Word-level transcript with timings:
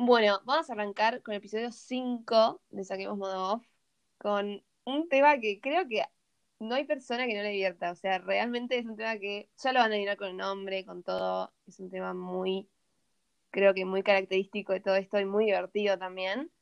Bueno, 0.00 0.40
vamos 0.44 0.70
a 0.70 0.74
arrancar 0.74 1.22
con 1.22 1.34
el 1.34 1.38
episodio 1.38 1.72
5 1.72 2.62
de 2.70 2.84
Saquemos 2.84 3.18
Modo 3.18 3.54
Off, 3.54 3.66
con 4.18 4.62
un 4.84 5.08
tema 5.08 5.40
que 5.40 5.60
creo 5.60 5.88
que 5.88 6.04
no 6.60 6.76
hay 6.76 6.84
persona 6.84 7.26
que 7.26 7.34
no 7.34 7.42
le 7.42 7.50
divierta. 7.50 7.90
O 7.90 7.96
sea, 7.96 8.18
realmente 8.18 8.78
es 8.78 8.86
un 8.86 8.96
tema 8.96 9.18
que 9.18 9.50
ya 9.60 9.72
lo 9.72 9.80
van 9.80 9.90
a 9.90 9.94
adivinar 9.94 10.16
con 10.16 10.28
el 10.28 10.36
nombre, 10.36 10.84
con 10.86 11.02
todo. 11.02 11.52
Es 11.66 11.80
un 11.80 11.90
tema 11.90 12.14
muy, 12.14 12.68
creo 13.50 13.74
que 13.74 13.84
muy 13.84 14.04
característico 14.04 14.72
de 14.72 14.80
todo 14.80 14.94
esto 14.94 15.18
y 15.18 15.24
muy 15.24 15.46
divertido 15.46 15.98
también. 15.98 16.52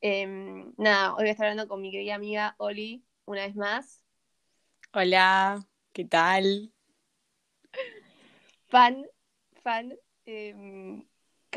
Em, 0.00 0.72
nada, 0.78 1.12
hoy 1.14 1.24
voy 1.24 1.28
a 1.28 1.32
estar 1.32 1.46
hablando 1.46 1.68
con 1.68 1.82
mi 1.82 1.90
querida 1.90 2.14
amiga 2.14 2.54
Oli 2.58 3.04
una 3.26 3.42
vez 3.42 3.54
más. 3.54 4.02
Hola, 4.94 5.62
¿qué 5.92 6.06
tal? 6.06 6.72
Fan, 8.70 9.04
fan. 9.62 9.92
em, 10.24 11.04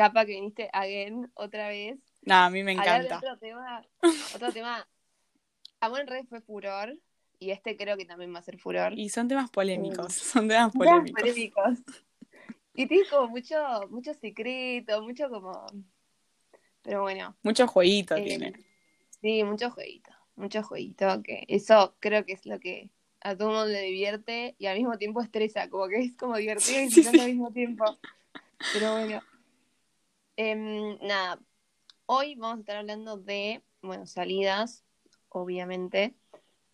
que 0.09 0.25
viniste 0.25 0.69
again 0.73 1.31
otra 1.35 1.67
vez. 1.69 1.99
No, 2.23 2.35
a 2.35 2.49
mí 2.49 2.63
me 2.63 2.73
encanta. 2.73 3.17
Otro 3.17 3.37
tema, 3.37 3.85
otro 4.35 4.51
tema. 4.51 4.87
Amor 5.79 6.01
en 6.01 6.07
redes 6.07 6.29
fue 6.29 6.41
furor. 6.41 6.97
Y 7.39 7.49
este 7.49 7.75
creo 7.75 7.97
que 7.97 8.05
también 8.05 8.33
va 8.33 8.39
a 8.39 8.43
ser 8.43 8.59
furor. 8.59 8.93
Y 8.95 9.09
son 9.09 9.27
temas 9.27 9.49
polémicos, 9.49 10.13
son 10.13 10.47
temas 10.47 10.71
polémicos. 10.71 11.19
polémicos. 11.19 11.79
Y 12.75 12.85
tiene 12.85 13.03
como 13.09 13.27
mucho, 13.29 13.57
mucho 13.89 14.13
secreto, 14.13 15.01
mucho 15.01 15.29
como. 15.29 15.65
Pero 16.83 17.01
bueno, 17.01 17.35
Mucho 17.43 17.67
jueguito 17.67 18.15
eh, 18.15 18.23
tiene. 18.23 18.53
sí, 19.21 19.43
mucho 19.43 19.71
jueguito. 19.71 20.11
Mucho 20.35 20.63
jueguito. 20.63 21.21
Que 21.23 21.43
eso 21.47 21.95
creo 21.99 22.25
que 22.25 22.33
es 22.33 22.45
lo 22.45 22.59
que 22.59 22.89
a 23.21 23.35
todo 23.35 23.49
el 23.49 23.55
mundo 23.55 23.71
le 23.71 23.81
divierte 23.81 24.55
y 24.57 24.67
al 24.67 24.77
mismo 24.77 24.97
tiempo 24.97 25.21
estresa. 25.21 25.69
Como 25.69 25.87
que 25.87 25.99
es 25.99 26.13
como 26.15 26.37
divertido 26.37 26.81
y 26.81 26.89
sí. 26.91 27.19
al 27.19 27.27
mismo 27.27 27.51
tiempo. 27.51 27.97
Pero 28.73 28.93
bueno. 28.93 29.21
Em, 30.43 30.97
nada. 31.01 31.39
Hoy 32.07 32.33
vamos 32.33 32.57
a 32.57 32.59
estar 32.61 32.77
hablando 32.77 33.15
de, 33.17 33.61
bueno, 33.83 34.07
salidas, 34.07 34.83
obviamente. 35.29 36.15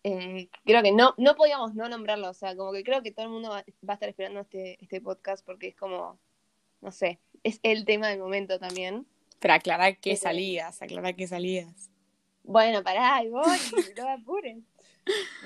Eh, 0.04 0.48
creo 0.64 0.82
que 0.82 0.92
no, 0.92 1.12
no 1.18 1.34
podíamos 1.36 1.74
no 1.74 1.86
nombrarlo, 1.86 2.30
o 2.30 2.32
sea, 2.32 2.56
como 2.56 2.72
que 2.72 2.82
creo 2.82 3.02
que 3.02 3.10
todo 3.12 3.26
el 3.26 3.32
mundo 3.32 3.50
va, 3.50 3.56
va 3.86 3.92
a 3.92 3.94
estar 3.94 4.08
esperando 4.08 4.40
este, 4.40 4.82
este 4.82 5.02
podcast 5.02 5.44
porque 5.44 5.68
es 5.68 5.76
como, 5.76 6.18
no 6.80 6.90
sé, 6.92 7.20
es 7.42 7.60
el 7.62 7.84
tema 7.84 8.08
del 8.08 8.20
momento 8.20 8.58
también. 8.58 9.06
Pero 9.38 9.52
aclarar 9.52 9.98
qué 9.98 10.16
Sí. 10.16 10.22
salidas, 10.22 10.80
aclarar 10.80 11.14
qué 11.14 11.26
salidas. 11.26 11.90
Bueno, 12.44 12.82
pará, 12.82 13.16
ahí 13.16 13.28
voy, 13.28 13.42
no 13.98 14.04
me 14.04 14.12
apures. 14.12 14.56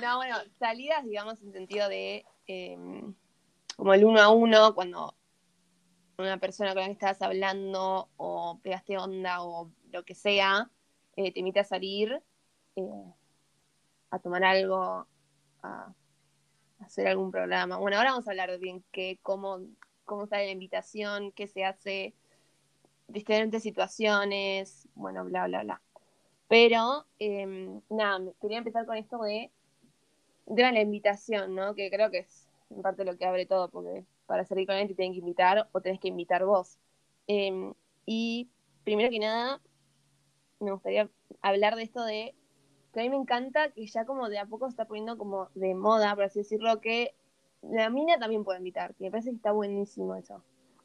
No, 0.01 0.19
bueno, 0.19 0.37
salidas, 0.61 1.05
digamos, 1.05 1.43
en 1.43 1.53
sentido 1.53 1.89
de 1.89 2.25
eh, 2.47 2.79
como 3.75 3.95
el 3.95 4.05
uno 4.05 4.21
a 4.21 4.29
uno, 4.31 4.77
cuando 4.77 5.13
una 6.23 6.39
persona 6.39 6.73
con 6.75 6.83
la 6.83 6.87
que 6.87 6.93
estás 6.93 7.23
hablando 7.23 8.09
o 8.17 8.59
pegaste 8.63 8.99
onda 8.99 9.43
o 9.43 9.71
lo 9.91 10.05
que 10.05 10.15
sea, 10.15 10.71
eh, 11.17 11.33
te 11.33 11.41
invita 11.41 11.61
a 11.61 11.65
salir, 11.65 12.23
eh, 12.77 12.83
a 14.11 14.19
tomar 14.19 14.45
algo, 14.45 15.07
a 15.63 15.93
hacer 16.81 17.09
algún 17.09 17.31
programa. 17.31 17.77
Bueno, 17.77 17.97
ahora 17.97 18.11
vamos 18.11 18.27
a 18.27 18.31
hablar 18.31 18.59
bien 18.59 18.85
qué, 18.93 19.19
cómo, 19.23 19.61
cómo 20.05 20.27
sale 20.27 20.47
la 20.47 20.53
invitación, 20.53 21.33
qué 21.33 21.47
se 21.47 21.65
hace, 21.65 22.15
diferentes 23.09 23.63
situaciones, 23.63 24.89
bueno, 24.95 25.25
bla, 25.25 25.47
bla, 25.47 25.63
bla. 25.63 25.83
Pero, 26.49 27.07
eh, 27.19 27.81
nada, 27.89 28.21
quería 28.41 28.59
empezar 28.59 28.87
con 28.87 28.97
esto 28.97 29.23
de, 29.23 29.51
de 30.47 30.63
la 30.63 30.81
invitación, 30.81 31.55
¿no? 31.55 31.75
Que 31.75 31.91
creo 31.91 32.11
que 32.11 32.19
es 32.21 32.49
en 32.71 32.83
parte 32.83 33.05
lo 33.05 33.17
que 33.17 33.25
abre 33.25 33.47
todo, 33.47 33.69
porque 33.69 34.05
para 34.33 34.47
salir 34.47 34.67
con 34.67 34.73
alguien 34.73 34.89
te 34.89 34.95
tienen 34.95 35.13
que 35.13 35.19
invitar 35.19 35.69
o 35.73 35.81
tenés 35.83 36.01
que 36.01 36.09
invitar 36.09 36.47
vos. 36.47 36.79
Eh, 37.27 37.71
y 38.07 38.49
primero 38.83 39.11
que 39.11 39.19
nada, 39.19 39.61
me 40.59 40.73
gustaría 40.73 41.11
hablar 41.43 41.77
de 41.77 41.83
esto 41.83 42.03
de 42.03 42.35
que 42.95 43.01
a 43.01 43.03
mí 43.03 43.11
me 43.11 43.17
encanta 43.17 43.69
que 43.73 43.87
ya 43.87 44.07
como 44.07 44.31
de 44.31 44.39
a 44.39 44.47
poco 44.47 44.65
se 44.65 44.71
está 44.71 44.87
poniendo 44.87 45.19
como 45.19 45.51
de 45.55 45.75
moda, 45.75 46.15
por 46.15 46.25
así 46.25 46.39
decirlo, 46.39 46.81
que 46.81 47.15
la 47.61 47.91
mina 47.91 48.19
también 48.19 48.43
puede 48.43 48.57
invitar, 48.57 48.95
que 48.95 49.05
me 49.05 49.11
parece 49.11 49.29
que 49.29 49.37
está 49.37 49.53
buenísimo 49.53 50.15
eso. 50.15 50.43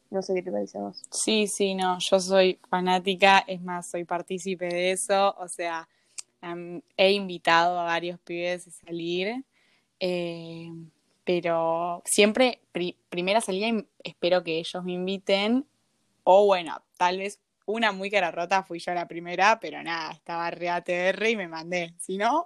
No 0.09 0.21
sé 0.21 0.33
qué 0.33 0.41
te 0.41 0.51
parece 0.51 0.77
vos. 0.77 1.01
Sí, 1.09 1.47
sí, 1.47 1.73
no, 1.73 1.99
yo 1.99 2.19
soy 2.19 2.59
fanática, 2.69 3.45
es 3.47 3.61
más, 3.61 3.89
soy 3.89 4.03
partícipe 4.03 4.65
de 4.65 4.91
eso, 4.91 5.33
o 5.39 5.47
sea, 5.47 5.87
em, 6.41 6.81
he 6.97 7.13
invitado 7.13 7.79
a 7.79 7.85
varios 7.85 8.19
pibes 8.19 8.67
a 8.67 8.71
salir, 8.71 9.45
eh, 10.01 10.69
pero 11.27 12.03
siempre, 12.05 12.61
pri- 12.73 12.97
primera 13.09 13.41
salida, 13.41 13.67
im- 13.69 13.87
espero 14.03 14.43
que 14.43 14.59
ellos 14.59 14.83
me 14.85 14.93
inviten, 14.93 15.67
o 16.25 16.45
bueno, 16.47 16.83
tal 16.97 17.19
vez 17.19 17.41
una 17.67 17.93
muy 17.93 18.11
cara 18.11 18.31
rota 18.31 18.63
fui 18.63 18.79
yo 18.79 18.93
la 18.95 19.07
primera, 19.09 19.59
pero 19.61 19.83
nada, 19.83 20.13
estaba 20.13 20.51
re 20.51 20.69
ATR 20.69 21.31
y 21.31 21.37
me 21.37 21.49
mandé, 21.49 21.93
si 21.99 22.17
no, 22.17 22.45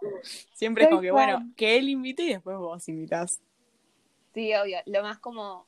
siempre 0.54 0.86
es 0.86 0.90
como 0.90 1.02
que, 1.02 1.12
bueno, 1.12 1.40
que 1.58 1.78
él 1.78 1.90
invite 1.90 2.24
y 2.26 2.30
después 2.34 2.58
vos 2.58 2.88
invitás. 2.90 3.42
Sí, 4.34 4.54
obvio. 4.56 4.80
Lo 4.86 5.04
más 5.04 5.20
como 5.20 5.68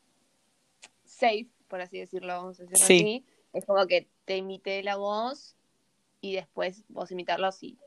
safe, 1.06 1.50
por 1.68 1.82
así 1.82 2.00
decirlo, 2.00 2.30
vamos 2.34 2.60
a 2.60 2.64
decirlo 2.64 2.86
Sí. 2.86 2.98
así, 2.98 3.26
es 3.54 3.66
como 3.66 3.86
que 3.88 4.10
te 4.26 4.38
imite 4.38 4.84
la 4.84 4.96
voz 4.98 5.56
y 6.22 6.36
después 6.36 6.86
vos 6.90 7.12
imitarlo 7.12 7.52
si 7.52 7.80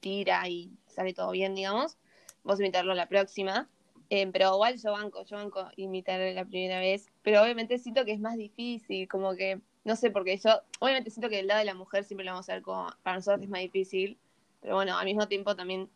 tira 0.00 0.48
y 0.48 0.72
sale 0.88 1.14
todo 1.14 1.32
bien, 1.32 1.54
digamos. 1.54 1.98
Vos 2.44 2.60
imitarlo 2.60 2.94
la 2.94 3.08
próxima. 3.08 3.70
Eh, 4.10 4.28
pero 4.32 4.54
igual 4.54 4.76
yo 4.80 4.92
banco, 4.92 5.24
yo 5.24 5.36
banco 5.36 5.68
imitar 5.76 6.20
la 6.34 6.44
primera 6.44 6.78
vez. 6.78 7.06
Pero 7.22 7.42
obviamente 7.42 7.78
siento 7.78 8.04
que 8.04 8.12
es 8.12 8.20
más 8.20 8.36
difícil, 8.36 9.08
como 9.08 9.34
que, 9.34 9.60
no 9.84 9.96
sé, 9.96 10.10
porque 10.10 10.36
yo, 10.36 10.50
obviamente 10.78 11.10
siento 11.10 11.28
que 11.30 11.40
el 11.40 11.46
lado 11.46 11.58
de 11.60 11.64
la 11.64 11.74
mujer 11.74 12.04
siempre 12.04 12.24
lo 12.24 12.32
vamos 12.32 12.48
a 12.48 12.54
ver 12.54 12.62
como, 12.62 12.86
para 13.02 13.16
nosotros 13.16 13.42
es 13.42 13.48
más 13.48 13.60
difícil. 13.60 14.18
Pero 14.60 14.74
bueno, 14.76 14.96
al 14.98 15.04
mismo 15.06 15.26
tiempo 15.28 15.56
también, 15.56 15.88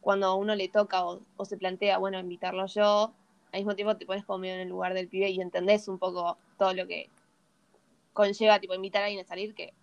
cuando 0.00 0.26
a 0.26 0.34
uno 0.34 0.54
le 0.54 0.68
toca 0.68 1.04
o, 1.04 1.20
o 1.36 1.44
se 1.44 1.56
plantea, 1.56 1.98
bueno, 1.98 2.18
invitarlo 2.18 2.66
yo, 2.66 3.12
al 3.52 3.60
mismo 3.60 3.74
tiempo 3.74 3.96
te 3.96 4.06
pones 4.06 4.24
como 4.24 4.38
medio 4.38 4.54
en 4.54 4.60
el 4.60 4.68
lugar 4.68 4.94
del 4.94 5.08
pibe 5.08 5.30
y 5.30 5.40
entendés 5.40 5.88
un 5.88 5.98
poco 5.98 6.38
todo 6.58 6.72
lo 6.74 6.86
que 6.86 7.08
conlleva, 8.12 8.58
tipo, 8.60 8.74
invitar 8.74 9.02
a 9.02 9.06
alguien 9.06 9.24
a 9.24 9.28
salir, 9.28 9.54
que 9.54 9.74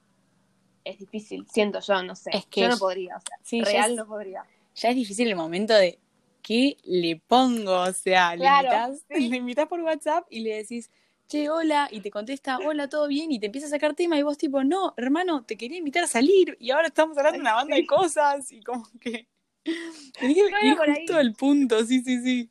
es 0.83 0.97
difícil, 0.99 1.45
siento 1.49 1.79
yo, 1.79 2.01
no 2.03 2.15
sé. 2.15 2.31
Es 2.33 2.45
que 2.47 2.61
yo 2.61 2.69
no 2.69 2.77
podría, 2.77 3.17
o 3.17 3.19
sea, 3.21 3.37
sí, 3.41 3.61
real 3.61 3.91
es- 3.91 3.97
no 3.97 4.07
podría. 4.07 4.43
ya 4.75 4.89
es 4.89 4.95
difícil 4.95 5.27
el 5.27 5.35
momento 5.35 5.73
de 5.73 5.99
qué 6.43 6.77
le 6.83 7.15
pongo, 7.27 7.73
o 7.81 7.93
sea, 7.93 8.35
Claro, 8.35 8.69
le 8.69 8.75
invitas, 8.75 9.05
sí. 9.07 9.29
le 9.29 9.37
invitas 9.37 9.67
por 9.67 9.81
WhatsApp 9.81 10.27
y 10.29 10.41
le 10.41 10.55
decís, 10.57 10.91
che, 11.27 11.49
hola, 11.49 11.87
y 11.91 12.01
te 12.01 12.11
contesta, 12.11 12.59
hola, 12.59 12.89
todo 12.89 13.07
bien, 13.07 13.31
y 13.31 13.39
te 13.39 13.47
empieza 13.47 13.67
a 13.67 13.71
sacar 13.71 13.95
tema 13.95 14.17
y 14.19 14.23
vos 14.23 14.37
tipo, 14.37 14.63
no, 14.63 14.93
hermano, 14.97 15.43
te 15.45 15.57
quería 15.57 15.77
invitar 15.79 16.03
a 16.03 16.07
salir 16.07 16.57
y 16.59 16.71
ahora 16.71 16.87
estamos 16.87 17.17
hablando 17.17 17.37
de 17.37 17.41
una 17.41 17.53
banda 17.55 17.75
Sí. 17.75 17.81
de 17.81 17.87
cosas 17.87 18.51
y 18.51 18.61
como 18.61 18.85
que 18.99 19.27
tenés 20.19 20.35
que 20.35 20.41
No 20.51 20.59
ir 20.61 20.73
iba 20.73 20.75
por 20.77 20.87
justo 20.87 21.15
al 21.15 21.33
punto, 21.33 21.85
sí, 21.85 22.01
sí, 22.03 22.21
sí. 22.21 22.49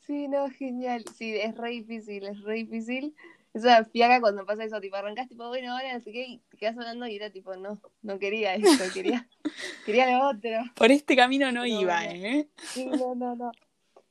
Sí, 0.00 0.28
no, 0.28 0.50
genial. 0.50 1.04
Sí, 1.16 1.34
es 1.36 1.56
re 1.56 1.70
difícil, 1.70 2.24
es 2.26 2.40
re 2.42 2.54
difícil. 2.54 3.14
Eso 3.54 3.66
da 3.66 3.84
fiaca 3.84 4.20
cuando 4.20 4.46
pasa 4.46 4.64
eso, 4.64 4.80
tipo, 4.80 4.96
arrancás 4.96 5.28
tipo, 5.28 5.46
bueno, 5.48 5.72
ahora 5.72 5.92
no 5.92 6.00
sé 6.00 6.10
qué, 6.12 6.24
y 6.24 6.38
te 6.50 6.56
quedas 6.56 6.76
hablando 6.78 7.06
y 7.06 7.16
era 7.16 7.30
tipo, 7.30 7.54
no, 7.56 7.80
no 8.00 8.18
quería 8.18 8.54
esto, 8.54 8.84
quería, 8.94 9.28
quería 9.86 10.10
lo 10.18 10.28
otro. 10.30 10.50
Por 10.74 10.90
este 10.90 11.14
camino 11.16 11.52
no 11.52 11.60
No, 11.60 11.66
iba. 11.66 12.04
¿eh? 12.06 12.48
Sí, 12.72 12.86
no, 12.86 13.14
no, 13.14 13.36
no. 13.36 13.50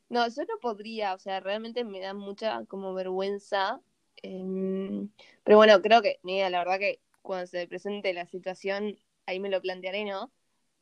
No, 0.10 0.28
yo 0.28 0.44
no 0.44 0.60
podría, 0.62 1.14
o 1.14 1.20
sea, 1.20 1.40
realmente 1.40 1.84
me 1.84 2.00
da 2.02 2.14
mucha 2.14 2.66
como 2.66 2.94
vergüenza. 2.94 3.82
em, 4.24 5.10
pero 5.44 5.58
bueno, 5.58 5.82
creo 5.82 6.02
que, 6.02 6.20
mira, 6.24 6.50
la 6.50 6.60
verdad 6.60 6.80
que 6.80 7.02
cuando 7.22 7.48
se 7.48 7.68
presente 7.68 8.14
la 8.14 8.26
situación, 8.28 8.98
ahí 9.26 9.40
me 9.40 9.50
lo 9.50 9.62
plantearé, 9.62 10.06
¿no? 10.06 10.32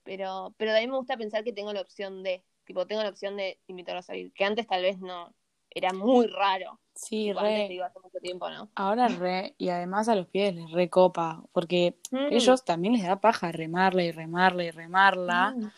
Pero, 0.03 0.53
pero 0.57 0.71
de 0.71 0.79
ahí 0.79 0.87
me 0.87 0.97
gusta 0.97 1.17
pensar 1.17 1.43
que 1.43 1.53
tengo 1.53 1.73
la 1.73 1.81
opción 1.81 2.23
de, 2.23 2.43
tipo, 2.65 2.87
tengo 2.87 3.03
la 3.03 3.09
opción 3.09 3.37
de 3.37 3.59
invitarlo 3.67 3.99
a 3.99 4.03
salir, 4.03 4.33
que 4.33 4.43
antes 4.45 4.67
tal 4.67 4.81
vez 4.81 4.99
no, 4.99 5.33
era 5.71 5.93
muy 5.93 6.27
raro. 6.27 6.79
Sí, 6.93 7.33
te 7.65 7.65
re. 7.65 7.67
digo 7.73 7.83
hace 7.85 7.99
mucho 7.99 8.19
tiempo, 8.19 8.49
¿no? 8.49 8.69
Ahora 8.75 9.09
re, 9.09 9.55
y 9.57 9.69
además 9.69 10.07
a 10.09 10.15
los 10.15 10.27
pies 10.27 10.55
les 10.55 10.71
recopa, 10.71 11.43
porque 11.51 11.97
Mm, 12.13 12.29
ellos 12.29 12.63
también 12.65 12.93
les 12.93 13.03
da 13.03 13.19
paja 13.19 13.51
remarla 13.51 14.03
y 14.03 14.11
remarla 14.11 14.63
y 14.63 14.71
remarla. 14.71 15.57
mm, 15.57 15.71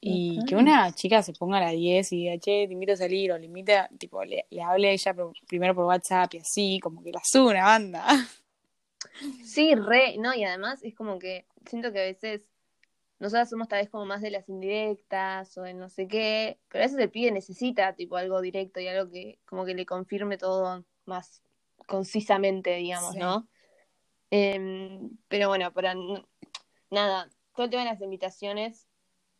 Y 0.00 0.44
que 0.44 0.56
una 0.56 0.92
chica 0.94 1.22
se 1.22 1.32
ponga 1.34 1.58
a 1.58 1.60
la 1.62 1.70
10 1.72 2.12
y 2.12 2.18
diga, 2.18 2.34
che, 2.38 2.66
te 2.68 2.72
invito 2.74 2.92
a 2.94 2.96
salir, 2.96 3.32
o 3.32 3.38
le 3.38 3.46
invita, 3.46 3.88
tipo, 3.98 4.24
le, 4.24 4.46
le 4.50 4.62
hable 4.62 4.88
a 4.90 4.92
ella 4.92 5.14
por- 5.14 5.34
primero 5.48 5.74
por 5.74 5.86
WhatsApp 5.86 6.34
y 6.34 6.38
así, 6.38 6.80
como 6.82 7.02
que 7.02 7.12
la 7.12 7.20
sube 7.24 7.52
una 7.52 7.64
banda. 7.64 8.06
Sí, 9.40 9.74
re, 9.74 10.16
no, 10.18 10.34
y 10.34 10.44
además 10.44 10.82
es 10.82 10.94
como 10.94 11.18
que 11.18 11.46
siento 11.64 11.92
que 11.92 12.00
a 12.00 12.02
veces 12.02 12.50
nosotras 13.18 13.48
somos 13.48 13.68
tal 13.68 13.80
vez 13.80 13.88
como 13.90 14.04
más 14.04 14.20
de 14.20 14.30
las 14.30 14.48
indirectas 14.48 15.56
o 15.56 15.62
de 15.62 15.74
no 15.74 15.88
sé 15.88 16.06
qué, 16.06 16.58
pero 16.68 16.84
a 16.84 16.86
veces 16.86 17.00
el 17.00 17.10
pibe 17.10 17.32
necesita 17.32 17.94
tipo 17.94 18.16
algo 18.16 18.40
directo 18.40 18.80
y 18.80 18.88
algo 18.88 19.10
que 19.10 19.40
como 19.46 19.64
que 19.64 19.74
le 19.74 19.86
confirme 19.86 20.36
todo 20.38 20.84
más 21.06 21.42
concisamente, 21.86 22.76
digamos, 22.76 23.14
Sí. 23.14 23.18
¿no? 23.20 23.48
Em, 24.30 25.16
pero 25.28 25.48
bueno, 25.48 25.72
para 25.72 25.94
nada, 26.90 27.30
todo 27.54 27.64
el 27.64 27.70
tema 27.70 27.84
de 27.84 27.90
las 27.90 28.00
invitaciones 28.00 28.86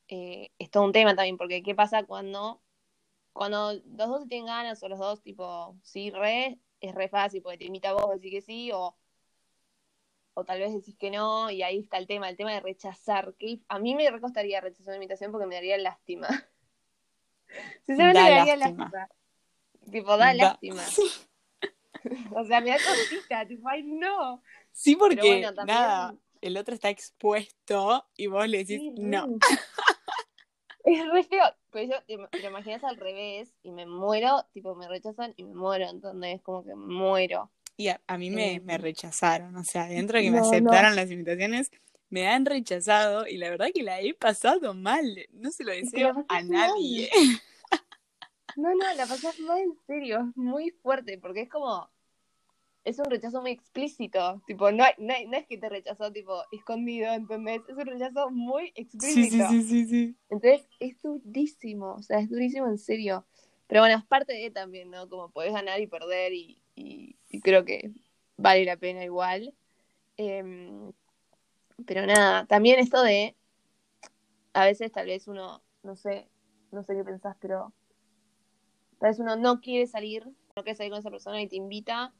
eh, 0.08 0.52
es 0.58 0.70
todo 0.70 0.84
un 0.84 0.92
tema 0.92 1.14
también, 1.14 1.36
porque 1.36 1.62
¿qué 1.62 1.74
pasa 1.74 2.04
cuando, 2.04 2.62
cuando 3.32 3.72
los 3.74 3.82
dos 3.84 4.22
se 4.22 4.28
tienen 4.28 4.46
ganas 4.46 4.82
o 4.82 4.88
los 4.88 4.98
dos 4.98 5.22
tipo, 5.22 5.76
sí, 5.82 6.10
re, 6.10 6.60
es 6.80 6.94
re 6.94 7.08
fácil, 7.08 7.42
porque 7.42 7.58
te 7.58 7.64
invita 7.64 7.90
a 7.90 7.94
vos, 7.94 8.10
decir 8.10 8.30
que 8.30 8.40
sí, 8.40 8.70
o 8.72 8.96
o 10.38 10.44
tal 10.44 10.60
vez 10.60 10.70
decís 10.74 10.94
que 10.98 11.10
no, 11.10 11.50
y 11.50 11.62
ahí 11.62 11.78
está 11.78 11.96
el 11.96 12.06
tema, 12.06 12.28
el 12.28 12.36
tema 12.36 12.52
de 12.52 12.60
rechazar, 12.60 13.32
que 13.38 13.58
a 13.68 13.78
mí 13.78 13.94
me 13.94 14.10
recostaría 14.10 14.60
rechazar 14.60 14.88
una 14.88 14.96
invitación 14.96 15.32
porque 15.32 15.46
me 15.46 15.54
daría 15.54 15.78
lástima. 15.78 16.28
Sinceramente 17.86 18.22
me 18.22 18.36
daría 18.36 18.56
lástima. 18.56 19.08
Tipo, 19.90 20.16
da, 20.18 20.34
lástima. 20.34 20.82
o 22.34 22.44
sea, 22.44 22.60
me 22.60 22.70
da 22.70 22.76
cosita, 22.76 23.46
tipo, 23.46 23.66
ay, 23.66 23.82
no. 23.84 24.42
Sí, 24.72 24.94
porque 24.94 25.50
nada, 25.64 26.14
el 26.42 26.58
otro 26.58 26.74
está 26.74 26.90
expuesto 26.90 28.06
y 28.14 28.26
vos 28.26 28.46
le 28.46 28.58
decís 28.58 28.82
no. 28.98 29.38
Es 30.84 31.04
re 31.10 31.24
feo. 31.24 31.44
Pues 31.70 31.88
yo 31.88 31.96
te, 32.06 32.16
te, 32.38 32.46
imaginas 32.46 32.84
al 32.84 32.96
revés 32.96 33.52
y 33.62 33.72
me 33.72 33.86
muero, 33.86 34.46
tipo, 34.52 34.76
me 34.76 34.86
rechazan 34.86 35.32
y 35.36 35.44
me 35.44 35.54
muero, 35.54 35.88
entonces 35.88 36.42
como 36.42 36.62
que 36.62 36.74
muero. 36.74 37.50
Y 37.76 37.88
a, 37.88 38.00
mí 38.18 38.30
me, 38.30 38.60
me, 38.60 38.78
rechazaron, 38.78 39.54
o 39.56 39.64
sea, 39.64 39.86
dentro 39.86 40.16
de 40.16 40.24
que 40.24 40.30
me 40.30 40.38
aceptaron 40.38 40.96
las 40.96 41.10
invitaciones, 41.10 41.70
me 42.08 42.28
han 42.28 42.46
rechazado 42.46 43.26
y 43.26 43.36
la 43.36 43.50
verdad 43.50 43.68
que 43.74 43.82
la 43.82 44.00
he 44.00 44.14
pasado 44.14 44.72
mal. 44.72 45.26
No 45.32 45.50
se 45.50 45.64
lo 45.64 45.72
deseo 45.72 46.24
a 46.28 46.42
nadie. 46.42 47.10
No, 48.56 48.70
no, 48.70 48.94
la 48.94 49.06
pasas 49.06 49.38
mal 49.40 49.58
en 49.58 49.74
serio, 49.86 50.28
es 50.30 50.36
muy 50.36 50.70
fuerte, 50.70 51.18
porque 51.18 51.42
es 51.42 51.48
como, 51.50 51.90
es 52.84 52.98
un 52.98 53.04
rechazo 53.04 53.42
muy 53.42 53.50
explícito, 53.50 54.42
tipo, 54.46 54.72
no, 54.72 54.84
no, 54.96 55.14
no, 55.28 55.36
es 55.36 55.46
que 55.46 55.58
te 55.58 55.68
rechazó 55.68 56.10
tipo 56.10 56.42
escondido, 56.52 57.12
¿entendés? 57.12 57.60
Es 57.68 57.76
un 57.76 57.84
rechazo 57.84 58.30
muy 58.30 58.72
explícito. 58.74 59.48
Sí, 59.50 59.62
sí, 59.62 59.68
sí, 59.68 59.86
sí, 59.86 60.16
Entonces, 60.30 60.66
es 60.80 61.02
durísimo, 61.02 61.96
o 61.96 62.02
sea, 62.02 62.20
es 62.20 62.30
durísimo 62.30 62.66
en 62.68 62.78
serio. 62.78 63.26
Pero 63.66 63.82
bueno, 63.82 63.98
es 63.98 64.04
parte 64.06 64.32
de 64.32 64.50
también, 64.50 64.90
¿no? 64.90 65.06
Como 65.08 65.30
podés 65.30 65.52
ganar 65.52 65.80
y 65.80 65.86
perder 65.86 66.32
y, 66.32 66.62
y, 66.76 67.16
creo 67.42 67.64
que 67.64 67.90
vale 68.36 68.64
la 68.64 68.76
pena 68.76 69.04
igual. 69.04 69.54
Em, 70.16 70.92
pero 71.86 72.06
nada, 72.06 72.46
también 72.46 72.78
esto 72.78 73.02
de, 73.02 73.34
a 74.52 74.64
veces 74.64 74.92
tal 74.92 75.06
vez 75.06 75.26
uno, 75.28 75.62
no 75.82 75.96
sé, 75.96 76.28
no 76.70 76.82
sé 76.82 76.94
qué 76.94 77.04
pensás, 77.04 77.36
pero 77.40 77.72
tal 78.98 79.10
vez 79.10 79.18
uno 79.18 79.36
no 79.36 79.60
quiere 79.60 79.86
salir, 79.86 80.24
no 80.54 80.62
quiere 80.62 80.76
salir 80.76 80.92
con 80.92 81.00
esa 81.00 81.10
persona 81.10 81.42
y 81.42 81.48
te 81.48 81.56
invita 81.56 82.14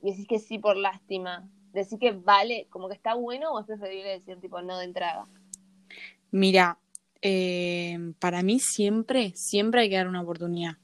y 0.00 0.10
decís 0.10 0.26
que 0.26 0.38
sí 0.38 0.58
por 0.58 0.76
lástima, 0.76 1.48
decís 1.72 1.98
que 1.98 2.12
vale, 2.12 2.66
como 2.70 2.88
que 2.88 2.94
está 2.94 3.14
bueno 3.14 3.52
o 3.52 3.60
es 3.60 3.66
preferible 3.66 4.10
decir 4.10 4.40
tipo 4.40 4.62
no 4.62 4.78
de 4.78 4.84
entrada. 4.84 5.26
Mira, 6.30 6.78
eh, 7.20 8.12
para 8.18 8.42
mí 8.42 8.58
siempre, 8.58 9.32
siempre 9.34 9.82
hay 9.82 9.90
que 9.90 9.96
dar 9.96 10.08
una 10.08 10.22
oportunidad. 10.22 10.76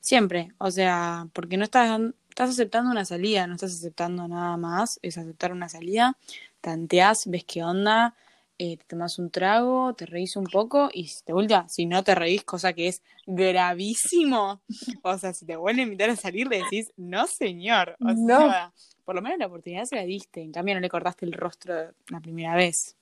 Siempre. 0.00 0.52
O 0.58 0.70
sea, 0.70 1.28
porque 1.32 1.56
no 1.56 1.64
estás, 1.64 2.00
estás 2.34 2.50
aceptando 2.50 2.90
una 2.90 3.04
salida, 3.04 3.46
no 3.46 3.54
estás 3.54 3.74
aceptando 3.74 4.26
nada 4.28 4.56
más, 4.56 4.98
es 5.02 5.18
aceptar 5.18 5.52
una 5.52 5.68
salida, 5.68 6.18
tanteás, 6.60 7.26
ves 7.30 7.44
qué 7.44 7.62
onda, 7.62 8.16
eh, 8.58 8.76
te 8.76 8.84
tomas 8.86 9.18
un 9.20 9.30
trago, 9.30 9.94
te 9.94 10.04
reís 10.06 10.34
un 10.36 10.44
poco 10.44 10.88
y 10.92 11.06
si 11.08 11.22
te 11.24 11.32
vuelta, 11.32 11.68
si 11.68 11.86
no 11.86 12.02
te 12.02 12.14
reís, 12.16 12.42
cosa 12.44 12.72
que 12.72 12.88
es 12.88 13.02
gravísimo, 13.26 14.60
o 15.02 15.18
sea, 15.18 15.32
si 15.32 15.46
te 15.46 15.54
vuelven 15.56 15.80
a 15.80 15.82
invitar 15.84 16.10
a 16.10 16.16
salir, 16.16 16.48
le 16.48 16.58
decís, 16.58 16.92
no 16.96 17.26
señor, 17.28 17.96
o 18.02 18.16
no. 18.28 18.50
sea, 18.50 18.72
por 19.04 19.14
lo 19.14 19.22
menos 19.22 19.38
la 19.38 19.46
oportunidad 19.46 19.84
se 19.84 19.94
la 19.96 20.02
diste, 20.04 20.42
en 20.42 20.50
cambio 20.52 20.74
no 20.74 20.80
le 20.80 20.88
cortaste 20.90 21.26
el 21.26 21.32
rostro 21.32 21.94
la 22.08 22.20
primera 22.20 22.56
vez. 22.56 22.96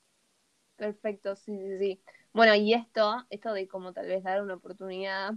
Perfecto, 0.76 1.37
sí, 1.37 1.56
sí, 1.58 1.78
sí. 1.78 2.02
Bueno, 2.32 2.55
y 2.55 2.75
esto, 2.75 3.25
esto 3.31 3.52
de 3.52 3.69
como 3.69 3.93
tal 3.93 4.06
vez 4.08 4.23
dar 4.25 4.43
una 4.43 4.55
oportunidad, 4.55 5.32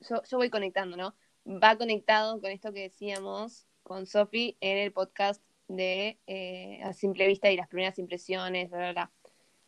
yo, 0.00 0.22
yo 0.24 0.38
voy 0.38 0.50
conectando, 0.50 0.96
¿no? 0.96 1.14
Va 1.48 1.76
conectado 1.76 2.40
con 2.40 2.50
esto 2.50 2.74
que 2.74 2.82
decíamos 2.82 3.66
con 3.82 4.06
Sofi 4.06 4.58
en 4.60 4.76
el 4.76 4.92
podcast 4.92 5.42
de 5.66 6.18
eh, 6.26 6.80
A 6.84 6.92
Simple 6.92 7.26
Vista 7.26 7.50
y 7.50 7.56
las 7.56 7.68
primeras 7.68 7.98
impresiones, 7.98 8.68
bla, 8.68 8.78
bla, 8.78 8.92
bla. 8.92 9.12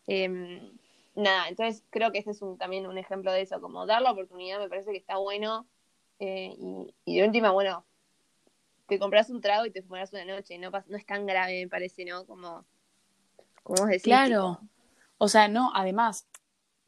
Em, 0.07 0.79
nada, 1.15 1.49
entonces 1.49 1.83
creo 1.89 2.13
que 2.13 2.19
este 2.19 2.33
es 2.33 2.43
un, 2.43 2.59
también 2.59 2.87
un 2.87 2.99
ejemplo 2.99 3.33
de 3.33 3.41
eso, 3.41 3.63
como 3.63 3.87
dar 3.87 4.03
la 4.03 4.13
oportunidad 4.13 4.59
me 4.59 4.69
parece 4.69 4.93
que 4.93 4.99
está 4.99 5.17
bueno 5.17 5.67
eh, 6.19 6.55
y, 7.07 7.19
de 7.19 7.27
última, 7.27 7.51
bueno, 7.51 7.87
te 8.87 8.99
compras 8.99 9.31
un 9.31 9.41
trago 9.41 9.65
y 9.65 9.71
te 9.71 9.83
fumarás 9.83 10.13
una 10.13 10.27
noche, 10.27 10.59
no, 10.59 10.71
no 10.71 10.97
es 10.99 11.07
tan 11.07 11.25
grave, 11.25 11.63
me 11.65 11.69
parece, 11.69 12.05
¿no? 12.05 12.27
Como, 12.27 12.67
como 13.63 13.83
vos 13.83 13.87
decís. 13.87 14.03
Claro, 14.03 14.61
o 15.17 15.29
sea, 15.29 15.49
no, 15.49 15.73
además, 15.75 16.29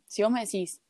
si 0.04 0.22
vos 0.22 0.30
me 0.30 0.40
decís, 0.40 0.81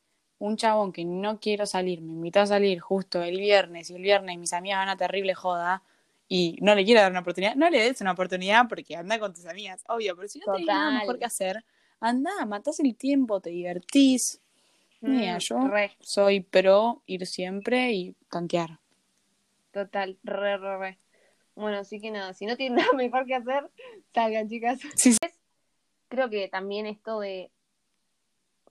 un 0.43 0.57
chabón 0.57 0.91
que 0.91 1.05
no 1.05 1.39
quiero 1.39 1.65
salir, 1.65 2.01
me 2.01 2.11
invitó 2.11 2.41
a 2.41 2.45
salir 2.45 2.81
justo 2.81 3.23
el 3.23 3.39
viernes 3.39 3.89
y 3.89 3.95
el 3.95 4.01
viernes 4.01 4.37
mis 4.37 4.51
amigas 4.51 4.79
van 4.79 4.89
a 4.89 4.97
terrible 4.97 5.33
joda, 5.33 5.83
y 6.27 6.57
no 6.61 6.75
le 6.75 6.83
quiero 6.83 6.99
dar 6.99 7.11
una 7.11 7.21
oportunidad, 7.21 7.55
no 7.55 7.69
le 7.69 7.81
des 7.81 8.01
una 8.01 8.11
oportunidad 8.11 8.67
porque 8.67 8.97
anda 8.97 9.19
con 9.19 9.33
tus 9.33 9.45
amigas, 9.45 9.85
obvio, 9.87 10.17
pero 10.17 10.27
si 10.27 10.39
no 10.39 10.51
tenés 10.51 10.67
nada 10.67 10.99
mejor 10.99 11.17
que 11.17 11.23
hacer, 11.23 11.63
anda, 12.01 12.45
matás 12.45 12.81
el 12.81 12.93
tiempo, 12.95 13.39
te 13.39 13.51
divertís. 13.51 14.41
Mira, 14.99 15.35
mm, 15.35 15.39
yo 15.39 15.71
soy 16.01 16.41
pro 16.41 17.03
ir 17.05 17.25
siempre 17.25 17.93
y 17.93 18.13
tantear. 18.29 18.79
Total, 19.71 20.17
re, 20.23 20.57
re, 20.57 20.77
re. 20.77 20.99
Bueno, 21.55 21.77
así 21.77 22.01
que 22.01 22.11
nada, 22.11 22.33
si 22.33 22.47
no 22.47 22.57
tienen 22.57 22.75
nada 22.85 22.91
mejor 22.97 23.25
que 23.25 23.35
hacer, 23.35 23.69
salgan, 24.13 24.49
chicas. 24.49 24.81
Sí, 24.95 25.15
Creo 26.09 26.29
que 26.29 26.49
también 26.49 26.85
esto 26.85 27.21
de 27.21 27.49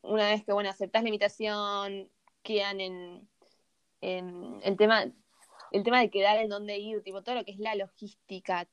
una 0.02 0.28
vez 0.28 0.44
que, 0.44 0.52
bueno, 0.52 0.70
aceptás 0.70 1.02
la 1.02 1.08
invitación, 1.08 2.10
quedan 2.43 2.81
en, 2.81 3.28
en 4.00 4.60
el 4.62 4.76
tema 4.76 5.06
el 5.72 5.82
tema 5.82 6.00
de 6.00 6.10
quedar 6.10 6.38
en 6.38 6.49
dónde 6.49 6.78
ir, 6.78 7.02
tipo 7.02 7.22
todo 7.22 7.34
lo 7.37 7.44
que 7.44 7.52
es 7.52 7.58
la 7.58 7.75
logística, 7.75 8.69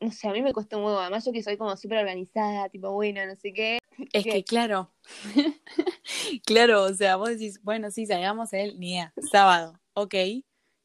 no 0.00 0.10
sé, 0.10 0.28
a 0.28 0.32
mí 0.32 0.42
me 0.42 0.52
cuesta 0.52 0.76
un 0.76 0.84
huevo. 0.84 0.98
Además, 0.98 1.24
yo 1.24 1.32
que 1.32 1.42
soy 1.42 1.56
como 1.56 1.76
súper 1.76 1.98
organizada, 1.98 2.68
tipo, 2.68 2.90
bueno, 2.92 3.24
no 3.24 3.36
sé 3.36 3.52
qué. 3.52 3.78
Es 4.12 4.24
que, 4.24 4.44
claro. 4.44 4.92
claro, 6.46 6.82
o 6.82 6.94
sea, 6.94 7.16
vos 7.16 7.30
decís, 7.30 7.62
bueno, 7.62 7.90
sí, 7.90 8.06
salgamos 8.06 8.52
el 8.52 8.78
día, 8.78 9.14
sábado, 9.30 9.80
ok. 9.94 10.14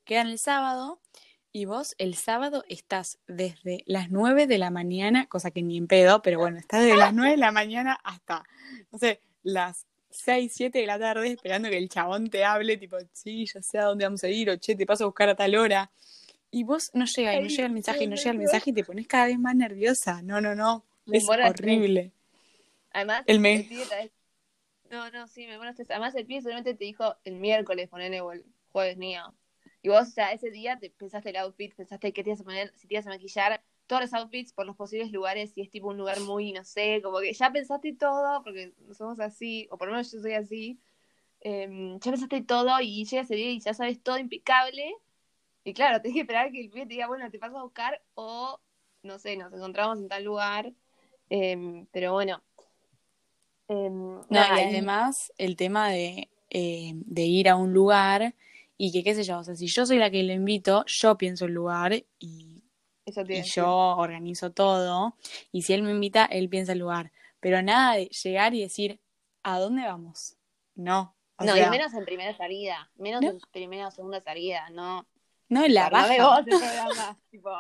Quedan 0.06 0.28
el 0.28 0.40
sábado 0.40 1.02
y 1.52 1.66
vos 1.66 1.96
el 1.98 2.16
sábado 2.16 2.64
estás 2.70 3.20
desde 3.28 3.84
las 3.88 4.10
9 4.10 4.48
de 4.48 4.58
la 4.58 4.70
mañana, 4.70 5.28
cosa 5.28 5.52
que 5.52 5.64
ni 5.64 5.78
en 5.78 5.88
pedo, 5.88 6.22
pero 6.22 6.40
bueno, 6.40 6.58
estás 6.58 6.82
desde 6.82 6.98
las 6.98 7.14
9 7.14 7.32
de 7.32 7.38
la 7.38 7.52
mañana 7.52 8.00
hasta, 8.04 8.44
no 8.92 9.00
sé, 9.00 9.22
las 9.48 9.86
6, 10.10 10.52
7 10.54 10.80
de 10.80 10.86
la 10.86 11.00
tarde 11.00 11.32
esperando 11.32 11.70
que 11.70 11.78
el 11.78 11.90
chabón 11.90 12.30
te 12.30 12.44
hable, 12.44 12.78
tipo, 12.78 12.98
sí, 13.12 13.46
ya 13.46 13.62
sé 13.62 13.80
a 13.80 13.86
dónde 13.86 14.06
vamos 14.06 14.24
a 14.24 14.30
ir, 14.30 14.50
o 14.50 14.58
che, 14.58 14.76
te 14.76 14.86
paso 14.86 15.06
a 15.06 15.08
buscar 15.08 15.30
a 15.30 15.36
tal 15.36 15.56
hora 15.56 15.92
y 16.52 16.64
vos 16.64 16.92
no 16.94 17.06
llega 17.06 17.36
y 17.36 17.42
no 17.42 17.48
llega 17.48 17.66
el 17.66 17.74
mensaje 17.74 18.04
y 18.04 18.08
no 18.08 18.16
llega 18.16 18.32
el 18.32 18.38
mensaje 18.38 18.70
y 18.70 18.74
te 18.74 18.84
pones 18.84 19.08
cada 19.08 19.26
vez 19.28 19.40
más 19.40 19.56
nerviosa. 19.56 20.22
No, 20.22 20.42
no, 20.42 20.56
no. 20.56 20.86
es 21.12 21.28
horrible. 21.28 22.12
Además, 22.92 23.24
el, 23.28 23.40
me... 23.40 23.68
No, 24.90 25.12
no, 25.12 25.28
sí, 25.28 25.46
me 25.46 25.58
pones 25.58 25.80
Además, 25.90 26.16
el 26.16 26.26
pibe 26.26 26.42
solamente 26.42 26.74
te 26.74 26.86
dijo 26.86 27.16
el 27.26 27.36
miércoles, 27.36 27.90
ponele 27.90 28.22
o 28.22 28.32
el 28.32 28.46
jueves 28.72 28.98
mío. 28.98 29.34
Y 29.82 29.90
vos, 29.90 30.08
o 30.08 30.12
sea, 30.12 30.32
ese 30.32 30.50
día 30.50 30.78
te 30.80 30.90
pensaste 30.90 31.30
el 31.30 31.38
outfit, 31.38 31.76
pensaste 31.76 32.14
qué 32.14 32.24
te 32.24 32.30
ibas 32.30 32.42
a 32.42 32.46
poner, 32.46 32.74
si 32.76 32.88
te 32.88 32.96
ibas 32.96 33.08
a 33.08 33.10
maquillar, 33.10 33.62
todos 33.88 34.04
los 34.04 34.14
outfits 34.14 34.54
por 34.54 34.66
los 34.66 34.76
posibles 34.76 35.12
lugares, 35.12 35.52
si 35.54 35.62
es 35.62 35.70
tipo 35.70 35.88
un 35.88 35.98
lugar 35.98 36.20
muy, 36.22 36.52
no 36.54 36.64
sé, 36.64 37.02
como 37.02 37.20
que 37.20 37.34
ya 37.34 37.52
pensaste 37.52 37.94
todo, 37.94 38.44
porque 38.44 38.74
somos 38.94 39.20
así, 39.20 39.68
o 39.72 39.78
por 39.78 39.88
lo 39.88 39.94
menos 39.94 40.12
yo 40.12 40.20
soy 40.20 40.34
así. 40.34 40.80
Em, 41.42 42.00
ya 42.00 42.12
pensaste 42.12 42.42
todo 42.42 42.80
y 42.82 43.06
llega 43.06 43.24
ese 43.24 43.36
día 43.36 43.52
y 43.52 43.60
ya 43.60 43.74
sabes 43.74 44.02
todo 44.02 44.18
impecable 44.18 44.96
y 45.68 45.74
claro, 45.74 46.02
tenés 46.02 46.16
que 46.16 46.22
esperar 46.22 46.50
que 46.50 46.62
el 46.62 46.70
pibe 46.70 46.86
te 46.86 46.94
diga, 46.94 47.08
bueno, 47.08 47.30
te 47.30 47.40
paso 47.40 47.58
a 47.58 47.64
buscar 47.64 48.02
o, 48.14 48.58
no 49.04 49.20
sé, 49.20 49.36
nos 49.36 49.52
encontramos 49.52 50.00
en 50.00 50.08
tal 50.08 50.24
lugar. 50.24 50.72
Em, 51.30 51.86
pero 51.92 52.14
bueno. 52.14 52.42
Em, 53.68 54.16
no, 54.16 54.26
y 54.30 54.62
además 54.62 55.34
el 55.38 55.58
tema 55.58 55.90
de, 55.90 56.30
eh, 56.50 56.94
de 56.96 57.22
ir 57.24 57.50
a 57.50 57.58
un 57.58 57.74
lugar 57.74 58.34
y 58.78 58.94
que, 58.94 59.04
qué 59.04 59.14
sé 59.14 59.24
yo, 59.24 59.40
o 59.40 59.44
sea, 59.44 59.58
si 59.58 59.68
yo 59.68 59.86
soy 59.86 59.98
la 59.98 60.10
que 60.10 60.24
lo 60.24 60.32
invito, 60.32 60.86
yo 60.88 61.18
pienso 61.18 61.44
el 61.44 61.52
lugar 61.52 62.02
y, 62.18 62.57
y 63.30 63.42
yo 63.44 63.68
organizo 63.68 64.52
todo. 64.52 65.16
Y 65.52 65.64
si 65.64 65.74
él 65.74 65.84
me 65.84 65.92
invita, 65.92 66.26
él 66.26 66.50
piensa 66.50 66.74
el 66.74 66.80
lugar. 66.80 67.12
Pero 67.40 67.62
nada 67.62 67.96
de 67.96 68.06
llegar 68.08 68.54
y 68.54 68.62
decir, 68.62 69.00
¿a 69.44 69.60
dónde 69.60 69.84
vamos? 69.84 70.36
No. 70.76 71.16
no, 71.40 71.58
y 71.58 71.70
menos 71.70 71.94
en 71.94 72.06
primera 72.06 72.36
salida, 72.36 72.92
menos 72.96 73.24
en 73.24 73.40
primera 73.52 73.88
o 73.88 73.92
segunda 73.92 74.22
salida, 74.22 74.70
no. 74.72 75.08
No, 75.50 75.68
la 75.68 75.90
baja. 75.90 76.24
vos 76.24 76.40
el 76.40 76.46
programa, 76.46 77.18
tipo, 77.32 77.52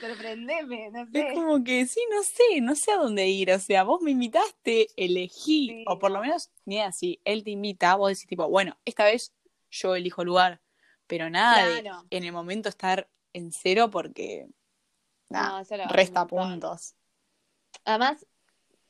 sorprendeme, 0.00 0.90
no 0.90 1.06
sé. 1.10 1.28
Es 1.28 1.34
como 1.34 1.62
que 1.62 1.86
sí, 1.86 2.00
no 2.10 2.22
sé, 2.22 2.60
no 2.62 2.74
sé 2.74 2.92
a 2.92 2.96
dónde 2.96 3.26
ir. 3.28 3.50
O 3.52 3.58
sea, 3.58 3.82
vos 3.82 4.00
me 4.00 4.12
invitaste, 4.12 4.88
elegí, 4.96 5.84
o 5.86 5.98
por 5.98 6.10
lo 6.10 6.20
menos, 6.20 6.50
ni 6.64 6.80
así, 6.80 7.20
él 7.24 7.44
te 7.44 7.50
invita, 7.50 7.96
vos 7.96 8.10
decís 8.10 8.26
tipo, 8.26 8.48
bueno, 8.48 8.78
esta 8.84 9.04
vez 9.04 9.34
yo 9.70 9.94
elijo 9.94 10.24
lugar, 10.24 10.62
pero 11.06 11.28
nada 11.28 11.68
de 11.68 11.90
en 12.10 12.24
el 12.24 12.32
momento 12.32 12.68
estar 12.68 13.10
en 13.34 13.52
cero 13.52 13.90
porque 13.90 14.48
nada, 15.28 15.62
resta 15.90 16.26
puntos. 16.26 16.94
Además, 17.84 18.26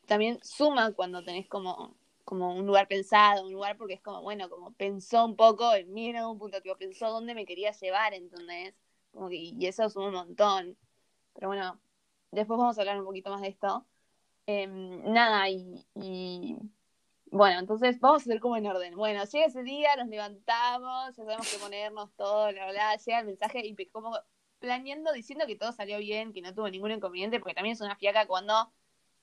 también 0.07 0.39
suma 0.43 0.93
cuando 0.93 1.25
tenés 1.25 1.49
como 1.49 1.97
como 2.29 2.55
un 2.55 2.67
lugar 2.67 2.87
pensado, 2.89 3.47
un 3.47 3.53
lugar 3.55 3.79
porque 3.79 3.95
es 3.95 4.03
como, 4.03 4.21
bueno, 4.21 4.51
como 4.51 4.73
pensó 4.73 5.25
un 5.25 5.35
poco 5.35 5.73
en 5.73 5.91
mí 5.95 6.11
en 6.11 6.17
algún 6.17 6.39
punto, 6.39 6.61
tipo, 6.61 6.77
pensó 6.77 7.09
dónde 7.09 7.35
me 7.35 7.47
quería 7.47 7.73
llevar, 7.73 8.13
¿entendés? 8.13 8.75
Como 9.13 9.31
que, 9.31 9.37
y 9.37 9.67
eso 9.67 9.85
es 9.85 9.97
un 9.97 10.13
montón. 10.13 10.77
Pero 11.33 11.49
bueno, 11.49 11.81
después 12.31 12.59
vamos 12.59 12.77
a 12.77 12.83
hablar 12.83 12.99
un 12.99 13.07
poquito 13.07 13.31
más 13.31 13.41
de 13.41 13.49
esto. 13.49 13.87
Em, 14.47 15.11
nada, 15.11 15.49
y, 15.49 15.87
y, 15.95 16.59
bueno, 17.31 17.61
entonces 17.61 17.99
vamos 17.99 18.21
a 18.21 18.25
hacer 18.25 18.41
como 18.41 18.59
en 18.59 18.67
orden. 18.67 18.95
Bueno, 18.95 19.25
llega 19.25 19.47
ese 19.47 19.63
día, 19.63 19.97
nos 19.97 20.09
levantamos, 20.09 21.17
ya 21.17 21.25
sabemos 21.25 21.51
que 21.51 21.59
ponernos 21.59 22.13
todo, 22.15 22.53
la 22.53 22.67
verdad, 22.67 23.01
llega 23.07 23.21
el 23.21 23.27
mensaje 23.27 23.67
y 23.67 23.87
como 23.87 24.15
planeando, 24.59 25.13
diciendo 25.13 25.47
que 25.47 25.57
todo 25.57 25.73
salió 25.73 25.99
bien, 25.99 26.33
que 26.33 26.43
no 26.43 26.55
tuvo 26.55 26.69
ningún 26.69 26.91
inconveniente, 26.91 27.39
porque 27.39 27.55
también 27.55 27.75
es 27.75 27.81
una 27.81 27.97
fiaca 27.97 28.27
cuando, 28.27 28.73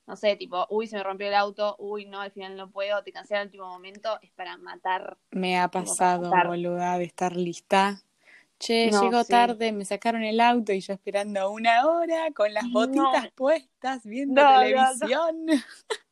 no 0.06 0.16
sé, 0.16 0.36
tipo, 0.36 0.66
uy, 0.70 0.86
se 0.86 0.96
me 0.96 1.02
rompió 1.02 1.28
el 1.28 1.34
auto, 1.34 1.76
uy, 1.78 2.06
no, 2.06 2.20
al 2.20 2.30
final 2.30 2.56
no 2.56 2.70
puedo, 2.70 3.02
te 3.02 3.12
cansé 3.12 3.36
al 3.36 3.46
último 3.46 3.66
momento, 3.66 4.18
es 4.22 4.30
para 4.32 4.56
matar. 4.56 5.16
Me 5.30 5.58
ha 5.58 5.68
pasado, 5.68 6.30
boluda, 6.46 6.98
de 6.98 7.04
estar 7.04 7.36
lista. 7.36 8.02
Che, 8.58 8.90
llegó 8.90 9.22
tarde, 9.24 9.70
me 9.72 9.84
sacaron 9.84 10.22
el 10.22 10.40
auto 10.40 10.72
y 10.72 10.80
yo 10.80 10.94
esperando 10.94 11.50
una 11.50 11.86
hora 11.86 12.30
con 12.32 12.54
las 12.54 12.64
botitas 12.70 13.30
puestas, 13.34 14.02
viendo 14.04 14.42
televisión. 14.42 15.46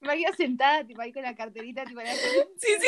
Me 0.00 0.12
había 0.12 0.32
sentada, 0.32 0.84
tipo, 0.84 1.00
ahí 1.00 1.12
con 1.12 1.22
la 1.22 1.34
carterita, 1.34 1.84
tipo, 1.84 2.00
la... 2.00 2.14
sí, 2.14 2.20
sí. 2.60 2.86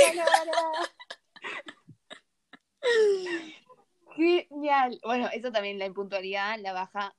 Genial. 4.14 4.98
Bueno, 5.04 5.28
eso 5.32 5.52
también, 5.52 5.78
la 5.78 5.86
impuntualidad 5.86 6.58
la 6.60 6.72
baja 6.72 7.14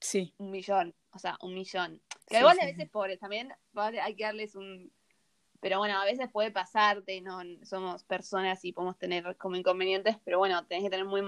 sí. 0.00 0.34
un 0.38 0.50
millón. 0.50 0.94
O 1.12 1.18
sea, 1.18 1.38
un 1.42 1.54
millón. 1.54 2.00
Que 2.26 2.38
igual 2.38 2.58
a 2.60 2.66
veces 2.66 2.88
pobres 2.90 3.18
también, 3.18 3.52
hay 3.74 4.14
que 4.14 4.24
darles 4.24 4.54
un. 4.54 4.92
Pero 5.60 5.78
bueno, 5.78 6.00
a 6.00 6.04
veces 6.04 6.28
puede 6.30 6.50
pasarte, 6.50 7.20
no 7.22 7.40
somos 7.64 8.04
personas 8.04 8.64
y 8.64 8.72
podemos 8.72 8.98
tener 8.98 9.36
como 9.36 9.56
inconvenientes, 9.56 10.16
pero 10.24 10.38
bueno, 10.38 10.64
tenés 10.66 10.84
que 10.84 10.90
tener 10.90 11.06
muy, 11.06 11.22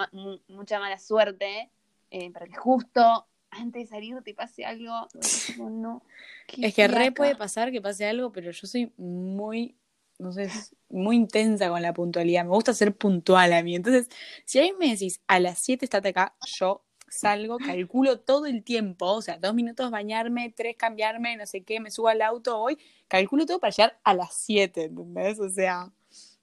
mucha 0.48 0.78
mala 0.78 0.98
suerte 0.98 1.70
eh, 2.10 2.30
para 2.30 2.46
que 2.46 2.56
justo 2.56 3.26
antes 3.50 3.84
de 3.84 3.86
salir 3.86 4.22
te 4.22 4.34
pase 4.34 4.66
algo. 4.66 5.08
No, 5.58 6.02
es 6.58 6.74
que 6.74 6.88
re 6.88 7.10
puede 7.12 7.36
pasar 7.36 7.72
que 7.72 7.80
pase 7.80 8.06
algo, 8.06 8.30
pero 8.30 8.50
yo 8.50 8.66
soy 8.66 8.92
muy 8.98 9.74
no 10.18 10.32
sé, 10.32 10.50
muy 10.88 11.16
intensa 11.16 11.68
con 11.68 11.82
la 11.82 11.94
puntualidad. 11.94 12.44
Me 12.44 12.50
gusta 12.50 12.74
ser 12.74 12.96
puntual 12.96 13.52
a 13.52 13.62
mí. 13.62 13.76
Entonces, 13.76 14.08
si 14.44 14.58
ahí 14.58 14.72
me 14.78 14.90
decís, 14.90 15.20
a 15.26 15.40
las 15.40 15.58
7 15.58 15.84
estate 15.84 16.08
acá, 16.08 16.34
yo 16.46 16.84
salgo, 17.08 17.58
calculo 17.58 18.20
todo 18.20 18.46
el 18.46 18.62
tiempo, 18.62 19.06
o 19.06 19.22
sea, 19.22 19.38
dos 19.38 19.54
minutos 19.54 19.90
bañarme, 19.90 20.52
tres 20.54 20.76
cambiarme, 20.76 21.36
no 21.36 21.46
sé 21.46 21.62
qué, 21.62 21.80
me 21.80 21.90
subo 21.90 22.08
al 22.08 22.20
auto 22.20 22.58
hoy, 22.58 22.78
calculo 23.08 23.46
todo 23.46 23.60
para 23.60 23.70
llegar 23.70 23.98
a 24.04 24.14
las 24.14 24.34
7, 24.34 24.84
¿entendés? 24.84 25.40
O 25.40 25.48
sea, 25.48 25.90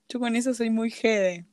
yo 0.09 0.19
con 0.19 0.35
eso 0.35 0.53
soy 0.53 0.69
muy 0.69 0.89
jede. 0.89 1.45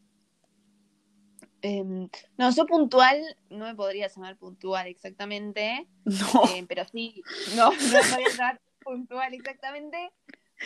Em, 1.62 2.08
no, 2.36 2.50
yo 2.50 2.66
puntual 2.66 3.16
no 3.48 3.66
me 3.66 3.74
podría 3.74 4.08
llamar 4.08 4.36
puntual 4.36 4.86
exactamente. 4.88 5.86
No. 6.04 6.42
Eh, 6.56 6.64
pero 6.68 6.84
sí, 6.90 7.22
no, 7.56 7.70
no 7.70 7.76
me 7.76 8.02
podría 8.10 8.28
llamar 8.36 8.60
puntual 8.82 9.34
exactamente. 9.34 10.10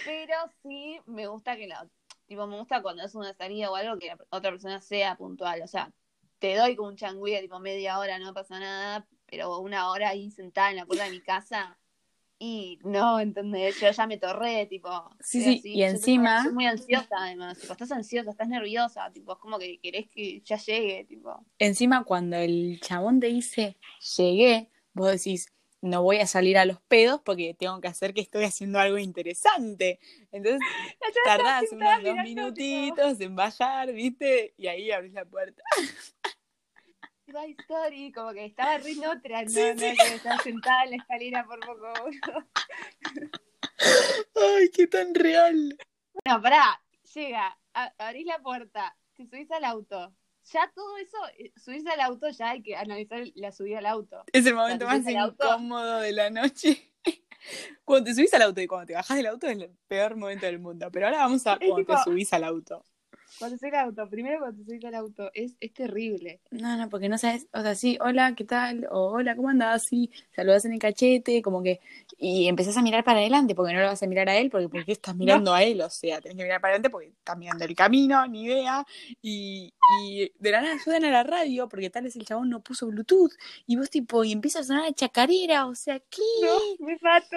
Pero 0.05 0.35
sí 0.63 0.99
me 1.07 1.27
gusta 1.27 1.57
que 1.57 1.67
la, 1.67 1.89
tipo, 2.27 2.47
me 2.47 2.59
gusta 2.59 2.83
cuando 2.83 3.03
es 3.05 3.15
una 3.15 3.33
salida 3.35 3.71
o 3.71 3.77
algo 3.77 3.99
que 3.99 4.09
la 4.09 4.19
otra 4.31 4.51
persona 4.51 4.81
sea 4.81 5.17
puntual. 5.17 5.63
O 5.63 5.67
sea, 5.67 5.93
te 6.39 6.55
doy 6.57 6.77
como 6.77 6.89
un 6.89 6.97
changüí 6.97 7.39
tipo 7.41 7.59
media 7.59 7.99
hora, 7.99 8.19
no 8.19 8.35
pasa 8.35 8.59
nada, 8.59 9.07
pero 9.27 9.59
una 9.61 9.91
hora 9.91 10.11
ahí 10.11 10.31
sentada 10.31 10.71
en 10.71 10.77
la 10.77 10.87
puerta 10.87 11.05
de 11.05 11.11
mi 11.11 11.21
casa 11.21 11.79
y 12.39 12.79
no, 12.85 13.19
¿entendés? 13.19 13.81
Yo 13.81 13.91
ya 13.91 14.07
me 14.07 14.19
torré, 14.19 14.67
tipo. 14.67 14.91
Sí, 15.21 15.59
sí, 15.59 15.73
y 15.73 15.83
encima. 15.83 16.45
Muy 16.53 16.67
ansiosa, 16.67 17.17
además. 17.19 17.59
Tipo, 17.59 17.73
estás 17.73 17.93
ansiosa, 17.93 18.31
estás 18.31 18.49
nerviosa, 18.49 19.11
tipo, 19.11 19.33
es 19.33 19.39
como 19.39 19.59
que 19.59 19.79
querés 19.81 20.09
que 20.09 20.41
ya 20.43 20.57
llegue, 20.59 21.05
tipo. 21.05 21.45
Encima, 21.59 22.05
cuando 22.05 22.37
el 22.37 22.79
chabón 22.81 23.21
te 23.21 23.29
dice, 23.29 23.79
llegué, 24.17 24.71
vos 24.93 25.13
decís, 25.13 25.53
no 25.81 26.03
voy 26.03 26.19
a 26.19 26.27
salir 26.27 26.59
a 26.59 26.65
los 26.65 26.81
pedos 26.83 27.21
porque 27.25 27.55
tengo 27.55 27.81
que 27.81 27.89
hacer 27.89 28.15
que 28.15 28.21
estoy 28.21 28.45
haciendo 28.45 28.79
algo 28.79 28.99
interesante. 28.99 30.01
Entonces 30.33 30.61
tardás 31.25 31.65
unos 31.73 32.03
dos 32.03 32.17
minutitos 32.17 33.21
en 33.21 33.37
bajar, 33.37 33.93
¿viste? 33.93 34.55
Y 34.57 34.67
ahí 34.67 34.91
abrís 34.91 35.13
la 35.13 35.25
puerta. 35.25 35.63
Story, 37.27 38.13
como 38.13 38.33
que 38.33 38.45
estaba 38.47 38.79
re 38.79 38.95
otra, 39.07 39.43
no, 39.45 39.75
no, 39.75 39.81
que 39.81 40.15
estaba 40.15 40.39
sentada 40.43 40.85
en 40.85 40.91
la 40.91 40.97
escalera 40.97 41.45
por 41.45 41.61
poco. 41.61 41.93
Ay, 44.35 44.71
qué 44.73 44.87
tan 44.87 45.15
real. 45.15 45.77
Bueno, 46.25 46.41
pará, 46.41 46.81
llega, 47.15 47.59
abrís 47.99 48.27
la 48.27 48.39
puerta, 48.39 48.97
te 49.15 49.27
subís 49.27 49.51
al 49.51 49.65
auto, 49.65 50.15
ya 50.53 50.71
todo 50.75 50.97
eso, 50.99 51.17
eh, 51.39 51.53
subirse 51.57 51.91
al 51.91 52.01
auto, 52.01 52.29
ya 52.31 52.51
hay 52.51 52.63
que 52.63 52.77
analizar 52.77 53.25
la 53.35 53.53
subida 53.53 53.79
al 53.79 53.87
auto. 53.87 54.25
Es 54.33 54.47
el 54.47 54.55
momento 54.55 54.87
más 54.87 55.07
incómodo 55.07 56.01
de 56.01 56.13
la 56.13 56.31
noche. 56.31 56.93
cuando 57.85 58.07
te 58.07 58.15
subís 58.15 58.33
al 58.35 58.43
auto 58.43 58.61
y 58.61 58.67
cuando 58.67 58.87
te 58.87 58.95
bajas 58.95 59.17
del 59.17 59.27
auto 59.27 59.47
es 59.47 59.59
el 59.59 59.71
peor 59.89 60.17
momento 60.17 60.47
del 60.47 60.59
mundo. 60.59 60.91
Pero 60.93 61.07
ahora 61.07 61.19
vamos 61.19 61.47
a 61.47 61.59
cuando 61.59 61.85
te 61.85 62.03
subís 62.05 62.33
al 62.33 62.45
auto. 62.45 62.85
Cuando 63.39 63.59
subís 63.59 63.75
al 63.75 63.87
auto, 63.87 64.09
primero 64.09 64.39
cuando 64.41 64.65
subís 64.65 64.85
al 64.85 64.95
auto, 64.95 65.31
es, 65.35 65.55
es 65.61 65.73
terrible. 65.73 66.41
No, 66.51 66.77
no, 66.77 66.89
porque 66.89 67.09
no 67.09 67.19
sabes, 67.19 67.47
o 67.53 67.61
sea, 67.61 67.75
sí, 67.75 67.99
hola, 68.01 68.35
¿qué 68.35 68.45
tal? 68.45 68.87
O 68.91 69.11
hola, 69.11 69.37
¿cómo 69.37 69.51
andás? 69.51 69.85
Sí, 69.85 70.11
saludas 70.35 70.65
en 70.65 70.73
el 70.73 70.79
cachete, 70.79 71.43
como 71.43 71.63
que, 71.63 71.81
y 72.19 72.49
empezás 72.49 72.77
a 72.77 72.83
mirar 72.83 73.05
para 73.05 73.19
adelante, 73.19 73.55
porque 73.55 73.75
no 73.75 73.81
lo 73.81 73.87
vas 73.87 74.03
a 74.03 74.07
mirar 74.07 74.29
a 74.29 74.37
él, 74.37 74.51
porque 74.51 74.69
porque 74.69 74.93
estás 74.93 75.15
mirando 75.15 75.53
a 75.53 75.63
él? 75.63 75.81
O 75.83 75.91
sea, 75.91 76.21
tenés 76.21 76.37
que 76.37 76.45
mirar 76.45 76.61
para 76.61 76.75
adelante 76.75 76.91
porque 76.91 77.09
estás 77.09 77.37
mirando 77.37 77.65
el 77.65 77.77
camino, 77.77 78.27
ni 78.27 78.45
idea, 78.45 78.87
y, 79.21 79.73
y 80.03 80.33
de 80.39 80.51
la 80.51 80.63
nada 80.63 80.79
suena 80.83 81.09
a 81.09 81.13
la 81.13 81.23
radio, 81.23 81.69
porque 81.69 81.91
tal 81.91 82.05
vez 82.05 82.17
el 82.17 82.25
chabón 82.25 82.49
no 82.49 82.61
puso 82.61 82.87
Bluetooth, 82.87 83.33
y 83.67 83.77
vos 83.77 83.91
tipo, 83.91 84.25
y 84.25 84.33
empieza 84.33 84.61
a 84.61 84.65
sonar 84.65 84.95
chacarera, 84.95 85.67
o 85.67 85.75
sea, 85.75 85.99
¿qué? 85.99 86.23
No, 86.43 86.87
me 86.87 86.99
mato. 87.03 87.37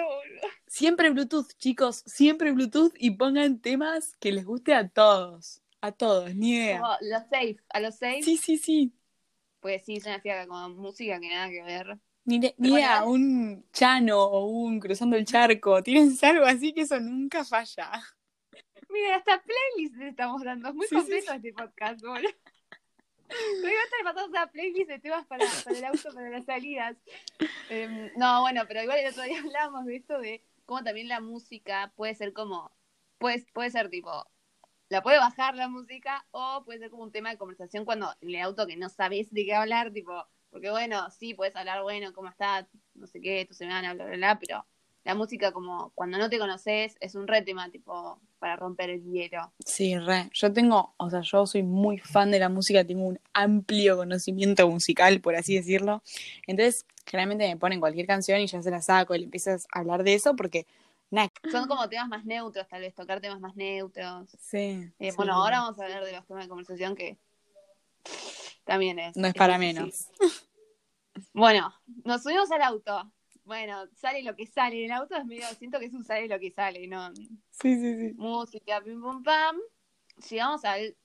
Siempre 0.66 1.10
Bluetooth, 1.10 1.48
chicos, 1.58 2.02
siempre 2.06 2.52
Bluetooth, 2.52 2.92
y 2.98 3.10
pongan 3.10 3.58
temas 3.58 4.16
que 4.18 4.32
les 4.32 4.44
guste 4.44 4.72
a 4.74 4.88
todos. 4.88 5.60
A 5.80 5.92
todos, 5.92 6.34
ni 6.34 6.56
idea. 6.56 6.80
Como 6.80 6.92
los 7.00 7.22
safe, 7.22 7.56
a 7.70 7.80
los 7.80 7.94
safe. 7.96 8.22
Sí, 8.22 8.36
sí, 8.36 8.58
sí. 8.58 8.92
Pues 9.60 9.84
sí, 9.84 9.96
es 9.96 10.06
una 10.06 10.20
fiaca 10.20 10.46
con 10.46 10.76
música 10.76 11.18
que 11.20 11.28
nada 11.28 11.48
que 11.48 11.62
ver. 11.62 11.98
Ni, 12.24 12.36
idea, 12.58 13.04
un 13.04 13.64
chano 13.72 14.22
o 14.22 14.46
un 14.46 14.78
cruzando 14.78 15.16
el 15.16 15.24
charco. 15.24 15.82
Tienes 15.82 16.22
algo 16.22 16.44
así 16.44 16.72
que 16.72 16.82
eso 16.82 17.00
nunca 17.00 17.44
falla. 17.44 17.90
Mira, 18.88 19.16
hasta 19.16 19.42
playlist 19.42 19.96
le 19.96 20.08
estamos 20.08 20.42
dando. 20.44 20.68
Es 20.68 20.74
muy 20.74 20.88
completo 20.88 21.32
este 21.32 21.52
podcast, 21.52 22.00
boludo. 22.02 22.28
A 23.30 24.08
estar 24.08 24.28
una 24.28 24.50
playlist 24.50 24.88
de 24.88 24.98
temas 24.98 25.24
para, 25.26 25.46
para 25.64 25.78
el 25.78 25.84
auto, 25.84 26.12
para 26.12 26.30
las 26.30 26.44
salidas. 26.44 26.96
Em, 27.68 28.10
no, 28.16 28.40
bueno, 28.40 28.64
pero 28.66 28.82
igual 28.82 28.98
el 28.98 29.10
otro 29.10 29.22
día 29.22 29.38
hablábamos 29.44 29.86
de 29.86 29.96
esto 29.96 30.18
de 30.18 30.44
cómo 30.66 30.82
también 30.82 31.08
la 31.08 31.20
música 31.20 31.92
puede 31.96 32.14
ser 32.14 32.32
como, 32.32 32.72
puede, 33.18 33.46
puede 33.52 33.70
ser 33.70 33.88
tipo, 33.88 34.28
la 34.90 35.02
puede 35.02 35.18
bajar 35.18 35.54
la 35.54 35.68
música 35.68 36.26
o 36.32 36.62
puede 36.64 36.80
ser 36.80 36.90
como 36.90 37.04
un 37.04 37.12
tema 37.12 37.30
de 37.30 37.38
conversación 37.38 37.84
cuando 37.84 38.12
en 38.20 38.30
el 38.30 38.40
auto 38.42 38.66
que 38.66 38.76
no 38.76 38.88
sabes 38.88 39.32
de 39.32 39.44
qué 39.46 39.54
hablar, 39.54 39.92
tipo, 39.92 40.12
porque 40.50 40.70
bueno, 40.70 41.08
sí, 41.10 41.32
puedes 41.32 41.54
hablar, 41.56 41.82
bueno, 41.82 42.12
cómo 42.12 42.28
está, 42.28 42.68
no 42.94 43.06
sé 43.06 43.20
qué, 43.20 43.46
tu 43.46 43.54
semana, 43.54 43.94
bla, 43.94 44.04
bla, 44.04 44.16
bla, 44.16 44.38
pero 44.40 44.66
la 45.04 45.14
música 45.14 45.52
como 45.52 45.92
cuando 45.94 46.18
no 46.18 46.28
te 46.28 46.40
conoces 46.40 46.96
es 47.00 47.14
un 47.14 47.28
re 47.28 47.42
tema, 47.42 47.70
tipo, 47.70 48.20
para 48.40 48.56
romper 48.56 48.90
el 48.90 49.04
hielo. 49.04 49.52
Sí, 49.64 49.96
re. 49.96 50.28
Yo 50.34 50.52
tengo, 50.52 50.92
o 50.96 51.08
sea, 51.08 51.20
yo 51.20 51.46
soy 51.46 51.62
muy 51.62 51.98
fan 51.98 52.32
de 52.32 52.40
la 52.40 52.48
música, 52.48 52.84
tengo 52.84 53.04
un 53.04 53.20
amplio 53.32 53.96
conocimiento 53.96 54.68
musical, 54.68 55.20
por 55.20 55.36
así 55.36 55.54
decirlo. 55.54 56.02
Entonces, 56.48 56.84
generalmente 57.06 57.46
me 57.46 57.56
ponen 57.56 57.78
cualquier 57.78 58.06
canción 58.06 58.40
y 58.40 58.48
ya 58.48 58.60
se 58.60 58.70
la 58.70 58.82
saco 58.82 59.14
y 59.14 59.20
le 59.20 59.24
empiezas 59.26 59.68
a 59.72 59.78
hablar 59.78 60.02
de 60.02 60.14
eso 60.14 60.34
porque 60.34 60.66
son 61.50 61.66
como 61.68 61.88
temas 61.88 62.08
más 62.08 62.24
neutros, 62.24 62.68
tal 62.68 62.82
vez, 62.82 62.94
tocar 62.94 63.20
temas 63.20 63.40
más 63.40 63.56
neutros. 63.56 64.30
Sí. 64.38 64.90
Eh, 64.98 65.12
bueno, 65.16 65.34
ahora 65.34 65.60
vamos 65.60 65.78
a 65.78 65.84
hablar 65.84 66.04
de 66.04 66.12
los 66.12 66.26
temas 66.26 66.44
de 66.44 66.48
conversación 66.48 66.94
que 66.94 67.18
también 68.64 68.98
es. 68.98 69.16
No 69.16 69.26
es, 69.26 69.34
para 69.34 69.58
menos. 69.58 70.08
Bueno, 71.34 71.74
nos 72.04 72.22
subimos 72.22 72.50
al 72.50 72.62
auto. 72.62 73.12
Bueno, 73.44 73.86
sale 73.94 74.22
lo 74.22 74.34
que 74.36 74.46
sale. 74.46 74.84
El 74.84 74.92
auto 74.92 75.16
es 75.16 75.26
medio, 75.26 75.44
siento 75.58 75.78
que 75.78 75.86
es 75.86 75.92
un 75.92 76.04
sale 76.04 76.28
lo 76.28 76.38
que 76.38 76.50
sale, 76.50 76.86
¿no? 76.86 77.12
Sí, 77.50 77.74
sí, 77.78 77.98
sí. 77.98 78.14
Música, 78.16 78.80
pim 78.80 79.02
pum 79.02 79.22
pam. 79.22 79.56
Llegamos 80.28 80.64
al 80.64 80.96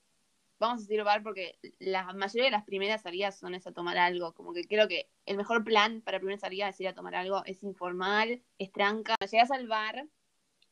vamos 0.58 0.78
a 0.78 0.82
decir 0.82 1.02
bar 1.04 1.22
porque 1.22 1.58
la 1.78 2.12
mayoría 2.12 2.44
de 2.44 2.50
las 2.50 2.64
primeras 2.64 3.02
salidas 3.02 3.38
son 3.38 3.54
es 3.54 3.66
a 3.66 3.72
tomar 3.72 3.98
algo. 3.98 4.34
Como 4.34 4.52
que 4.52 4.64
creo 4.64 4.88
que 4.88 5.08
el 5.26 5.36
mejor 5.36 5.64
plan 5.64 6.00
para 6.00 6.18
primera 6.18 6.38
salida 6.38 6.68
es 6.68 6.80
ir 6.80 6.88
a 6.88 6.94
tomar 6.94 7.14
algo. 7.14 7.42
Es 7.44 7.62
informal, 7.62 8.42
es 8.58 8.72
tranca. 8.72 9.14
Llegas 9.30 9.50
al 9.50 9.66
bar 9.68 10.06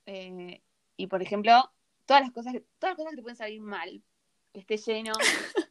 eh, 0.06 0.62
y, 0.96 1.06
por 1.06 1.22
ejemplo, 1.22 1.70
todas 2.06 2.22
las 2.22 2.32
cosas, 2.32 2.54
todas 2.78 2.92
las 2.92 2.96
cosas 2.96 3.10
que 3.10 3.16
te 3.16 3.22
pueden 3.22 3.36
salir 3.36 3.60
mal, 3.60 4.02
que 4.52 4.60
esté 4.60 4.76
lleno. 4.76 5.12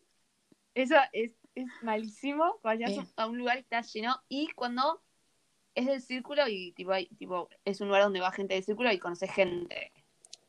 Eso 0.75 0.95
es, 1.11 1.33
es 1.55 1.67
malísimo 1.81 2.57
cuando 2.61 2.87
llegas 2.87 3.13
a 3.15 3.27
un 3.27 3.37
lugar 3.37 3.57
que 3.57 3.61
está 3.61 3.81
lleno 3.81 4.15
y 4.27 4.47
cuando 4.53 5.03
es 5.75 5.85
del 5.85 6.01
círculo 6.01 6.47
y 6.47 6.71
tipo, 6.71 6.93
tipo 7.17 7.49
es 7.65 7.81
un 7.81 7.87
lugar 7.87 8.03
donde 8.03 8.19
va 8.19 8.31
gente 8.31 8.55
del 8.55 8.63
círculo 8.63 8.91
y 8.91 8.97
conoces 8.97 9.31
gente. 9.31 9.91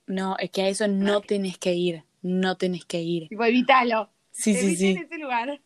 No, 0.06 0.37
es 0.38 0.50
que 0.50 0.62
a 0.62 0.68
eso 0.68 0.88
no 0.88 1.21
tenés 1.21 1.59
que 1.59 1.75
ir 1.75 2.04
no 2.25 2.57
tenés 2.57 2.85
que 2.85 3.00
ir. 3.02 3.28
Tipo, 3.28 3.45
evítalo. 3.45 4.09
Sí, 4.33 4.54
sí, 4.54 4.75
sí. 4.76 4.99
ese 5.00 5.19
lugar. 5.19 5.61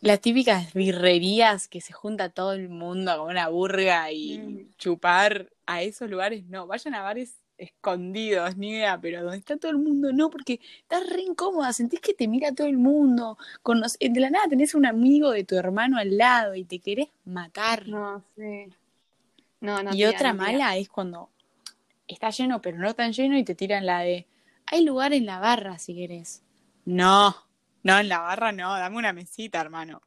Las 0.00 0.20
típicas 0.20 0.72
birrerías 0.74 1.66
que 1.68 1.80
se 1.80 1.92
junta 1.92 2.28
todo 2.28 2.52
el 2.52 2.68
mundo 2.68 3.16
con 3.18 3.30
una 3.30 3.48
burga 3.48 4.12
y 4.12 4.38
Mm. 4.38 4.76
chupar 4.78 5.50
a 5.66 5.82
esos 5.82 6.08
lugares, 6.10 6.44
no, 6.44 6.66
vayan 6.66 6.94
a 6.94 7.02
bares 7.02 7.34
escondidos, 7.58 8.56
ni 8.58 8.72
idea, 8.72 9.00
pero 9.00 9.22
donde 9.22 9.38
está 9.38 9.56
todo 9.56 9.70
el 9.72 9.78
mundo, 9.78 10.12
no, 10.12 10.28
porque 10.28 10.60
estás 10.82 11.08
re 11.08 11.22
incómoda, 11.22 11.72
sentís 11.72 12.00
que 12.00 12.12
te 12.12 12.28
mira 12.28 12.52
todo 12.52 12.66
el 12.66 12.76
mundo, 12.76 13.38
conoce- 13.62 13.96
de 14.10 14.20
la 14.20 14.28
nada 14.28 14.46
tenés 14.48 14.74
un 14.74 14.84
amigo 14.84 15.30
de 15.30 15.44
tu 15.44 15.56
hermano 15.56 15.96
al 15.96 16.18
lado 16.18 16.54
y 16.54 16.64
te 16.64 16.78
querés 16.80 17.08
matar. 17.24 17.88
No, 17.88 18.22
sí. 18.36 18.66
No, 19.60 19.82
no. 19.82 19.90
y 19.92 19.96
tía, 19.96 20.10
otra 20.10 20.34
no, 20.34 20.42
mala 20.42 20.76
es 20.76 20.90
cuando 20.90 21.30
está 22.06 22.28
lleno, 22.30 22.60
pero 22.60 22.76
no 22.78 22.94
tan 22.94 23.12
lleno 23.14 23.38
y 23.38 23.42
te 23.44 23.54
tiran 23.54 23.86
la 23.86 24.00
de, 24.00 24.26
hay 24.66 24.84
lugar 24.84 25.12
en 25.12 25.26
la 25.26 25.40
barra 25.40 25.78
si 25.78 25.94
querés. 25.94 26.42
No, 26.86 27.34
no, 27.82 27.98
en 27.98 28.08
la 28.08 28.20
barra 28.20 28.50
no, 28.52 28.72
dame 28.78 28.96
una 28.96 29.12
mesita, 29.12 29.60
hermano. 29.60 30.00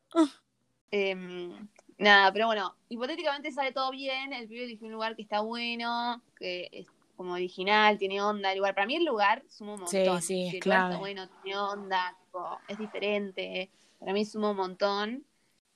Em, 0.91 1.67
nada, 1.97 2.31
pero 2.33 2.47
bueno, 2.47 2.75
hipotéticamente 2.89 3.51
sale 3.51 3.71
todo 3.71 3.91
bien, 3.91 4.33
el 4.33 4.47
pibe 4.47 4.63
eligió 4.65 4.87
un 4.87 4.93
lugar 4.93 5.15
que 5.15 5.21
está 5.21 5.41
bueno, 5.41 6.23
que 6.35 6.67
es 6.71 6.87
como 7.15 7.33
original, 7.33 7.97
tiene 7.97 8.21
onda 8.21 8.51
el 8.51 8.57
lugar. 8.59 8.73
Para 8.75 8.87
mí 8.87 8.95
el 8.95 9.05
lugar 9.05 9.43
suma 9.49 9.73
un 9.75 9.81
Sí, 9.85 9.97
montón. 9.97 10.21
sí, 10.21 10.49
Si 10.49 10.57
el 10.57 10.63
lugar 10.63 10.79
clave. 10.79 10.93
está 10.93 10.97
bueno, 10.97 11.29
tiene 11.43 11.57
onda, 11.59 12.17
tipo, 12.25 12.59
es 12.67 12.77
diferente. 12.77 13.71
Para 13.99 14.13
mí 14.13 14.25
suma 14.25 14.51
un 14.51 14.57
montón. 14.57 15.25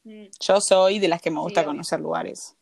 Mm, 0.03 0.25
Yo 0.39 0.59
soy 0.61 0.99
de 0.99 1.07
las 1.07 1.21
que 1.21 1.31
me 1.31 1.39
Sí, 1.39 1.43
gusta 1.45 1.65
conocer 1.65 1.99
lugares. 1.99 2.55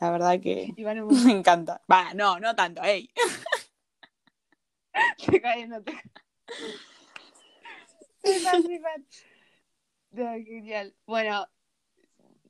La 0.00 0.10
verdad 0.12 0.40
que 0.40 0.74
me 1.24 1.32
encanta. 1.32 1.82
Va, 1.90 2.14
no, 2.14 2.38
no 2.40 2.54
tanto, 2.56 2.82
ey. 2.82 3.10
Te 5.26 5.40
caes, 5.40 5.68
no 5.68 5.82
te 5.82 5.92
fan. 8.42 9.06
No, 10.10 10.32
genial. 10.44 10.94
Bueno, 11.06 11.46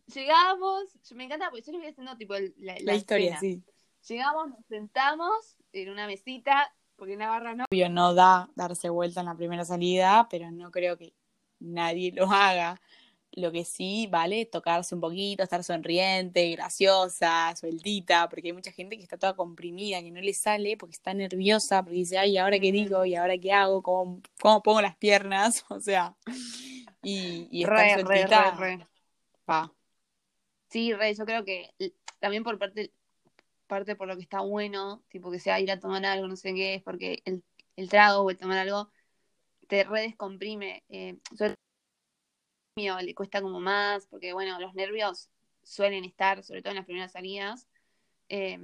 llegamos, 0.06 0.84
me 1.14 1.24
encanta 1.24 1.50
porque 1.50 1.62
yo 1.66 1.72
les 1.72 1.80
voy 1.80 1.90
haciendo 1.90 2.16
tipo 2.16 2.34
el- 2.34 2.54
la, 2.58 2.76
La 2.80 2.94
historia, 2.94 3.34
escena. 3.34 3.40
sí. 3.40 3.62
Llegamos, 4.08 4.48
nos 4.50 4.64
sentamos 4.66 5.56
en 5.72 5.90
una 5.90 6.06
mesita, 6.06 6.72
porque 6.96 7.16
barra 7.16 7.54
no. 7.54 7.64
Obvio, 7.70 7.88
no 7.90 8.14
da 8.14 8.48
darse 8.54 8.88
vuelta 8.88 9.20
en 9.20 9.26
la 9.26 9.34
primera 9.36 9.64
salida, 9.64 10.28
pero 10.30 10.50
no 10.50 10.70
creo 10.70 10.96
que 10.96 11.14
nadie 11.58 12.12
lo 12.12 12.26
haga. 12.30 12.80
Lo 13.38 13.52
que 13.52 13.64
sí 13.64 14.08
vale 14.10 14.46
tocarse 14.46 14.94
un 14.94 15.00
poquito, 15.00 15.42
estar 15.42 15.62
sonriente, 15.62 16.50
graciosa, 16.50 17.54
sueltita, 17.54 18.28
porque 18.28 18.48
hay 18.48 18.52
mucha 18.52 18.72
gente 18.72 18.96
que 18.96 19.02
está 19.02 19.16
toda 19.16 19.36
comprimida, 19.36 20.00
que 20.02 20.10
no 20.10 20.20
le 20.20 20.34
sale 20.34 20.76
porque 20.76 20.94
está 20.94 21.14
nerviosa, 21.14 21.82
porque 21.82 21.98
dice, 21.98 22.18
ay, 22.18 22.36
¿ahora 22.36 22.58
qué 22.58 22.72
digo? 22.72 23.04
¿Y 23.04 23.14
ahora 23.14 23.38
qué 23.38 23.52
hago? 23.52 23.82
¿Cómo, 23.82 24.20
cómo 24.40 24.62
pongo 24.62 24.82
las 24.82 24.96
piernas? 24.96 25.64
O 25.70 25.80
sea, 25.80 26.16
y, 27.02 27.46
y 27.52 27.62
estar 27.62 27.78
Re, 27.78 28.04
sueltita, 28.04 28.50
re. 28.56 28.86
Sí, 30.70 30.92
re, 30.92 31.14
yo 31.14 31.24
creo 31.24 31.44
que 31.44 31.70
también 32.18 32.42
por 32.42 32.58
parte, 32.58 32.92
parte 33.68 33.94
por 33.94 34.08
lo 34.08 34.16
que 34.16 34.22
está 34.22 34.40
bueno, 34.40 35.02
tipo 35.08 35.30
que 35.30 35.38
sea 35.38 35.60
ir 35.60 35.70
a 35.70 35.78
tomar 35.78 36.04
algo, 36.04 36.26
no 36.26 36.36
sé 36.36 36.52
qué, 36.54 36.74
es 36.74 36.82
porque 36.82 37.22
el, 37.24 37.44
el 37.76 37.88
trago 37.88 38.22
o 38.22 38.30
el 38.30 38.36
tomar 38.38 38.58
algo 38.58 38.90
te 39.68 39.84
re 39.84 40.02
descomprime. 40.02 40.82
Eh, 40.88 41.16
le 42.78 43.14
cuesta 43.14 43.42
como 43.42 43.60
más, 43.60 44.06
porque 44.06 44.32
bueno, 44.32 44.58
los 44.60 44.74
nervios 44.74 45.30
suelen 45.62 46.04
estar, 46.04 46.42
sobre 46.42 46.62
todo 46.62 46.70
en 46.70 46.76
las 46.76 46.86
primeras 46.86 47.12
salidas. 47.12 47.68
Eh, 48.28 48.58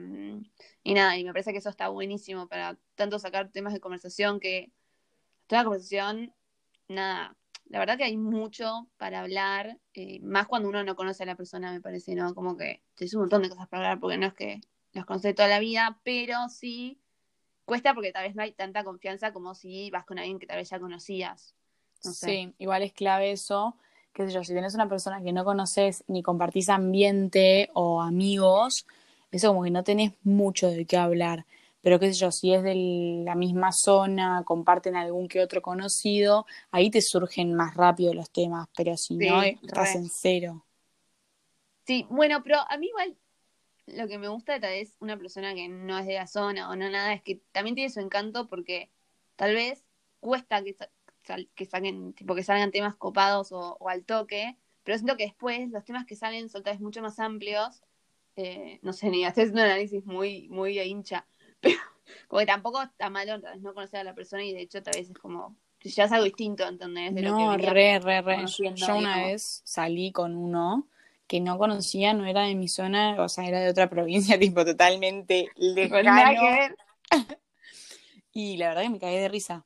y 0.83 0.95
nada, 0.95 1.17
y 1.17 1.25
me 1.25 1.33
parece 1.33 1.53
que 1.53 1.59
eso 1.59 1.71
está 1.71 1.89
buenísimo 1.89 2.49
para 2.49 2.79
tanto 2.95 3.19
sacar 3.19 3.51
temas 3.51 3.73
de 3.73 3.81
conversación 3.81 4.41
que 4.41 4.73
toda 5.47 5.63
la 5.63 5.65
conversación, 5.65 6.35
nada, 6.89 7.37
la 7.67 7.79
verdad 7.79 7.97
que 7.97 8.05
hay 8.05 8.17
mucho 8.17 8.89
para 8.99 9.21
hablar, 9.21 9.79
eh, 9.95 10.21
más 10.21 10.47
cuando 10.47 10.69
uno 10.69 10.85
no 10.85 10.97
conoce 10.97 11.23
a 11.23 11.27
la 11.27 11.37
persona, 11.37 11.73
me 11.73 11.81
parece, 11.81 12.15
¿no? 12.15 12.35
Como 12.35 12.57
que 12.57 12.83
te 12.95 13.07
un 13.15 13.23
montón 13.23 13.43
de 13.43 13.49
cosas 13.49 13.69
para 13.69 13.85
hablar, 13.85 14.01
porque 14.01 14.19
no 14.19 14.27
es 14.27 14.35
que 14.35 14.61
los 14.93 15.07
conoces 15.07 15.35
toda 15.35 15.49
la 15.49 15.59
vida, 15.59 15.99
pero 16.05 16.49
sí 16.49 17.01
cuesta 17.65 17.95
porque 17.95 18.13
tal 18.13 18.25
vez 18.25 18.35
no 18.35 18.43
hay 18.43 18.53
tanta 18.53 18.85
confianza 18.85 19.33
como 19.33 19.55
si 19.55 19.91
vas 19.91 20.05
con 20.05 20.19
alguien 20.19 20.39
que 20.39 20.47
tal 20.47 20.59
vez 20.59 20.69
ya 20.69 20.79
conocías. 20.79 21.55
No 22.05 22.13
sé. 22.13 22.27
Sí, 22.27 22.55
igual 22.59 22.83
es 22.83 22.93
clave 22.93 23.33
eso, 23.33 23.77
qué 24.15 24.27
sé 24.27 24.33
yo, 24.33 24.45
si 24.45 24.55
tenés 24.55 24.75
una 24.75 24.89
persona 24.89 25.23
que 25.23 25.33
no 25.33 25.45
conoces 25.45 26.05
ni 26.09 26.23
compartís 26.23 26.69
ambiente 26.71 27.71
o 27.75 28.01
amigos, 28.01 28.87
eso 29.31 29.49
como 29.49 29.65
que 29.65 29.71
no 29.71 29.85
tenés 29.85 30.13
mucho 30.23 30.69
de 30.69 30.87
qué 30.87 30.97
hablar. 30.97 31.47
Pero 31.83 32.01
qué 32.01 32.13
sé 32.13 32.19
yo, 32.21 32.31
si 32.33 32.55
es 32.55 32.63
de 32.63 32.75
la 33.25 33.35
misma 33.35 33.73
zona, 33.73 34.43
comparten 34.47 34.97
algún 34.97 35.29
que 35.29 35.43
otro 35.43 35.61
conocido, 35.63 36.47
ahí 36.71 36.91
te 36.91 37.03
surgen 37.03 37.55
más 37.55 37.75
rápido 37.77 38.15
los 38.15 38.31
temas, 38.31 38.69
pero 38.77 38.97
si 38.97 39.17
Sí, 39.19 39.29
no, 39.29 39.43
estás 39.43 39.95
en 39.97 40.09
cero. 40.09 40.65
Sí, 41.87 42.07
bueno, 42.11 42.43
pero 42.43 42.57
a 42.69 42.79
mí 42.79 42.87
igual 42.89 43.17
lo 43.87 44.09
que 44.09 44.19
me 44.19 44.29
gusta 44.29 44.55
de 44.55 44.61
tal 44.61 44.71
vez 44.73 44.97
una 45.01 45.19
persona 45.19 45.55
que 45.55 45.69
no 45.69 45.99
es 45.99 46.07
de 46.07 46.15
la 46.15 46.27
zona 46.27 46.71
o 46.71 46.77
no 46.77 46.91
nada 46.91 47.15
es 47.15 47.23
que 47.23 47.43
también 47.53 47.75
tiene 47.77 47.91
su 47.91 48.01
encanto 48.01 48.49
porque 48.49 48.91
tal 49.37 49.55
vez 49.55 49.85
cuesta 50.21 50.63
que, 50.65 50.77
sal- 51.25 51.49
que 51.55 51.65
saquen, 51.67 52.13
tipo 52.15 52.35
que 52.35 52.43
salgan 52.45 52.71
temas 52.71 52.95
copados 52.97 53.53
o, 53.53 53.77
o 53.81 53.89
al 53.89 54.05
toque, 54.05 54.57
pero 54.83 54.99
siento 54.99 55.17
que 55.17 55.25
después 55.25 55.71
los 55.71 55.85
temas 55.85 56.07
que 56.07 56.17
salen 56.17 56.49
son 56.49 56.63
tal 56.63 56.75
vez 56.75 56.81
mucho 56.81 57.03
más 57.03 57.19
amplios. 57.19 57.83
Eh, 58.37 58.81
no 58.83 58.93
sé, 58.93 59.11
ni 59.11 59.25
haciendo 59.25 59.55
un 59.55 59.61
análisis 59.61 60.05
muy, 60.05 60.49
muy 60.49 60.79
hincha, 60.81 61.27
pero 61.61 61.79
como 62.27 62.41
que 62.41 62.47
tampoco 62.47 62.83
está 62.83 63.09
malo 63.09 63.41
tal 63.41 63.55
vez 63.55 63.63
no 63.63 63.75
conocer 63.75 64.01
a 64.01 64.05
la 64.05 64.15
persona 64.15 64.45
y 64.45 64.53
de 64.53 64.63
hecho 64.63 64.83
tal 64.83 64.95
vez 64.95 65.09
es 65.09 65.17
como, 65.19 65.57
ya 65.81 66.05
es 66.05 66.13
algo 66.13 66.25
distinto, 66.25 66.67
¿entendés? 66.67 67.15
De 67.15 67.23
lo 67.23 67.29
que 67.37 67.43
No, 67.45 67.57
re, 67.57 68.01
re, 68.01 68.23
re. 68.23 68.47
Yo 68.47 68.97
una 68.97 69.25
vez 69.29 69.63
salí 69.65 70.11
con 70.11 70.37
uno 70.37 70.89
que 71.27 71.41
no 71.41 71.59
conocía, 71.59 72.13
no 72.13 72.27
era 72.27 72.43
de 72.43 72.55
mi 72.55 72.69
zona, 72.69 73.17
o 73.23 73.29
sea, 73.29 73.47
era 73.47 73.61
de 73.61 73.71
otra 73.71 73.89
provincia, 73.91 74.39
tipo 74.39 74.65
totalmente 74.65 75.49
lejano. 75.57 76.43
Y 78.37 78.57
la 78.57 78.69
verdad 78.69 78.83
que 78.83 78.91
me 78.91 78.99
cagué 78.99 79.21
de 79.21 79.29
risa. 79.29 79.65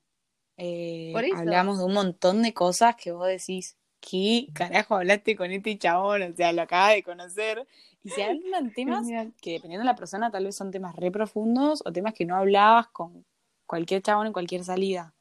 Eh, 0.58 1.10
Por 1.12 1.24
eso. 1.24 1.36
hablamos 1.36 1.78
de 1.78 1.84
un 1.84 1.94
montón 1.94 2.42
de 2.42 2.52
cosas 2.52 2.96
que 2.96 3.12
vos 3.12 3.28
decís, 3.28 3.76
¿qué 4.00 4.48
carajo 4.52 4.96
hablaste 4.96 5.36
con 5.36 5.52
este 5.52 5.78
chabón? 5.78 6.22
O 6.22 6.36
sea, 6.36 6.52
lo 6.52 6.62
acabas 6.62 6.94
de 6.94 7.02
conocer. 7.04 7.66
Y 8.02 8.10
se 8.10 8.24
hablan 8.24 8.72
temas 8.74 9.06
que 9.40 9.52
dependiendo 9.52 9.84
de 9.84 9.92
la 9.92 9.96
persona 9.96 10.30
tal 10.30 10.44
vez 10.44 10.56
son 10.56 10.72
temas 10.72 10.96
re 10.96 11.10
profundos 11.10 11.82
o 11.86 11.92
temas 11.92 12.12
que 12.12 12.26
no 12.26 12.36
hablabas 12.36 12.88
con 12.88 13.24
cualquier 13.66 14.02
chabón 14.02 14.26
en 14.26 14.32
cualquier 14.32 14.64
salida. 14.64 15.14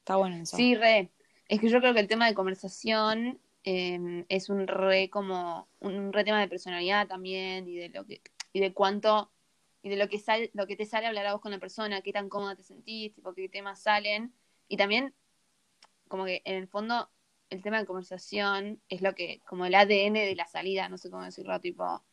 Está 0.00 0.16
bueno 0.16 0.36
eso. 0.36 0.56
Sí, 0.56 0.74
re. 0.74 1.12
Es 1.48 1.60
que 1.60 1.68
yo 1.68 1.78
creo 1.78 1.94
que 1.94 2.00
el 2.00 2.08
tema 2.08 2.26
de 2.26 2.34
conversación 2.34 3.38
eh, 3.62 4.24
es 4.28 4.48
un 4.48 4.66
re 4.66 5.08
como 5.08 5.68
un 5.78 6.12
re 6.12 6.24
tema 6.24 6.40
de 6.40 6.48
personalidad 6.48 7.06
también 7.06 7.68
y 7.68 7.76
de 7.76 7.90
lo 7.90 8.04
que 8.04 8.20
y 8.52 8.60
de 8.60 8.72
cuánto 8.72 9.30
y 9.82 9.90
de 9.90 9.96
lo 9.96 10.08
que 10.08 10.18
sale 10.18 10.50
lo 10.52 10.66
que 10.66 10.76
te 10.76 10.84
sale 10.84 11.06
hablar 11.06 11.26
a 11.26 11.32
vos 11.32 11.40
con 11.40 11.52
la 11.52 11.58
persona, 11.58 12.00
qué 12.02 12.12
tan 12.12 12.28
cómoda 12.28 12.56
te 12.56 12.62
sentís, 12.64 13.14
tipo 13.14 13.34
qué 13.34 13.48
temas 13.48 13.80
salen 13.80 14.32
y 14.74 14.76
también 14.76 15.14
como 16.08 16.24
que 16.24 16.42
en 16.44 16.56
el 16.56 16.66
fondo 16.66 17.08
el 17.48 17.62
tema 17.62 17.78
de 17.78 17.86
conversación 17.86 18.82
es 18.88 19.02
lo 19.02 19.14
que 19.14 19.40
como 19.46 19.66
el 19.66 19.74
ADN 19.76 20.14
de 20.14 20.34
la 20.34 20.48
salida, 20.48 20.88
no 20.88 20.98
sé 20.98 21.12
cómo 21.12 21.22
decirlo, 21.22 21.60
tipo 21.60 22.04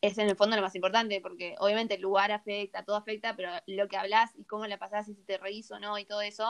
es 0.00 0.18
en 0.18 0.28
el 0.28 0.34
fondo 0.34 0.56
lo 0.56 0.62
más 0.62 0.74
importante, 0.74 1.20
porque 1.20 1.54
obviamente 1.60 1.94
el 1.94 2.02
lugar 2.02 2.32
afecta, 2.32 2.84
todo 2.84 2.96
afecta, 2.96 3.36
pero 3.36 3.50
lo 3.68 3.86
que 3.86 3.96
hablas 3.96 4.32
y 4.34 4.44
cómo 4.44 4.66
la 4.66 4.76
pasás 4.76 5.08
y 5.08 5.14
si 5.14 5.22
te 5.22 5.38
reís 5.38 5.70
o 5.70 5.78
no 5.78 5.96
y 5.96 6.04
todo 6.04 6.20
eso, 6.20 6.48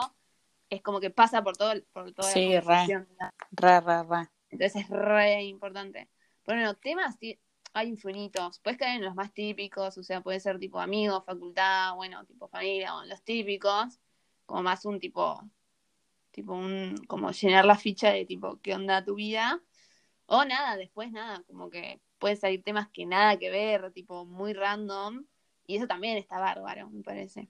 es 0.71 0.81
como 0.81 0.99
que 0.99 1.11
pasa 1.11 1.43
por 1.43 1.55
todo 1.55 1.73
por 1.93 2.11
toda 2.11 2.31
Sí, 2.31 2.49
la 2.49 2.61
re. 2.61 2.65
conversación. 2.65 3.07
Re, 3.51 3.81
re, 3.81 4.03
re. 4.03 4.29
Entonces 4.49 4.81
es 4.81 4.89
re 4.89 5.43
importante. 5.43 6.09
Pero 6.43 6.57
bueno, 6.57 6.73
temas 6.73 7.19
hay 7.73 7.87
infinitos. 7.87 8.59
Puedes 8.61 8.79
caer 8.79 8.95
en 8.95 9.05
los 9.05 9.13
más 9.13 9.31
típicos, 9.31 9.95
o 9.99 10.01
sea, 10.03 10.21
puede 10.21 10.39
ser 10.39 10.57
tipo 10.57 10.79
amigos, 10.79 11.23
facultad, 11.23 11.93
bueno, 11.93 12.25
tipo 12.25 12.47
familia, 12.47 12.95
o 12.95 13.05
los 13.05 13.21
típicos, 13.23 13.99
como 14.45 14.63
más 14.63 14.85
un 14.85 14.99
tipo, 14.99 15.41
tipo 16.31 16.53
un, 16.53 16.97
como 17.07 17.31
llenar 17.31 17.65
la 17.65 17.77
ficha 17.77 18.11
de 18.11 18.25
tipo, 18.25 18.59
¿qué 18.61 18.73
onda 18.75 19.03
tu 19.03 19.15
vida? 19.15 19.61
O 20.27 20.45
nada, 20.45 20.77
después 20.77 21.11
nada, 21.11 21.43
como 21.47 21.69
que 21.69 22.01
pueden 22.19 22.37
salir 22.37 22.63
temas 22.63 22.89
que 22.89 23.05
nada 23.05 23.37
que 23.37 23.49
ver, 23.49 23.91
tipo 23.91 24.25
muy 24.25 24.53
random, 24.53 25.25
y 25.67 25.77
eso 25.77 25.87
también 25.87 26.17
está 26.17 26.39
bárbaro, 26.39 26.89
me 26.89 27.03
parece. 27.03 27.49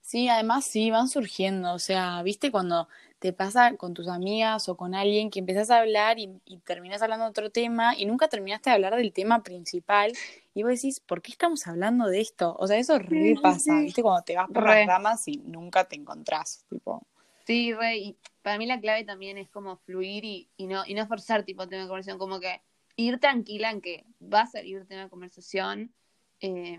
Sí, 0.00 0.28
además 0.28 0.64
sí, 0.64 0.90
van 0.90 1.08
surgiendo, 1.08 1.72
o 1.72 1.78
sea, 1.78 2.22
viste 2.22 2.50
cuando 2.50 2.88
te 3.20 3.32
pasa 3.32 3.76
con 3.76 3.94
tus 3.94 4.08
amigas 4.08 4.68
o 4.68 4.76
con 4.76 4.94
alguien 4.94 5.30
que 5.30 5.38
empezás 5.38 5.70
a 5.70 5.78
hablar 5.80 6.18
y, 6.18 6.40
y 6.44 6.58
terminás 6.58 7.02
hablando 7.02 7.26
de 7.26 7.30
otro 7.30 7.50
tema 7.50 7.94
y 7.96 8.06
nunca 8.06 8.28
terminaste 8.28 8.70
de 8.70 8.74
hablar 8.74 8.96
del 8.96 9.12
tema 9.12 9.42
principal 9.42 10.12
y 10.54 10.62
vos 10.62 10.72
decís, 10.72 11.00
¿por 11.00 11.22
qué 11.22 11.30
estamos 11.30 11.66
hablando 11.66 12.06
de 12.06 12.20
esto? 12.20 12.56
O 12.58 12.66
sea, 12.66 12.78
eso 12.78 12.98
re 12.98 13.36
pasa, 13.40 13.78
viste, 13.80 14.02
cuando 14.02 14.22
te 14.24 14.36
vas 14.36 14.48
por 14.50 14.64
Re. 14.64 14.80
las 14.80 14.86
ramas 14.86 15.28
y 15.28 15.36
nunca 15.36 15.84
te 15.84 15.96
encontrás, 15.96 16.64
tipo, 16.70 17.06
Sí, 17.46 17.72
re, 17.74 17.98
y 17.98 18.16
para 18.42 18.58
mí 18.58 18.66
la 18.66 18.80
clave 18.80 19.04
también 19.04 19.36
es 19.36 19.50
como 19.50 19.76
fluir 19.76 20.24
y, 20.24 20.48
y 20.56 20.66
no, 20.66 20.82
y 20.86 20.94
no 20.94 21.06
forzar 21.06 21.44
tipo 21.44 21.68
tema 21.68 21.82
de 21.82 21.88
conversación, 21.88 22.18
como 22.18 22.40
que 22.40 22.62
ir 22.96 23.18
tranquila 23.18 23.70
en 23.70 23.80
que 23.80 24.04
va 24.20 24.42
a 24.42 24.46
salir 24.46 24.86
tema 24.86 25.04
de 25.04 25.10
conversación. 25.10 25.92
Eh, 26.40 26.78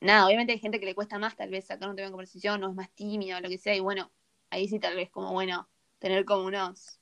nada, 0.00 0.26
obviamente 0.26 0.52
hay 0.52 0.58
gente 0.58 0.78
que 0.78 0.86
le 0.86 0.94
cuesta 0.94 1.18
más 1.18 1.36
tal 1.36 1.50
vez 1.50 1.66
sacar 1.66 1.88
un 1.88 1.96
tema 1.96 2.06
de 2.06 2.12
conversación 2.12 2.62
o 2.62 2.68
es 2.68 2.74
más 2.74 2.90
tímida 2.90 3.38
o 3.38 3.40
lo 3.40 3.48
que 3.48 3.58
sea, 3.58 3.74
y 3.74 3.80
bueno, 3.80 4.10
ahí 4.54 4.68
sí 4.68 4.78
tal 4.78 4.96
vez 4.96 5.10
como 5.10 5.32
bueno, 5.32 5.68
tener 5.98 6.24
como 6.24 6.44
unos 6.44 7.00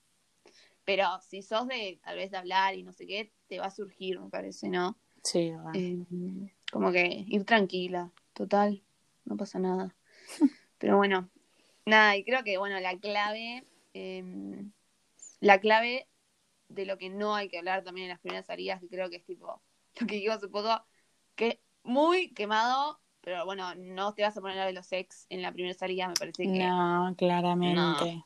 Pero 0.85 1.07
si 1.21 1.43
sos 1.43 1.69
de, 1.69 2.01
tal 2.03 2.17
vez, 2.17 2.31
de 2.31 2.39
hablar 2.39 2.75
y 2.75 2.83
no 2.83 2.93
sé 2.93 3.07
qué, 3.07 3.33
te 3.49 3.59
va 3.59 3.67
a 3.67 3.71
surgir, 3.71 4.19
me 4.21 4.31
parece, 4.31 4.69
¿no? 4.69 4.99
Sí, 5.23 5.53
eh, 5.75 6.05
como 6.73 6.91
que 6.91 7.25
ir 7.29 7.45
tranquila, 7.45 8.11
total, 8.33 8.83
no 9.25 9.37
pasa 9.37 9.59
nada. 9.59 9.95
Pero 10.79 10.97
bueno, 10.97 11.31
nada, 11.87 12.17
y 12.17 12.25
creo 12.25 12.43
que, 12.43 12.59
bueno, 12.59 12.81
la 12.81 12.99
clave, 12.99 13.65
em, 13.95 14.73
la 15.41 15.61
clave 15.61 16.09
de 16.69 16.87
lo 16.87 16.97
que 16.99 17.11
no 17.11 17.35
hay 17.35 17.49
que 17.49 17.59
hablar 17.59 17.85
también 17.85 18.07
en 18.07 18.11
las 18.11 18.21
primeras 18.21 18.47
salidas, 18.47 18.81
que 18.81 18.89
creo 18.89 19.11
que 19.11 19.17
es 19.17 19.25
tipo, 19.25 19.63
lo 20.01 20.07
que 20.07 20.17
digo 20.17 20.33
hace 20.33 20.49
poco, 20.49 20.85
que 21.37 21.63
muy 21.85 22.33
quemado, 22.33 23.02
pero 23.23 23.45
bueno, 23.45 23.75
no 23.77 24.13
te 24.15 24.23
vas 24.23 24.37
a 24.37 24.41
poner 24.41 24.59
a 24.59 24.67
de 24.67 24.73
los 24.73 24.93
ex 24.93 25.27
en 25.31 25.43
la 25.43 25.53
primera 25.53 25.75
salida, 25.75 26.09
me 26.09 26.15
parece 26.15 26.43
que. 26.45 26.67
No, 26.67 27.15
claramente. 27.17 28.25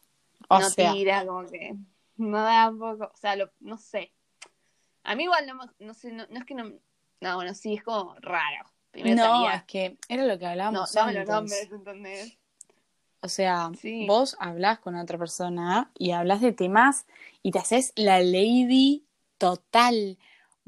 o 0.49 0.59
no 0.59 0.71
sea... 0.71 0.93
tira, 0.93 1.27
como 1.27 1.47
que 1.47 1.77
no 2.17 2.43
da 2.43 2.71
un 2.71 2.79
poco, 2.79 3.13
o 3.13 3.17
sea, 3.17 3.37
no 3.61 3.79
sé. 3.79 4.13
A 5.05 5.15
mí 5.15 5.25
igual 5.25 5.47
no, 5.47 5.59
no 5.79 5.95
sé, 5.95 6.13
no, 6.13 6.25
es 6.25 6.45
que 6.45 6.55
no, 6.55 6.73
no, 7.21 7.35
bueno, 7.37 7.55
sí, 7.55 7.75
es 7.75 7.83
como 7.83 8.15
raro. 8.21 8.65
no, 8.95 9.51
es 9.51 9.65
que 9.65 9.99
era 10.09 10.25
lo 10.25 10.39
que 10.39 10.47
hablábamos 10.47 10.95
no, 10.95 11.03
antes. 11.03 11.17
los 11.17 11.29
nombres, 11.29 11.71
¿entendés? 11.71 12.39
O 13.21 13.29
sea, 13.29 13.71
vos 14.07 14.37
hablas 14.39 14.79
con 14.79 14.95
otra 14.95 15.19
persona 15.19 15.91
y 15.99 16.13
hablas 16.13 16.41
de 16.41 16.53
temas 16.53 17.07
y 17.43 17.51
te 17.51 17.59
haces 17.59 17.93
la 17.97 18.21
lady 18.21 19.05
total. 19.39 20.19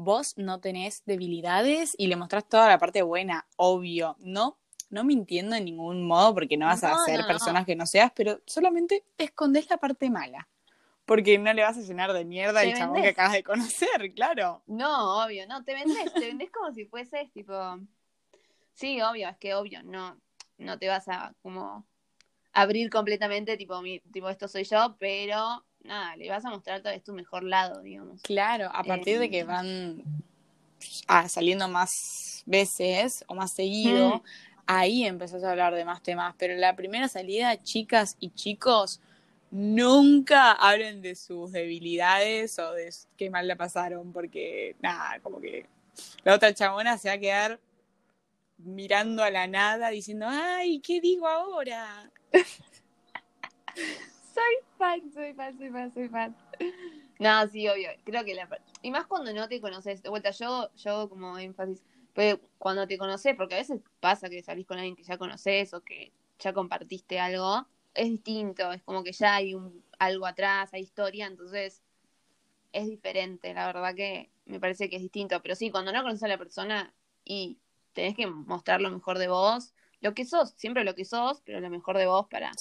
Vos 0.00 0.38
no 0.38 0.60
tenés 0.60 1.02
debilidades 1.06 1.96
y 1.98 2.06
le 2.06 2.14
mostrás 2.14 2.48
toda 2.48 2.68
la 2.68 2.78
parte 2.78 3.02
buena, 3.02 3.48
obvio. 3.56 4.14
No, 4.20 4.56
no 4.90 5.02
mintiendo 5.02 5.56
en 5.56 5.64
ningún 5.64 6.06
modo 6.06 6.32
porque 6.34 6.56
no 6.56 6.66
vas 6.66 6.84
a 6.84 6.96
ser 7.04 7.26
personas 7.26 7.66
que 7.66 7.74
no 7.74 7.84
seas, 7.84 8.12
pero 8.14 8.40
solamente 8.46 9.02
escondes 9.18 9.68
la 9.68 9.78
parte 9.78 10.08
mala. 10.08 10.46
Porque 11.04 11.36
no 11.36 11.52
le 11.52 11.62
vas 11.62 11.76
a 11.76 11.80
llenar 11.80 12.12
de 12.12 12.24
mierda 12.24 12.60
al 12.60 12.74
chabón 12.74 13.02
que 13.02 13.08
acabas 13.08 13.32
de 13.32 13.42
conocer, 13.42 14.14
claro. 14.14 14.62
No, 14.68 15.24
obvio, 15.24 15.48
no, 15.48 15.64
te 15.64 15.74
vendes, 15.74 16.14
te 16.14 16.26
vendes 16.28 16.52
como 16.52 16.72
si 16.72 16.84
fueses 16.84 17.32
tipo. 17.32 17.52
Sí, 18.74 19.02
obvio, 19.02 19.28
es 19.28 19.36
que 19.38 19.54
obvio, 19.56 19.82
no, 19.82 20.16
no 20.58 20.78
te 20.78 20.86
vas 20.86 21.08
a 21.08 21.34
como 21.42 21.84
abrir 22.52 22.88
completamente, 22.88 23.56
tipo, 23.56 23.82
mi, 23.82 23.98
tipo, 24.12 24.28
esto 24.28 24.46
soy 24.46 24.62
yo, 24.62 24.96
pero 25.00 25.64
nada, 25.84 26.16
le 26.16 26.28
vas 26.28 26.44
a 26.44 26.50
mostrar 26.50 26.82
todo 26.82 26.92
es 26.92 27.02
tu 27.02 27.12
mejor 27.12 27.44
lado, 27.44 27.80
digamos. 27.82 28.22
Claro, 28.22 28.70
a 28.72 28.82
partir 28.84 29.18
de 29.18 29.30
que 29.30 29.40
em. 29.40 29.46
van 29.46 30.02
ah, 31.06 31.28
saliendo 31.28 31.68
más 31.68 32.42
veces 32.46 33.24
o 33.26 33.34
más 33.34 33.52
seguido, 33.52 34.16
mm. 34.16 34.22
ahí 34.66 35.04
empezás 35.04 35.44
a 35.44 35.50
hablar 35.50 35.74
de 35.74 35.84
más 35.84 36.02
temas. 36.02 36.34
Pero 36.38 36.54
en 36.54 36.60
la 36.60 36.76
primera 36.76 37.08
salida, 37.08 37.62
chicas 37.62 38.16
y 38.20 38.30
chicos, 38.30 39.00
nunca 39.50 40.52
hablen 40.52 41.00
de 41.00 41.14
sus 41.14 41.52
debilidades 41.52 42.58
o 42.58 42.72
de 42.72 42.92
qué 43.16 43.30
mal 43.30 43.48
la 43.48 43.56
pasaron, 43.56 44.12
porque 44.12 44.76
nada, 44.80 45.20
como 45.20 45.40
que 45.40 45.66
la 46.24 46.34
otra 46.34 46.54
chabona 46.54 46.98
se 46.98 47.08
va 47.08 47.14
a 47.14 47.18
quedar 47.18 47.60
mirando 48.58 49.22
a 49.22 49.30
la 49.30 49.46
nada 49.46 49.88
diciendo, 49.90 50.26
ay, 50.28 50.80
¿qué 50.80 51.00
digo 51.00 51.28
ahora? 51.28 52.10
soy 54.38 54.78
fan, 54.78 55.12
soy 55.12 55.34
fan, 55.34 55.58
soy 55.58 55.70
fan, 55.70 55.92
soy 55.92 56.08
fan. 56.08 56.36
No, 57.18 57.48
sí, 57.48 57.68
obvio. 57.68 57.90
Creo 58.04 58.24
que 58.24 58.34
la. 58.34 58.48
Y 58.80 58.90
más 58.90 59.06
cuando 59.06 59.32
no 59.32 59.48
te 59.48 59.60
conoces. 59.60 60.02
De 60.02 60.08
vuelta, 60.08 60.30
yo, 60.30 60.70
yo 60.76 61.08
como 61.08 61.36
énfasis. 61.36 61.82
Pero 62.14 62.40
cuando 62.58 62.86
te 62.86 62.96
conoces, 62.98 63.34
porque 63.36 63.56
a 63.56 63.58
veces 63.58 63.80
pasa 64.00 64.28
que 64.28 64.42
salís 64.42 64.66
con 64.66 64.78
alguien 64.78 64.96
que 64.96 65.02
ya 65.02 65.18
conoces 65.18 65.74
o 65.74 65.82
que 65.82 66.12
ya 66.38 66.52
compartiste 66.52 67.18
algo 67.18 67.66
es 67.94 68.08
distinto, 68.08 68.72
es 68.72 68.82
como 68.82 69.02
que 69.02 69.12
ya 69.12 69.34
hay 69.34 69.54
un, 69.54 69.84
algo 69.98 70.26
atrás, 70.26 70.72
hay 70.72 70.82
historia, 70.82 71.26
entonces 71.26 71.82
es 72.72 72.86
diferente, 72.86 73.52
la 73.54 73.66
verdad 73.66 73.94
que 73.94 74.30
me 74.46 74.60
parece 74.60 74.88
que 74.88 74.96
es 74.96 75.02
distinto, 75.02 75.40
pero 75.42 75.54
sí, 75.54 75.70
cuando 75.70 75.92
no 75.92 76.02
conoces 76.02 76.22
a 76.22 76.28
la 76.28 76.38
persona 76.38 76.94
y 77.24 77.58
tenés 77.92 78.14
que 78.14 78.26
mostrar 78.26 78.80
lo 78.80 78.90
mejor 78.90 79.18
de 79.18 79.28
vos, 79.28 79.74
lo 80.00 80.14
que 80.14 80.24
sos, 80.24 80.50
siempre 80.56 80.84
lo 80.84 80.94
que 80.94 81.04
sos, 81.04 81.40
pero 81.44 81.60
lo 81.60 81.70
mejor 81.70 81.98
de 81.98 82.06
vos 82.06 82.26
para, 82.28 82.52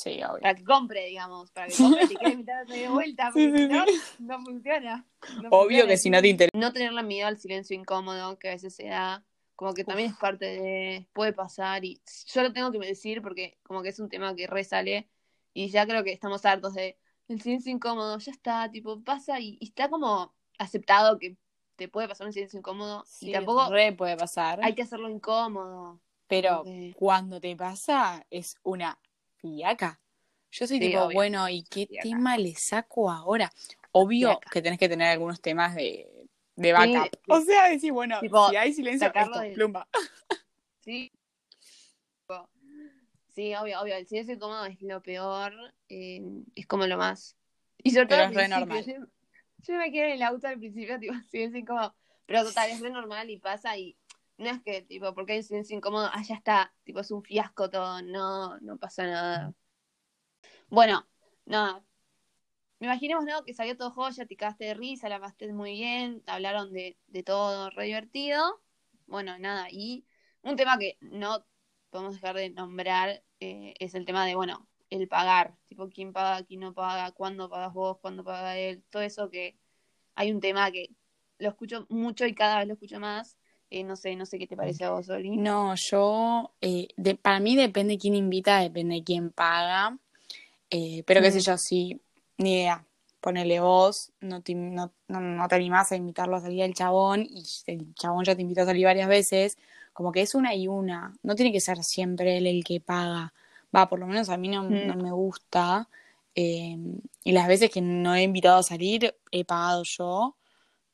para 0.42 0.56
que 0.56 0.64
compre, 0.64 1.06
digamos, 1.06 1.52
para 1.52 1.68
que 1.68 1.78
compre 1.78 2.04
y 2.10 2.16
quede 2.16 2.36
mitad 2.36 2.66
de 2.66 2.90
vuelta, 2.90 3.30
porque 3.32 3.58
si 3.58 3.68
no, 3.68 3.86
no 4.20 4.42
funciona. 4.44 5.06
Obvio 5.52 5.86
que 5.86 5.98
si 5.98 6.10
no 6.10 6.22
te 6.22 6.30
interesa. 6.30 6.58
No 6.58 6.74
tenerle 6.74 7.04
miedo 7.04 7.28
al 7.28 7.38
silencio 7.38 7.76
incómodo 7.76 8.40
que 8.40 8.50
a 8.50 8.52
veces 8.52 8.76
se 8.76 8.88
da, 8.88 9.24
como 9.56 9.74
que 9.74 9.84
también 9.84 10.12
es 10.12 10.18
parte 10.18 10.46
de, 10.46 11.08
puede 11.14 11.34
pasar 11.34 11.86
y 11.86 12.02
yo 12.34 12.44
lo 12.44 12.54
tengo 12.54 12.72
que 12.72 12.80
decir 12.80 13.22
porque 13.22 13.58
como 13.64 13.82
que 13.82 13.90
es 13.90 14.00
un 14.00 14.10
tema 14.10 14.36
que 14.36 14.48
resale 14.48 15.10
y 15.54 15.70
ya 15.70 15.86
creo 15.86 16.04
que 16.04 16.14
estamos 16.14 16.46
hartos 16.46 16.74
de 16.74 16.98
el 17.28 17.42
silencio 17.42 17.72
incómodo, 17.72 18.18
ya 18.20 18.32
está, 18.32 18.72
tipo, 18.72 19.04
pasa 19.04 19.40
y, 19.40 19.58
está 19.62 19.90
como 19.90 20.34
aceptado 20.58 21.20
que 21.20 21.38
te 21.76 21.88
puede 21.88 22.08
pasar 22.08 22.28
un 22.28 22.34
silencio 22.34 22.58
incómodo 22.58 23.04
y 23.20 23.32
tampoco 23.32 23.70
re 23.70 23.92
puede 23.94 24.18
pasar. 24.18 24.60
Hay 24.64 24.74
que 24.74 24.82
hacerlo 24.82 25.10
incómodo. 25.10 26.00
Pero 26.28 26.64
cuando 26.96 27.40
te 27.40 27.56
pasa 27.56 28.26
es 28.30 28.58
una 28.64 29.00
fiaca. 29.38 30.00
Yo 30.52 30.68
soy 30.68 30.80
tipo, 30.80 31.10
bueno, 31.12 31.48
¿y 31.50 31.64
qué 31.64 31.88
tema 32.02 32.38
le 32.38 32.56
saco 32.56 33.10
ahora? 33.10 33.52
Obvio 33.92 34.40
que 34.52 34.62
tenés 34.62 34.80
que 34.80 34.90
tener 34.90 35.08
algunos 35.08 35.42
temas 35.42 35.76
de, 35.76 36.08
de 36.56 36.74
backup. 36.74 37.18
o 37.28 37.42
sea, 37.42 37.70
decir, 37.70 37.92
bueno, 37.92 38.20
si 38.50 38.56
hay 38.56 38.74
silencio, 38.74 39.12
esto, 39.14 39.42
plumba. 39.54 39.88
Sí, 40.82 41.12
Sí, 43.38 43.54
obvio, 43.54 43.80
obvio. 43.80 43.96
El 43.96 44.08
silencio 44.08 44.34
incómodo 44.34 44.66
es 44.66 44.82
lo 44.82 45.00
peor. 45.04 45.54
Eh, 45.90 46.24
es 46.56 46.66
como 46.66 46.88
lo 46.88 46.98
más. 46.98 47.38
Y 47.84 47.92
sobre 47.92 48.08
todo. 48.08 48.18
Pero 48.18 48.30
es 48.32 48.36
re 48.36 48.48
normal. 48.48 48.84
Yo, 49.60 49.78
me 49.78 49.92
quedé 49.92 50.06
en 50.06 50.12
el 50.14 50.24
auto 50.24 50.48
al 50.48 50.58
principio, 50.58 50.98
tipo, 51.00 51.14
silencio 51.30 51.60
incómodo. 51.60 51.94
Pero 52.26 52.44
total, 52.46 52.72
es 52.72 52.82
re 52.82 52.90
normal 52.90 53.30
y 53.30 53.38
pasa 53.38 53.78
y 53.78 53.96
no 54.38 54.50
es 54.50 54.62
que, 54.64 54.82
tipo, 54.84 55.14
porque 55.14 55.34
hay 55.34 55.40
un 55.40 55.44
silencio 55.44 55.76
incómodo, 55.78 56.10
ah, 56.14 56.22
ya 56.24 56.36
está, 56.36 56.74
tipo, 56.84 57.00
es 57.00 57.12
un 57.12 57.24
fiasco 57.24 57.70
todo, 57.70 58.02
no, 58.02 58.60
no 58.60 58.78
pasa 58.78 59.06
nada. 59.06 59.54
Bueno, 60.70 61.08
nada. 61.46 61.84
Me 62.80 62.88
imaginemos, 62.88 63.26
¿no? 63.26 63.44
Que 63.44 63.54
salió 63.54 63.76
todo 63.78 63.92
joya, 63.92 64.26
te 64.26 64.36
quedaste 64.38 64.66
de 64.66 64.74
risa, 64.76 65.10
la 65.10 65.20
pasaste 65.20 65.52
muy 65.54 65.72
bien, 65.74 66.24
hablaron 66.28 66.72
de, 66.74 66.98
de 67.08 67.24
todo, 67.24 67.70
re 67.72 67.86
divertido. 67.86 68.62
Bueno, 69.08 69.38
nada, 69.40 69.68
y 69.72 70.06
un 70.44 70.56
tema 70.58 70.78
que 70.78 70.98
no 71.02 71.46
podemos 71.90 72.16
dejar 72.16 72.36
de 72.36 72.50
nombrar 72.52 73.24
eh, 73.40 73.74
es 73.80 73.96
el 73.96 74.06
tema 74.06 74.26
de, 74.26 74.36
bueno, 74.36 74.68
el 74.90 75.08
pagar, 75.08 75.58
tipo 75.66 75.90
quién 75.90 76.14
paga, 76.14 76.46
quién 76.46 76.60
no 76.62 76.74
paga, 76.74 77.12
cuándo 77.12 77.50
pagas 77.50 77.74
vos, 77.74 77.98
cuándo 78.00 78.24
paga 78.24 78.58
él, 78.58 78.84
todo 78.90 79.02
eso 79.02 79.30
que 79.30 79.58
hay 80.16 80.32
un 80.32 80.42
tema 80.42 80.72
que 80.72 80.90
lo 81.40 81.50
escucho 81.50 81.86
mucho 81.90 82.26
y 82.26 82.36
cada 82.36 82.60
vez 82.60 82.68
lo 82.68 82.74
escucho 82.74 83.00
más. 83.00 83.38
Eh, 83.70 83.84
no 83.84 83.96
sé, 83.96 84.16
no 84.16 84.26
sé 84.26 84.40
qué 84.40 84.48
te 84.48 84.56
parece 84.56 84.86
a 84.86 84.92
vos, 84.92 85.10
Oli. 85.10 85.36
No, 85.36 85.76
yo, 85.76 86.52
eh, 86.62 86.88
de, 86.96 87.16
para 87.16 87.40
mí 87.40 87.56
depende 87.56 87.98
quién 87.98 88.16
invita, 88.16 88.60
depende 88.60 89.04
quién 89.04 89.32
paga, 89.32 89.98
pero 91.06 91.22
qué 91.22 91.32
sé 91.32 91.42
yo, 91.42 91.58
sí, 91.58 92.00
ni 92.38 92.54
idea. 92.54 92.86
Ponele 93.20 93.60
vos, 93.60 94.12
no 94.22 94.42
te, 94.42 94.54
no, 94.54 94.94
no, 95.08 95.48
te 95.48 95.56
animás 95.56 95.92
a 95.92 95.96
invitarlo 95.96 96.38
a 96.38 96.42
salir 96.42 96.64
al 96.64 96.74
chabón 96.74 97.28
y 97.30 97.44
el 97.66 97.94
chabón 97.96 98.24
ya 98.24 98.36
te 98.36 98.42
invitó 98.42 98.62
a 98.62 98.66
salir 98.66 98.86
varias 98.86 99.10
veces, 99.10 99.58
como 99.92 100.12
que 100.12 100.22
es 100.22 100.36
una 100.36 100.54
y 100.56 100.68
una, 100.68 101.18
no 101.24 101.36
tiene 101.36 101.52
que 101.52 101.60
ser 101.60 101.84
siempre 101.84 102.38
él 102.38 102.46
el 102.46 102.64
que 102.64 102.80
paga, 102.80 103.34
va, 103.76 103.90
por 103.90 104.00
lo 104.00 104.08
menos 104.08 104.30
a 104.30 104.38
mí 104.38 104.48
no, 104.48 104.64
mm. 104.64 105.02
me 105.02 105.12
gusta, 105.12 105.90
em, 106.36 107.00
y 107.24 107.32
las 107.32 107.48
veces 107.48 107.72
que 107.72 107.82
no 107.82 108.14
he 108.16 108.22
invitado 108.22 108.60
a 108.60 108.64
salir 108.64 109.16
he 109.32 109.44
pagado 109.44 109.84
yo, 109.84 110.38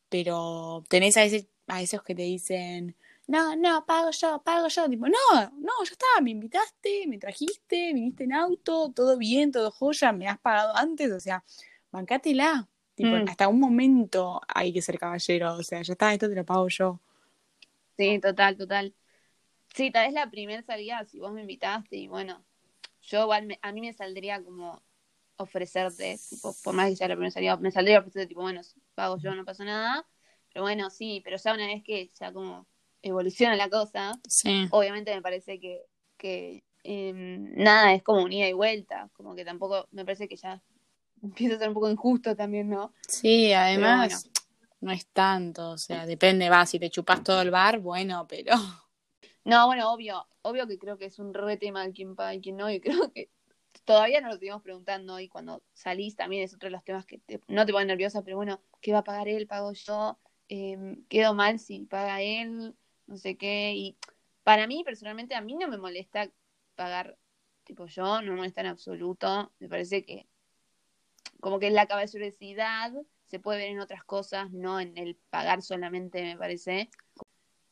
pero 0.10 0.84
tenés 0.88 1.18
a, 1.18 1.24
ese, 1.26 1.50
a 1.68 1.82
esos 1.82 2.04
que 2.04 2.16
te 2.16 2.24
dicen, 2.24 2.96
no, 3.28 3.56
no, 3.56 3.86
pago 3.86 4.12
yo, 4.12 4.42
pago 4.44 4.68
yo, 4.68 4.90
tipo, 4.90 5.08
no, 5.08 5.52
no, 5.60 5.84
ya 5.86 5.92
está, 5.92 6.22
me 6.22 6.32
invitaste, 6.32 7.08
me 7.08 7.18
trajiste, 7.18 7.94
viniste 7.94 8.26
en 8.26 8.34
auto, 8.34 8.92
todo 8.94 9.18
bien, 9.18 9.52
todo 9.52 9.72
joya, 9.72 10.12
me 10.12 10.28
has 10.28 10.40
pagado 10.40 10.76
antes, 10.76 11.12
o 11.12 11.20
sea, 11.20 11.44
bancátela. 11.92 12.68
Tipo, 12.96 13.10
mm. 13.10 13.28
hasta 13.28 13.48
un 13.48 13.60
momento 13.60 14.42
hay 14.48 14.72
que 14.72 14.82
ser 14.82 15.00
caballero, 15.00 15.56
o 15.56 15.64
sea, 15.64 15.82
ya 15.82 15.94
está, 15.94 16.14
esto 16.14 16.30
te 16.30 16.36
lo 16.36 16.46
pago 16.46 16.68
yo. 16.68 17.00
Sí, 17.98 18.20
total, 18.20 18.58
total. 18.58 18.94
Sí, 19.74 19.90
tal 19.90 20.06
vez 20.06 20.14
la 20.14 20.30
primera 20.30 20.62
salida, 20.62 21.04
si 21.06 21.20
vos 21.20 21.32
me 21.34 21.42
invitaste 21.42 21.96
y 21.96 22.08
bueno, 22.08 22.44
yo 23.02 23.24
igual 23.24 23.58
a 23.62 23.72
mí 23.72 23.82
me 23.82 23.94
saldría 23.94 24.44
como 24.44 24.84
ofrecerte, 25.38 26.20
tipo, 26.30 26.56
por 26.64 26.76
más 26.76 26.90
que 26.90 26.96
sea 26.98 27.08
la 27.08 27.16
primera 27.16 27.32
salida, 27.32 27.58
me 27.58 27.72
saldría 27.72 28.00
ofrecerte, 28.00 28.28
tipo, 28.28 28.42
bueno, 28.42 28.62
pago 28.96 29.18
yo, 29.18 29.34
no 29.34 29.46
pasa 29.46 29.64
nada. 29.64 30.06
Pero 30.54 30.64
bueno, 30.64 30.90
sí, 30.90 31.22
pero 31.24 31.38
ya 31.38 31.54
una 31.54 31.66
vez 31.66 31.84
que 31.84 32.12
ya 32.20 32.32
como 32.32 32.68
evoluciona 33.02 33.56
la 33.56 33.70
cosa, 33.70 34.14
sí. 34.28 34.68
obviamente 34.72 35.14
me 35.14 35.22
parece 35.22 35.60
que, 35.60 35.82
que 36.18 36.64
em, 36.84 37.54
nada 37.56 37.94
es 37.94 38.04
como 38.04 38.24
un 38.24 38.32
ida 38.32 38.48
y 38.48 38.54
vuelta, 38.54 39.10
como 39.14 39.36
que 39.36 39.44
tampoco, 39.44 39.88
me 39.92 40.06
parece 40.06 40.28
que 40.28 40.38
ya 40.38 40.62
empieza 41.22 41.56
a 41.56 41.60
ser 41.60 41.70
un 41.70 41.74
poco 41.74 41.90
injusto 41.90 42.36
también, 42.36 42.70
¿no? 42.70 42.94
Sí, 43.08 43.52
además, 43.52 44.30
no 44.80 44.92
es 44.92 45.08
tanto, 45.08 45.72
o 45.72 45.78
sea, 45.78 46.06
depende, 46.06 46.50
va, 46.50 46.66
si 46.66 46.80
te 46.80 46.90
chupas 46.90 47.24
todo 47.24 47.42
el 47.42 47.52
bar, 47.52 47.80
bueno, 47.80 48.26
pero... 48.28 48.54
No, 49.46 49.68
bueno, 49.68 49.92
obvio, 49.92 50.26
obvio 50.42 50.66
que 50.68 50.80
creo 50.80 50.98
que 50.98 51.04
es 51.04 51.20
un 51.20 51.34
re 51.34 51.58
tema 51.58 51.86
de 51.86 51.92
quién 51.92 52.16
paga 52.16 52.34
y 52.34 52.40
quién 52.40 52.56
no, 52.56 52.72
y 52.72 52.80
creo 52.80 53.12
que 53.12 53.30
todavía 53.84 54.22
no 54.22 54.30
lo 54.30 54.36
seguimos 54.36 54.62
preguntando 54.62 55.20
y 55.20 55.28
cuando 55.28 55.64
salís 55.74 56.16
también 56.16 56.44
es 56.44 56.54
otro 56.54 56.68
de 56.68 56.72
los 56.72 56.84
temas 56.86 57.06
que 57.06 57.20
no 57.50 57.66
te 57.66 57.74
ponen 57.74 57.90
nerviosa, 57.90 58.24
pero 58.24 58.38
bueno, 58.38 58.62
¿qué 58.80 58.94
va 58.94 59.00
a 59.00 59.04
pagar 59.04 59.28
él? 59.28 59.46
¿Pago 59.46 59.74
yo? 59.74 60.18
Eh, 60.50 60.98
¿Quedo 61.10 61.34
mal 61.34 61.60
si 61.60 61.86
paga 61.86 62.22
él? 62.22 62.76
No 63.08 63.18
sé 63.18 63.38
qué. 63.38 63.74
Y 63.76 63.98
para 64.44 64.68
mí, 64.68 64.84
personalmente, 64.84 65.36
a 65.36 65.42
mí 65.42 65.56
no 65.56 65.68
me 65.68 65.78
molesta 65.78 66.30
pagar 66.76 67.18
tipo 67.64 67.86
yo, 67.86 68.22
no 68.22 68.32
me 68.32 68.38
molesta 68.38 68.62
en 68.62 68.68
absoluto. 68.68 69.52
Me 69.60 69.70
parece 69.70 70.04
que 70.06 70.28
como 71.40 71.60
que 71.60 71.70
la 71.72 71.88
caballerosidad 71.88 72.94
se 73.26 73.40
puede 73.40 73.60
ver 73.60 73.70
en 73.70 73.80
otras 73.80 74.04
cosas, 74.04 74.52
no 74.52 74.80
en 74.80 74.98
el 74.98 75.16
pagar 75.30 75.62
solamente, 75.62 76.24
me 76.24 76.38
parece. 76.38 76.90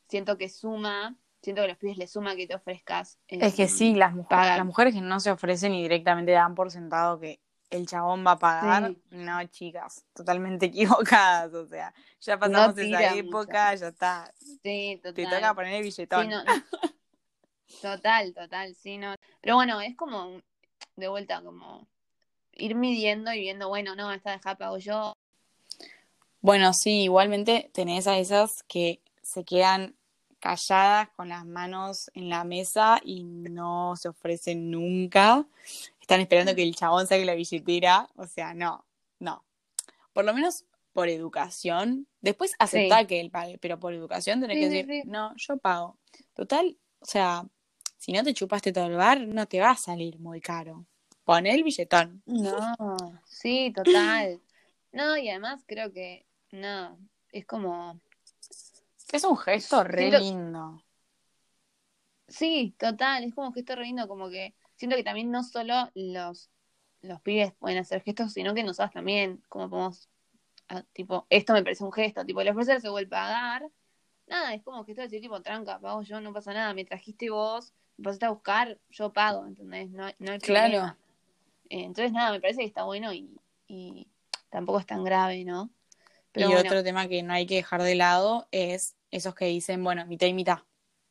Siento 0.07 0.38
que 0.38 0.49
suma, 0.49 1.15
siento 1.41 1.62
que 1.62 1.69
los 1.69 1.77
pibes 1.77 1.97
les 1.97 2.12
suma 2.12 2.36
que 2.36 2.47
te 2.47 2.55
ofrezcas. 2.55 3.19
es 3.27 3.55
que 3.55 3.67
sí, 3.67 3.95
las, 3.95 4.13
mujeres, 4.13 4.45
las 4.57 4.65
mujeres 4.65 4.93
que 4.93 5.01
no 5.01 5.19
se 5.19 5.31
ofrecen 5.31 5.73
y 5.73 5.84
directamente 5.84 6.31
dan 6.31 6.55
por 6.55 6.71
sentado 6.71 7.19
que 7.19 7.39
el 7.71 7.88
chabón 7.88 8.25
va 8.25 8.31
a 8.31 8.39
pagar, 8.39 8.93
no, 9.10 9.43
chicas, 9.47 10.05
totalmente 10.13 10.65
equivocadas, 10.67 11.53
o 11.53 11.65
sea, 11.65 11.93
ya 12.19 12.38
pasamos 12.38 12.77
esa 12.77 13.15
época, 13.15 13.73
ya 13.75 13.88
está. 13.88 14.31
Sí, 14.62 14.99
total. 15.01 15.15
Te 15.15 15.25
toca 15.25 15.55
poner 15.55 15.73
el 15.75 15.84
billetón. 15.84 16.29
total, 17.81 18.34
total, 18.34 18.75
sí, 18.75 18.97
no. 18.97 19.15
Pero 19.41 19.55
bueno, 19.55 19.81
es 19.81 19.95
como, 19.95 20.41
de 20.95 21.07
vuelta, 21.07 21.41
como 21.41 21.88
ir 22.53 22.75
midiendo 22.75 23.34
y 23.34 23.39
viendo, 23.39 23.69
bueno, 23.69 23.95
no, 23.95 24.12
esta 24.12 24.31
deja 24.31 24.55
pago 24.55 24.77
yo. 24.77 25.15
Bueno, 26.41 26.73
sí, 26.73 27.03
igualmente 27.03 27.71
tenés 27.73 28.07
a 28.07 28.17
esas 28.17 28.63
que 28.63 29.01
se 29.21 29.45
quedan 29.45 29.95
calladas 30.39 31.10
con 31.15 31.29
las 31.29 31.45
manos 31.45 32.12
en 32.15 32.27
la 32.27 32.43
mesa 32.43 32.99
y 33.03 33.23
no 33.23 33.95
se 33.95 34.10
ofrecen 34.10 34.71
nunca. 34.71 35.45
Están 36.01 36.19
esperando 36.19 36.55
que 36.55 36.63
el 36.63 36.75
chabón 36.75 37.07
saque 37.07 37.23
la 37.23 37.35
billetera. 37.35 38.09
O 38.15 38.27
sea, 38.27 38.53
no, 38.53 38.85
no. 39.19 39.45
Por 40.11 40.25
lo 40.25 40.33
menos 40.33 40.65
por 40.91 41.07
educación. 41.07 42.07
Después 42.19 42.53
aceptar 42.59 43.07
que 43.07 43.19
él 43.19 43.31
pague, 43.31 43.57
pero 43.57 43.79
por 43.79 43.93
educación 43.93 44.41
tenés 44.41 44.57
que 44.57 44.69
decir, 44.69 45.05
no, 45.05 45.33
yo 45.37 45.57
pago. 45.57 45.97
Total, 46.33 46.77
o 46.99 47.05
sea, 47.05 47.45
si 47.97 48.11
no 48.11 48.23
te 48.23 48.33
chupaste 48.33 48.73
todo 48.73 48.87
el 48.87 48.95
bar, 48.95 49.21
no 49.21 49.45
te 49.47 49.59
va 49.59 49.71
a 49.71 49.77
salir 49.77 50.19
muy 50.19 50.41
caro. 50.41 50.85
Pon 51.23 51.45
el 51.45 51.63
billetón. 51.63 52.21
No, 52.25 52.75
sí, 53.25 53.71
total. 53.75 54.39
No, 54.93 55.15
y 55.15 55.29
además 55.29 55.63
creo 55.65 55.93
que, 55.93 56.25
no, 56.51 56.99
es 57.31 57.45
como... 57.45 57.97
Es 59.09 59.23
un 59.23 59.37
gesto 59.37 59.85
re 59.85 60.19
lindo. 60.19 60.83
Sí, 62.27 62.75
total, 62.77 63.23
es 63.23 63.33
como 63.33 63.47
un 63.47 63.53
gesto 63.53 63.73
re 63.73 63.85
lindo, 63.85 64.09
como 64.09 64.29
que 64.29 64.53
siento 64.82 64.98
que 64.98 65.04
también 65.04 65.30
no 65.30 65.44
solo 65.44 65.91
los, 65.94 66.50
los 67.02 67.22
pibes 67.22 67.54
pueden 67.54 67.78
hacer 67.78 68.02
gestos, 68.02 68.34
sino 68.34 68.56
que 68.56 68.63
nosotros 68.63 68.91
también, 68.91 69.44
como 69.48 69.70
podemos, 69.70 70.10
ah, 70.70 70.84
tipo, 70.91 71.28
esto 71.30 71.54
me 71.54 71.62
parece 71.62 71.84
un 71.84 71.94
gesto, 71.94 72.26
tipo, 72.26 72.41
el 72.41 72.50
ofrecer 72.50 72.82
se 72.82 72.89
vuelve 72.89 73.15
a 73.15 73.28
dar, 73.28 73.70
nada, 74.26 74.56
es 74.56 74.63
como 74.63 74.84
gesto 74.84 75.02
de 75.02 75.08
decir, 75.08 75.22
tipo, 75.22 75.39
tranca, 75.44 75.80
pago 75.80 76.02
yo, 76.02 76.20
no 76.20 76.34
pasa 76.34 76.52
nada, 76.54 76.74
me 76.74 76.84
trajiste 76.84 77.30
vos, 77.30 77.76
me 77.98 78.06
pasaste 78.06 78.26
a 78.26 78.32
buscar, 78.32 78.80
yo 78.89 79.13
pago, 79.13 79.46
¿entendés? 79.46 79.91
No, 79.91 80.10
no 80.17 80.32
hay 80.32 80.39
claro. 80.39 80.98
Eh, 81.70 81.84
entonces, 81.84 82.12
nada, 82.12 82.32
me 82.32 82.41
parece 82.41 82.62
que 82.62 82.67
está 82.67 82.84
bueno 82.84 83.13
y, 83.13 83.39
y 83.67 84.08
tampoco 84.50 84.80
es 84.80 84.88
tan 84.88 85.04
grave, 85.04 85.46
¿no? 85.46 85.70
y 86.34 86.44
otro 86.56 86.84
tema 86.84 87.08
que 87.08 87.22
no 87.22 87.34
hay 87.34 87.46
que 87.46 87.56
dejar 87.56 87.84
de 87.84 87.94
lado 87.94 88.48
es 88.50 88.96
esos 89.12 89.36
que 89.36 89.46
dicen, 89.46 89.84
bueno, 89.84 90.08
mitad 90.08 90.26
y 90.26 90.34
mitad. 90.34 90.60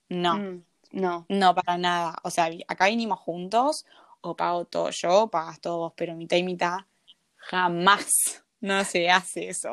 No. 0.08 0.38
Mm. 0.38 0.64
No. 0.90 1.26
No, 1.28 1.54
para 1.54 1.78
nada. 1.78 2.16
O 2.22 2.30
sea, 2.30 2.50
acá 2.68 2.86
vinimos 2.86 3.18
juntos, 3.18 3.86
o 4.20 4.36
pago 4.36 4.64
todo 4.64 4.90
yo, 4.90 5.24
o 5.24 5.30
pagas 5.30 5.60
todo 5.60 5.78
vos, 5.78 5.92
pero 5.96 6.14
mitad 6.14 6.36
y 6.36 6.42
mitad, 6.42 6.78
jamás 7.36 8.10
no 8.60 8.84
se 8.84 9.10
hace 9.10 9.48
eso. 9.48 9.72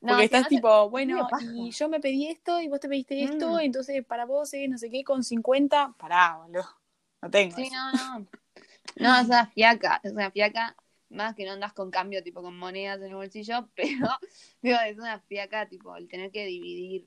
Porque 0.00 0.24
estás 0.24 0.48
tipo, 0.48 0.88
bueno, 0.90 1.28
y 1.54 1.70
yo 1.70 1.88
me 1.88 2.00
pedí 2.00 2.26
esto 2.26 2.60
y 2.60 2.68
vos 2.68 2.80
te 2.80 2.88
pediste 2.88 3.22
esto, 3.22 3.52
mm. 3.52 3.60
entonces 3.60 4.04
para 4.04 4.24
vos, 4.24 4.52
eh, 4.54 4.66
no 4.66 4.78
sé 4.78 4.90
qué, 4.90 5.04
con 5.04 5.22
50, 5.22 5.94
pará, 5.98 6.38
boludo. 6.42 6.66
No 7.22 7.30
tengo. 7.30 7.56
Sí, 7.56 7.68
no, 7.70 7.92
no. 7.92 8.26
No, 8.96 9.20
es 9.20 9.26
una 9.26 9.46
fiaca, 9.46 10.00
es 10.02 10.12
una 10.12 10.30
fiaca, 10.30 10.74
más 11.10 11.34
que 11.34 11.44
no 11.44 11.52
andas 11.52 11.72
con 11.74 11.90
cambio, 11.90 12.22
tipo 12.22 12.42
con 12.42 12.56
monedas 12.56 12.98
en 12.98 13.08
el 13.08 13.14
bolsillo, 13.14 13.68
pero 13.74 14.08
digo, 14.62 14.78
es 14.86 14.96
una 14.96 15.20
fiaca, 15.20 15.68
tipo, 15.68 15.94
el 15.96 16.08
tener 16.08 16.30
que 16.30 16.46
dividir 16.46 17.06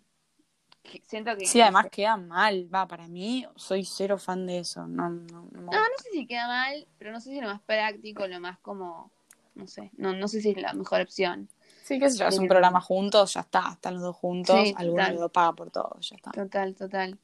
siento 1.06 1.36
que... 1.38 1.45
Sí, 1.45 1.62
además 1.62 1.88
queda 1.91 2.17
mal, 2.17 2.73
va, 2.73 2.88
para 2.88 3.08
mí 3.08 3.45
soy 3.56 3.86
cero 3.86 4.17
fan 4.17 4.45
de 4.45 4.60
eso. 4.60 4.88
No, 4.88 5.10
no, 5.10 5.47
no, 5.52 5.62
no, 5.62 5.71
sé 6.02 6.10
si 6.12 6.25
queda 6.25 6.47
mal, 6.47 6.88
pero 6.97 7.12
no 7.12 7.19
sé 7.19 7.30
si 7.30 7.38
es 7.38 7.43
lo 7.43 7.49
más 7.49 7.62
práctico, 7.62 8.28
lo 8.28 8.39
más 8.39 8.60
como, 8.60 9.12
no 9.56 9.67
sé, 9.67 9.91
no, 9.97 10.13
no 10.13 10.28
sé 10.28 10.41
si 10.41 10.52
es 10.52 10.58
la 10.58 10.73
mejor 10.73 11.02
opción. 11.02 11.49
Sí, 11.84 11.99
sé 11.99 12.17
yo, 12.17 12.28
es 12.28 12.38
un 12.38 12.47
programa 12.47 12.82
juntos, 12.82 13.34
ya 13.34 13.41
está, 13.41 13.71
están 13.73 13.95
los 13.95 14.04
dos 14.04 14.15
juntos, 14.15 14.60
alguno 14.75 15.10
lo 15.12 15.30
paga 15.30 15.54
por 15.54 15.71
todo, 15.71 15.97
ya 16.02 16.15
está. 16.15 16.32
Total, 16.32 16.75
total. 16.75 17.17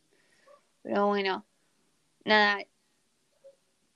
Pero 0.82 1.08
bueno, 1.08 1.46
nada, 2.24 2.60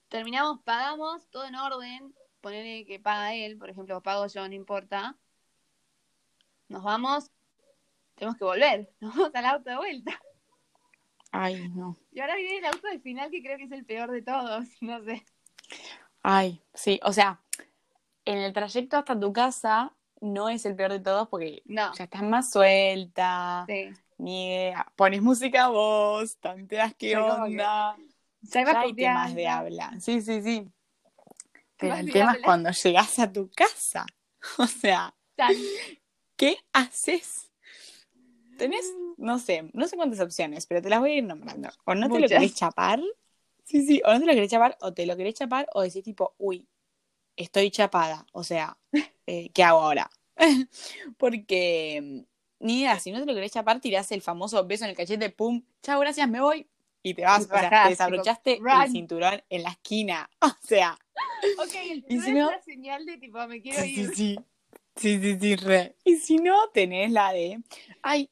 terminamos, 0.08 0.60
pagamos, 0.62 1.26
todo 1.30 1.44
en 1.44 1.54
orden, 1.54 2.14
ponerle 2.40 2.84
que 2.84 3.00
paga 3.00 3.34
él, 3.34 3.56
por 3.56 3.70
ejemplo, 3.70 4.00
pago 4.02 4.26
yo, 4.26 4.46
no 4.46 4.54
importa. 4.54 5.16
Nos 6.68 6.84
vamos, 6.84 7.30
tenemos 8.20 8.38
que 8.38 8.44
volver, 8.44 8.90
nos 9.00 9.16
vamos 9.16 9.34
al 9.34 9.44
auto 9.46 9.70
de 9.70 9.76
vuelta. 9.76 10.20
Ay, 11.32 11.68
no. 11.70 11.96
Y 12.12 12.20
ahora 12.20 12.36
viene 12.36 12.58
el 12.58 12.64
auto 12.66 12.86
de 12.88 13.00
final 13.00 13.30
que 13.30 13.42
creo 13.42 13.56
que 13.56 13.64
es 13.64 13.72
el 13.72 13.86
peor 13.86 14.10
de 14.10 14.22
todos, 14.22 14.66
no 14.82 15.02
sé. 15.04 15.24
Ay, 16.22 16.62
sí, 16.74 17.00
o 17.02 17.12
sea, 17.12 17.40
en 18.26 18.38
el 18.38 18.52
trayecto 18.52 18.98
hasta 18.98 19.18
tu 19.18 19.32
casa 19.32 19.94
no 20.20 20.50
es 20.50 20.66
el 20.66 20.76
peor 20.76 20.92
de 20.92 21.00
todos 21.00 21.28
porque 21.28 21.62
ya 21.64 21.92
estás 21.98 22.22
más 22.22 22.50
suelta. 22.50 23.64
Sí. 23.66 23.90
Ni 24.18 24.70
pones 24.96 25.22
música 25.22 25.64
a 25.64 25.68
vos, 25.68 26.36
tanteas 26.40 26.94
qué 26.94 27.16
onda. 27.16 27.96
ya 28.42 28.80
hay 28.80 28.92
temas 28.92 29.34
de 29.34 29.48
habla. 29.48 29.98
Sí, 29.98 30.20
sí, 30.20 30.42
sí. 30.42 30.68
Pero 31.78 31.94
el 31.94 32.12
tema 32.12 32.32
es 32.32 32.42
cuando 32.42 32.70
llegas 32.70 33.18
a 33.18 33.32
tu 33.32 33.50
casa. 33.50 34.04
O 34.56 34.66
sea, 34.66 35.14
¿qué 36.34 36.56
haces? 36.72 37.49
Tenés, 38.60 38.94
no 39.16 39.38
sé, 39.38 39.70
no 39.72 39.88
sé 39.88 39.96
cuántas 39.96 40.20
opciones, 40.20 40.66
pero 40.66 40.82
te 40.82 40.90
las 40.90 41.00
voy 41.00 41.12
a 41.12 41.16
ir 41.16 41.24
nombrando. 41.24 41.70
O 41.86 41.94
no 41.94 42.10
te 42.10 42.20
lo 42.20 42.28
querés 42.28 42.54
chapar, 42.54 43.00
sí, 43.64 43.86
sí, 43.86 44.02
o 44.04 44.12
no 44.12 44.20
te 44.20 44.26
lo 44.26 44.32
querés 44.34 44.50
chapar, 44.50 44.76
o 44.82 44.92
te 44.92 45.06
lo 45.06 45.16
querés 45.16 45.34
chapar, 45.34 45.66
o 45.72 45.80
decís 45.80 46.04
tipo, 46.04 46.34
uy, 46.38 46.68
estoy 47.36 47.70
chapada, 47.70 48.26
o 48.32 48.44
sea, 48.44 48.76
eh, 49.26 49.50
¿qué 49.52 49.64
hago 49.64 49.80
ahora? 49.80 50.10
Porque, 51.18 52.24
ni 52.60 52.80
idea, 52.80 53.00
si 53.00 53.10
no 53.10 53.20
te 53.20 53.26
lo 53.26 53.34
querés 53.34 53.52
chapar, 53.52 53.80
tirás 53.80 54.12
el 54.12 54.20
famoso 54.20 54.64
beso 54.66 54.84
en 54.84 54.90
el 54.90 54.96
cachete, 54.96 55.30
pum, 55.30 55.62
chao, 55.82 55.98
gracias, 55.98 56.28
me 56.28 56.42
voy, 56.42 56.68
y 57.02 57.14
te 57.14 57.22
vas, 57.22 57.44
o 57.44 57.48
sea, 57.48 57.84
te 57.84 57.88
desabrochaste 57.88 58.60
el 58.60 58.90
cinturón 58.90 59.42
en 59.48 59.62
la 59.62 59.70
esquina, 59.70 60.30
o 60.42 60.52
sea. 60.62 60.98
Ok, 61.58 61.74
el 61.90 62.04
y 62.08 62.20
si 62.20 62.32
no, 62.32 62.50
es 62.50 62.56
la 62.56 62.62
señal 62.62 63.06
de 63.06 63.16
tipo, 63.16 63.46
me 63.46 63.62
quiero 63.62 63.82
ir. 63.86 64.10
Sí, 64.10 64.14
sí, 64.14 64.38
sí, 64.96 65.18
sí, 65.18 65.38
sí, 65.40 65.56
re. 65.56 65.96
Y 66.04 66.16
si 66.16 66.36
no, 66.36 66.68
tenés 66.74 67.10
la 67.10 67.32
de, 67.32 67.62
ay, 68.02 68.28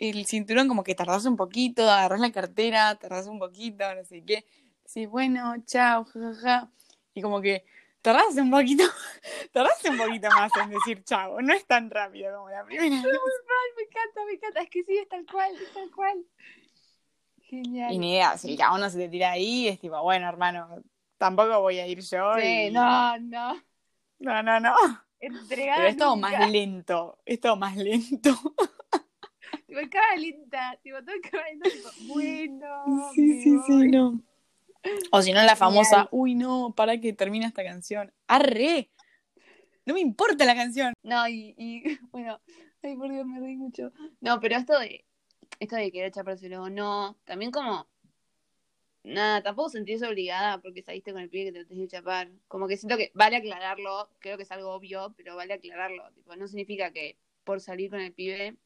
el 0.00 0.24
cinturón 0.26 0.66
como 0.66 0.82
que 0.82 0.94
tardás 0.94 1.26
un 1.26 1.36
poquito, 1.36 1.82
agarrás 1.82 2.20
la 2.20 2.32
cartera, 2.32 2.94
tardás 2.94 3.26
un 3.26 3.38
poquito, 3.38 3.94
no 3.94 4.02
sé 4.02 4.24
qué. 4.24 4.46
Sí, 4.86 5.04
bueno, 5.04 5.54
chao, 5.66 6.04
jajaja. 6.04 6.70
Y 7.12 7.20
como 7.20 7.42
que 7.42 7.64
tardás 8.00 8.34
un 8.36 8.50
poquito, 8.50 8.82
tardás 9.52 9.84
un 9.84 9.98
poquito 9.98 10.28
más 10.30 10.50
en 10.56 10.70
decir 10.70 11.04
chao. 11.04 11.42
No 11.42 11.52
es 11.52 11.66
tan 11.66 11.90
rápido 11.90 12.34
como 12.34 12.48
la 12.48 12.64
primera 12.64 12.88
vez. 13.02 13.02
me 13.76 13.82
encanta, 13.82 14.24
me 14.26 14.32
encanta. 14.32 14.60
Es 14.62 14.70
que 14.70 14.82
sí, 14.84 14.96
es 14.96 15.08
tal 15.08 15.26
cual, 15.30 15.52
es 15.54 15.72
tal 15.74 15.90
cual. 15.90 16.24
Genial. 17.42 17.92
Y 17.92 17.98
ni 17.98 18.12
idea, 18.12 18.38
si 18.38 18.56
cada 18.56 18.74
uno 18.74 18.88
se 18.88 18.96
te 18.96 19.08
tira 19.10 19.32
ahí, 19.32 19.68
es 19.68 19.78
tipo, 19.78 20.02
bueno, 20.02 20.26
hermano, 20.28 20.82
tampoco 21.18 21.60
voy 21.60 21.78
a 21.78 21.86
ir 21.86 22.00
yo. 22.00 22.34
Sí, 22.40 22.70
no, 22.70 23.18
no. 23.18 23.62
No, 24.18 24.42
no, 24.42 24.60
no. 24.60 24.74
Pero 25.48 25.86
es 25.86 25.96
todo 25.98 26.16
más 26.16 26.50
lento, 26.50 27.18
es 27.26 27.38
todo 27.38 27.56
más 27.56 27.76
lento. 27.76 28.30
Tipo, 29.70 29.82
cara 29.88 30.16
lenta, 30.16 30.76
tipo, 30.82 30.98
todo 30.98 31.14
cara 31.30 31.46
lenta, 31.48 31.70
tipo, 31.70 31.88
bueno. 32.12 33.12
Sí, 33.14 33.40
sí, 33.40 33.56
sí, 33.68 33.86
no. 33.86 34.20
O 35.12 35.22
si 35.22 35.32
no, 35.32 35.44
la 35.44 35.54
famosa, 35.54 36.08
uy, 36.10 36.34
no, 36.34 36.74
para 36.74 37.00
que 37.00 37.12
termine 37.12 37.46
esta 37.46 37.62
canción. 37.62 38.12
¡Arre! 38.26 38.90
No 39.86 39.94
me 39.94 40.00
importa 40.00 40.44
la 40.44 40.56
canción. 40.56 40.92
No, 41.04 41.28
y, 41.28 41.54
y 41.56 41.84
bueno, 42.10 42.40
ay, 42.82 42.96
por 42.96 43.12
Dios, 43.12 43.24
me 43.24 43.38
reí 43.38 43.56
mucho. 43.56 43.92
No, 44.20 44.40
pero 44.40 44.56
esto 44.56 44.76
de, 44.76 45.04
esto 45.60 45.76
de 45.76 45.92
querer 45.92 46.10
chaparse 46.10 46.48
luego, 46.48 46.68
no, 46.68 47.16
también 47.24 47.52
como, 47.52 47.86
nada, 49.04 49.40
tampoco 49.40 49.68
sentirse 49.68 50.04
obligada 50.04 50.60
porque 50.60 50.82
saliste 50.82 51.12
con 51.12 51.22
el 51.22 51.30
pibe 51.30 51.52
que 51.52 51.60
te 51.60 51.64
tenés 51.64 51.84
que 51.84 51.96
chapar. 51.96 52.28
Como 52.48 52.66
que 52.66 52.76
siento 52.76 52.96
que 52.96 53.12
vale 53.14 53.36
aclararlo, 53.36 54.10
creo 54.18 54.36
que 54.36 54.42
es 54.42 54.50
algo 54.50 54.72
obvio, 54.72 55.14
pero 55.16 55.36
vale 55.36 55.54
aclararlo. 55.54 56.10
Tipo, 56.12 56.34
no 56.34 56.48
significa 56.48 56.90
que 56.90 57.16
por 57.44 57.60
salir 57.60 57.88
con 57.88 58.00
el 58.00 58.12
pibe 58.12 58.56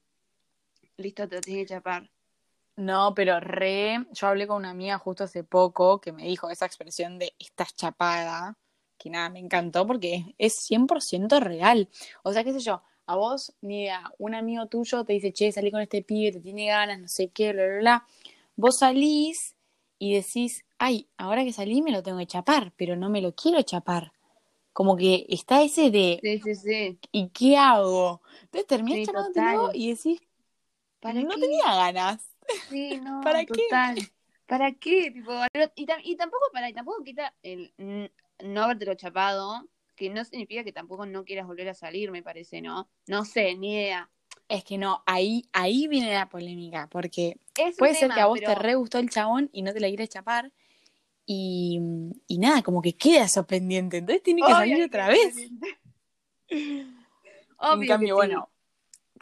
listo, 0.97 1.29
te 1.29 1.37
lo 1.37 1.41
tienes 1.41 1.67
que 1.67 1.75
chapar. 1.75 2.11
No, 2.77 3.15
pero 3.15 3.39
re, 3.39 4.05
yo 4.13 4.27
hablé 4.27 4.47
con 4.47 4.57
una 4.57 4.71
amiga 4.71 4.99
justo 4.99 5.25
hace 5.25 5.45
poco 5.45 6.01
que 6.01 6.13
me 6.13 6.25
dijo 6.25 6.51
esa 6.51 6.67
expresión 6.67 7.19
de 7.19 7.33
estás 7.39 7.75
chapada, 7.77 8.59
que 8.99 9.11
nada, 9.11 9.31
me 9.31 9.39
encantó 9.39 9.87
porque 9.87 10.35
es 10.39 10.55
100% 10.67 11.39
real. 11.39 11.89
O 12.25 12.33
sea, 12.33 12.43
qué 12.43 12.53
sé 12.53 12.59
yo, 12.59 12.83
a 13.07 13.17
vos, 13.17 13.55
ni 13.61 13.89
a 13.89 14.03
un 14.19 14.35
amigo 14.35 14.67
tuyo 14.67 15.05
te 15.05 15.13
dice, 15.13 15.33
che, 15.33 15.53
salí 15.53 15.71
con 15.71 15.81
este 15.83 16.03
pibe, 16.03 16.33
te 16.33 16.41
tiene 16.41 16.67
ganas, 16.67 16.99
no 16.99 17.09
sé 17.09 17.29
qué, 17.29 17.53
bla, 17.53 17.67
bla, 17.67 17.79
bla. 17.79 18.07
Vos 18.57 18.79
salís 18.79 19.55
y 19.99 20.15
decís, 20.15 20.65
ay, 20.79 21.09
ahora 21.17 21.45
que 21.45 21.53
salí 21.53 21.81
me 21.81 21.93
lo 21.93 22.03
tengo 22.03 22.19
que 22.19 22.27
chapar, 22.27 22.73
pero 22.77 22.97
no 22.97 23.09
me 23.09 23.21
lo 23.21 23.35
quiero 23.35 23.63
chapar. 23.63 24.13
Como 24.73 24.97
que 24.97 25.27
está 25.29 25.63
ese 25.63 25.93
de, 25.93 26.19
Sí, 26.21 26.41
sí, 26.41 26.55
sí. 26.57 26.99
¿y 27.13 27.29
qué 27.29 27.57
hago? 27.57 28.21
Entonces 28.43 28.67
terminás 28.67 29.07
Sí, 29.33 29.71
y 29.75 29.91
decís, 29.91 30.21
¿Para 31.05 31.21
no 31.23 31.29
qué? 31.29 31.41
tenía 31.41 31.75
ganas. 31.75 32.31
Sí, 32.71 32.99
no, 33.03 33.21
¿Para 33.23 33.45
qué? 33.45 33.69
¿Para 34.47 34.73
qué? 34.73 35.11
Tipo, 35.11 35.33
y, 35.75 35.87
tam- 35.87 36.01
y 36.03 36.17
tampoco 36.17 36.45
para, 36.53 36.71
y 36.71 36.73
tampoco 36.73 37.05
quita 37.05 37.35
el 37.43 37.73
no 38.43 38.63
habértelo 38.63 38.95
chapado, 38.95 39.69
que 39.97 40.09
no 40.09 40.25
significa 40.25 40.65
que 40.65 40.73
tampoco 40.73 41.05
no 41.07 41.25
quieras 41.25 41.47
volver 41.47 41.69
a 41.69 41.75
salir, 41.75 42.11
me 42.11 42.23
parece, 42.23 42.63
¿no? 42.63 42.89
No 43.07 43.25
sé, 43.27 43.55
ni 43.55 43.75
idea. 43.75 44.11
Es 44.49 44.65
que 44.65 44.79
no, 44.79 45.03
ahí, 45.07 45.45
ahí 45.53 45.89
viene 45.89 46.13
la 46.13 46.29
polémica, 46.29 46.89
porque 46.91 47.39
Es 47.57 47.77
puede 47.77 47.95
ser 47.95 48.11
que 48.11 48.21
a 48.21 48.27
vos 48.27 48.39
pero- 48.41 48.55
te 48.55 48.59
re 48.59 48.75
gustó 48.75 48.99
el 48.99 49.11
chabón 49.11 49.51
y 49.53 49.63
no 49.63 49.73
te 49.73 49.81
la 49.81 49.89
quieres 49.89 50.09
chapar, 50.09 50.53
y, 51.27 51.81
y 52.27 52.39
nada, 52.39 52.63
como 52.63 52.81
que 52.83 52.95
queda 52.97 53.25
eso 53.25 53.47
pendiente, 53.47 53.99
entonces 53.99 54.23
tiene 54.23 54.41
que 54.41 54.47
Obvio 54.47 54.57
salir 54.57 54.85
otra 54.85 55.09
vez. 55.09 55.37
en 56.49 57.87
cambio, 57.87 58.15
bueno, 58.17 58.51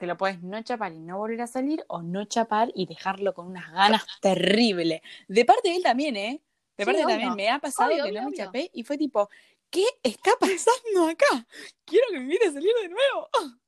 te 0.02 0.08
lo 0.08 0.16
puedes 0.16 0.42
no 0.42 0.60
chapar 0.64 0.92
y 0.92 0.98
no 0.98 1.16
volver 1.18 1.42
a 1.42 1.46
salir, 1.46 1.84
o 1.86 2.02
no 2.02 2.24
chapar 2.24 2.72
y 2.74 2.86
dejarlo 2.86 3.34
con 3.34 3.46
unas 3.46 3.70
ganas 3.70 4.04
terribles. 4.20 5.00
De 5.28 5.44
parte 5.44 5.68
de 5.68 5.76
él 5.76 5.82
también, 5.84 6.16
¿eh? 6.16 6.42
De 6.76 6.84
Sí, 6.84 6.84
parte 6.84 6.98
de 6.98 7.02
él 7.04 7.08
también, 7.08 7.36
me 7.36 7.48
ha 7.50 7.60
pasado 7.60 7.90
Obvio, 7.90 8.02
que 8.02 8.10
obvio, 8.10 8.20
no 8.20 8.24
me 8.24 8.32
obvio. 8.32 8.32
chapé 8.32 8.68
y 8.74 8.82
fue 8.82 8.98
tipo, 8.98 9.28
¿qué 9.70 9.84
está 10.02 10.32
pasando 10.40 11.06
acá? 11.08 11.46
Quiero 11.84 12.06
que 12.10 12.16
me 12.18 12.24
invite 12.24 12.46
a 12.48 12.52
salir 12.52 12.72
de 12.82 12.88
nuevo. 12.88 13.28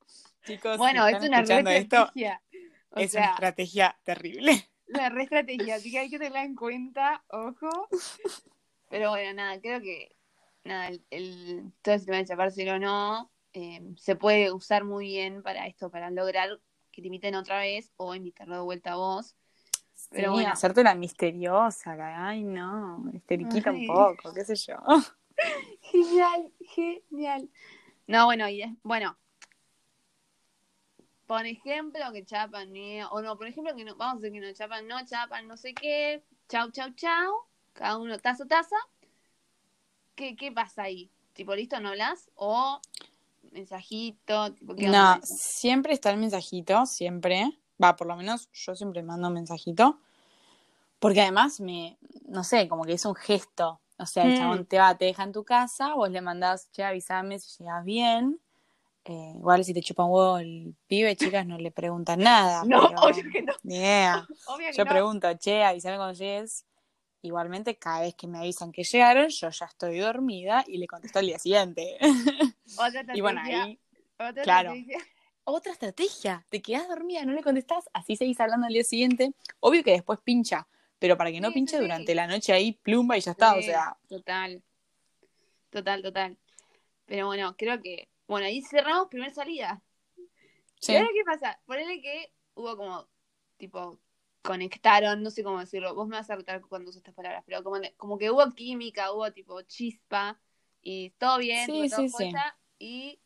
Chicos, 0.44 0.83
Bueno, 0.83 1.07
si 1.09 1.09
es 1.09 1.23
una 1.23 1.42
re 1.42 1.55
escuchando 1.55 1.70
esto, 1.70 2.12
estrategia. 2.12 2.42
Es 2.94 3.14
una 3.14 3.27
estrategia 3.27 3.99
terrible. 4.05 4.68
la 4.87 5.09
re 5.11 5.25
estrategia, 5.25 5.75
así 5.77 5.90
que 5.90 5.99
hay 5.99 6.09
que 6.11 6.18
tenerla 6.18 6.44
en 6.44 6.55
cuenta, 6.55 7.23
ojo. 7.29 7.88
Pero 8.88 9.11
bueno, 9.11 9.35
nada, 9.35 9.61
creo 9.61 9.81
que 9.81 10.16
nada, 10.64 10.88
el, 10.88 11.05
el- 11.11 11.73
todo 11.83 11.94
el 11.97 12.05
tema 12.07 12.18
de 12.18 12.27
chapárselo 12.27 12.75
o 12.75 12.79
no 12.79 13.31
eh, 13.55 13.81
se 13.97 14.17
puede 14.17 14.53
usar 14.53 14.85
muy 14.85 15.07
bien 15.07 15.43
para 15.43 15.67
esto, 15.67 15.90
para 15.90 16.11
lograr 16.11 16.61
que 16.90 17.01
te 17.01 17.09
inviten 17.09 17.35
otra 17.35 17.59
vez 17.61 17.93
o 17.97 18.14
invitarlo 18.14 18.57
de 18.57 18.62
vuelta 18.62 18.93
a 18.93 18.97
vos. 18.97 19.35
Pero 20.11 20.29
sí, 20.29 20.33
bueno. 20.35 20.51
hacerte 20.51 20.83
la 20.85 20.95
misteriosa, 20.95 21.97
la- 21.97 22.29
ay 22.29 22.43
no, 22.45 23.05
histeriquita 23.14 23.71
Ay. 23.71 23.81
un 23.81 23.87
poco, 23.87 24.35
qué 24.35 24.45
sé 24.45 24.55
yo. 24.57 24.77
Genial, 25.83 26.53
genial. 26.75 27.49
No, 28.07 28.27
bueno, 28.27 28.49
y 28.49 28.62
es- 28.62 28.73
bueno. 28.83 29.17
Por 31.27 31.47
ejemplo, 31.47 32.01
que 32.12 32.25
chapan, 32.25 32.71
ni- 32.73 33.03
o 33.03 33.23
no, 33.23 33.37
por 33.38 33.47
ejemplo, 33.47 33.75
que 33.75 33.85
no, 33.85 33.97
vamos 33.97 34.23
a 34.23 34.27
decir 34.27 34.40
que 34.40 34.47
no 34.47 34.53
chapan, 34.53 34.87
no 34.87 35.05
chapan, 35.07 35.49
no 35.49 35.57
sé 35.57 35.73
qué, 35.75 36.23
chau, 36.49 36.71
chau, 36.71 36.90
chau, 36.95 37.33
cada 37.73 37.97
uno 37.97 38.19
taza, 38.19 38.47
taza. 38.47 38.77
¿Qué, 40.14 40.37
qué 40.37 40.53
pasa 40.53 40.83
ahí? 40.85 41.11
Tipo, 41.33 41.55
listo, 41.57 41.81
no 41.81 41.88
hablas, 41.88 42.31
o 42.37 42.81
mensajito, 43.55 44.53
tipo, 44.53 44.75
¿qué 44.75 44.87
No, 44.88 45.19
siempre 45.23 45.93
está 45.95 46.11
el 46.11 46.19
mensajito, 46.19 46.85
siempre. 46.87 47.59
Va, 47.83 47.97
por 47.97 48.07
lo 48.07 48.17
menos 48.17 48.49
yo 48.53 48.75
siempre 48.77 49.03
mando 49.03 49.29
un 49.29 49.35
mensajito. 49.35 49.99
Porque 50.99 51.21
además 51.23 51.61
me, 51.61 51.99
no 52.27 52.45
sé, 52.45 52.69
como 52.69 52.85
que 52.85 52.93
es 52.95 53.05
un 53.05 53.14
gesto. 53.14 53.81
O 53.99 54.07
sea, 54.07 54.25
el 54.27 54.35
Mm. 54.35 54.38
chabón 54.38 54.67
te 54.67 54.79
va, 54.79 54.97
te 54.97 55.05
deja 55.07 55.23
en 55.23 55.33
tu 55.33 55.45
casa, 55.45 55.95
vos 55.95 56.11
le 56.11 56.21
mandás, 56.21 56.71
che, 56.73 56.83
avísame 56.85 57.38
si 57.38 57.62
llegas 57.62 57.85
bien. 57.85 58.40
Eh, 59.05 59.33
igual 59.37 59.64
si 59.64 59.75
te 59.75 59.83
chupa 59.83 60.05
un 60.05 60.12
huevo 60.12 60.38
el 60.38 60.75
pibe, 60.87 61.14
chicas, 61.14 61.47
no 61.47 61.59
le 61.59 61.71
preguntan 61.71 62.21
nada. 62.21 62.64
No, 62.69 62.88
pero 62.88 63.01
obvio 63.03 63.23
que 63.33 63.43
no, 63.43 63.53
obvio 64.47 64.67
que 64.71 64.77
Yo 64.79 64.85
no. 64.85 64.90
pregunto, 64.90 65.29
che, 65.38 65.62
avísame 65.62 65.97
cuando 65.97 66.14
llegues. 66.14 66.64
Igualmente, 67.25 67.77
cada 67.77 68.03
vez 68.03 68.15
que 68.15 68.27
me 68.27 68.37
avisan 68.37 68.71
que 68.71 68.85
llegaron, 68.85 69.29
yo 69.29 69.49
ya 69.49 69.65
estoy 69.65 69.99
dormida 69.99 70.63
y 70.67 70.77
le 70.77 70.87
contesto 70.87 71.21
al 71.21 71.27
día 71.27 71.39
siguiente. 71.39 71.97
Otra 72.77 73.03
y 73.15 73.21
bueno, 73.23 73.41
estrategia, 73.41 73.63
ahí 73.65 73.81
otra 74.19 74.43
claro. 74.43 74.75
estrategia. 74.75 74.99
otra 75.45 75.73
estrategia. 75.73 76.47
Te 76.51 76.61
quedás 76.61 76.87
dormida, 76.87 77.25
no 77.25 77.33
le 77.33 77.43
contestás, 77.43 77.89
así 77.95 78.17
seguís 78.17 78.39
hablando 78.41 78.67
al 78.67 78.75
día 78.75 78.85
siguiente. 78.85 79.33
Obvio 79.61 79.83
que 79.83 79.93
después 79.93 80.19
pincha, 80.23 80.69
pero 80.99 81.17
para 81.17 81.33
que 81.33 81.41
no 81.41 81.49
Sí, 81.49 81.55
pinche 81.55 81.77
sí, 81.79 81.83
durante 81.83 82.15
la 82.15 82.27
noche 82.27 82.53
ahí, 82.53 82.73
plumba 82.73 83.17
y 83.17 83.23
ya 83.23 83.31
está. 83.31 83.57
O 83.57 83.63
sea, 83.63 83.97
Total. 84.07 84.63
Total, 85.71 86.03
total. 86.03 86.37
Pero 87.07 87.27
bueno, 87.29 87.57
creo 87.57 87.81
que. 87.81 88.07
Bueno, 88.29 88.47
ahí 88.47 88.61
cerramos 88.61 89.09
primer 89.09 89.33
salida. 89.33 89.83
sí. 90.79 90.93
¿Y 90.93 90.97
ahora 90.97 91.09
qué 91.15 91.25
pasa? 91.25 91.59
Ponele 91.65 92.03
que 92.03 92.35
hubo 92.55 92.77
como. 92.77 93.09
Tipo, 93.57 93.99
conectaron, 94.45 95.23
no 95.23 95.31
sé 95.31 95.43
cómo 95.43 95.59
decirlo. 95.59 95.95
Vos 95.95 96.07
me 96.07 96.17
vas 96.17 96.29
a 96.29 96.37
retar 96.37 96.61
cuando 96.61 96.91
uso 96.91 96.99
estas 96.99 97.15
palabras, 97.15 97.43
pero 97.47 97.65
como, 97.65 97.81
como 97.97 98.19
que 98.19 98.31
hubo 98.31 98.53
química, 98.53 99.11
hubo 99.11 99.33
tipo 99.33 99.63
chispa. 99.63 100.39
Y 100.83 101.11
todo 101.19 101.39
bien, 101.39 101.65
Sí, 101.65 101.89
todo 101.89 102.03
sí, 102.03 102.09
sí. 102.11 102.33
Y. 102.79 103.21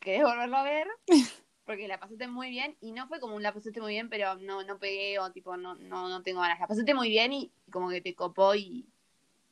Querés 0.00 0.24
volverlo 0.24 0.56
a 0.56 0.64
ver. 0.64 0.88
Porque 1.64 1.86
la 1.86 2.00
pasaste 2.00 2.26
muy 2.26 2.50
bien. 2.50 2.76
Y 2.80 2.90
no 2.90 3.06
fue 3.06 3.20
como 3.20 3.36
un 3.36 3.42
la 3.44 3.54
pasaste 3.54 3.80
muy 3.80 3.92
bien, 3.92 4.10
pero 4.10 4.34
no, 4.34 4.64
no 4.64 4.80
pegué 4.80 5.20
o 5.20 5.30
tipo, 5.30 5.56
no, 5.56 5.76
no, 5.76 6.08
no 6.08 6.22
tengo 6.24 6.40
ganas. 6.40 6.58
La 6.58 6.66
pasaste 6.66 6.92
muy 6.92 7.08
bien 7.08 7.32
y 7.32 7.52
como 7.70 7.88
que 7.88 8.00
te 8.00 8.16
copó 8.16 8.56
y, 8.56 8.88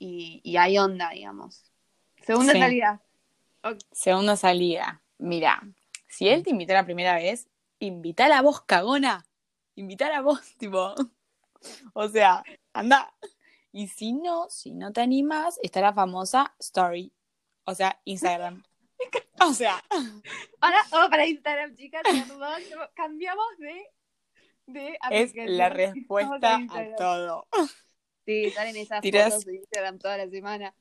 y, 0.00 0.40
y 0.42 0.56
hay 0.56 0.76
onda, 0.76 1.10
digamos. 1.10 1.70
Segunda 2.20 2.52
salida. 2.54 3.00
Segunda 3.92 4.34
salida. 4.34 5.00
Mira, 5.18 5.62
si 6.08 6.28
él 6.28 6.42
te 6.42 6.50
invitó 6.50 6.72
la 6.72 6.84
primera 6.84 7.14
vez, 7.14 7.48
invitala 7.78 8.38
a 8.38 8.42
vos, 8.42 8.60
cagona. 8.62 9.24
Invitala 9.80 10.18
a 10.18 10.20
vos, 10.20 10.40
tipo. 10.58 10.94
O 11.94 12.08
sea, 12.08 12.42
anda. 12.74 13.12
Y 13.72 13.86
si 13.88 14.12
no, 14.12 14.48
si 14.50 14.72
no 14.72 14.92
te 14.92 15.00
animas, 15.00 15.58
está 15.62 15.80
la 15.80 15.92
famosa 15.94 16.54
story. 16.58 17.12
O 17.64 17.74
sea, 17.74 17.98
Instagram. 18.04 18.62
O 19.42 19.54
sea, 19.54 19.82
Ahora, 20.60 20.76
vamos 20.90 21.08
para 21.08 21.26
Instagram, 21.26 21.74
chicas. 21.74 22.02
perdón, 22.02 22.60
cambiamos 22.94 23.46
de, 23.56 23.86
de 24.66 24.98
es 25.10 25.32
la 25.34 25.70
respuesta 25.82 26.56
a 26.56 26.94
todo. 26.96 27.48
Sí, 28.26 28.50
salen 28.50 28.76
esas 28.76 29.00
Tirás- 29.00 29.30
fotos 29.30 29.46
de 29.46 29.56
Instagram 29.56 29.98
toda 29.98 30.18
la 30.18 30.28
semana. 30.28 30.74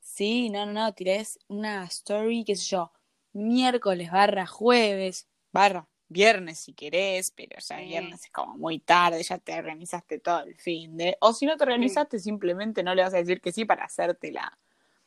Sí, 0.00 0.48
no, 0.48 0.64
no, 0.64 0.72
no, 0.72 0.94
tirés 0.94 1.38
una 1.48 1.84
story, 1.84 2.44
qué 2.44 2.56
sé 2.56 2.70
yo, 2.70 2.90
miércoles 3.34 4.10
barra 4.10 4.46
jueves, 4.46 5.28
barra 5.52 5.86
viernes 6.08 6.58
si 6.60 6.72
querés, 6.74 7.30
pero 7.30 7.56
ya 7.58 7.78
Sí. 7.78 7.84
viernes 7.86 8.24
es 8.24 8.30
como 8.30 8.56
muy 8.56 8.78
tarde, 8.78 9.22
ya 9.22 9.38
te 9.38 9.58
organizaste 9.58 10.18
todo 10.18 10.40
el 10.44 10.54
fin 10.56 10.96
de... 10.96 11.16
O 11.20 11.32
si 11.32 11.46
no 11.46 11.56
te 11.56 11.64
organizaste, 11.64 12.18
simplemente 12.18 12.82
no 12.82 12.94
le 12.94 13.02
vas 13.02 13.14
a 13.14 13.18
decir 13.18 13.40
que 13.40 13.52
sí 13.52 13.64
para 13.64 13.84
hacértela. 13.84 14.58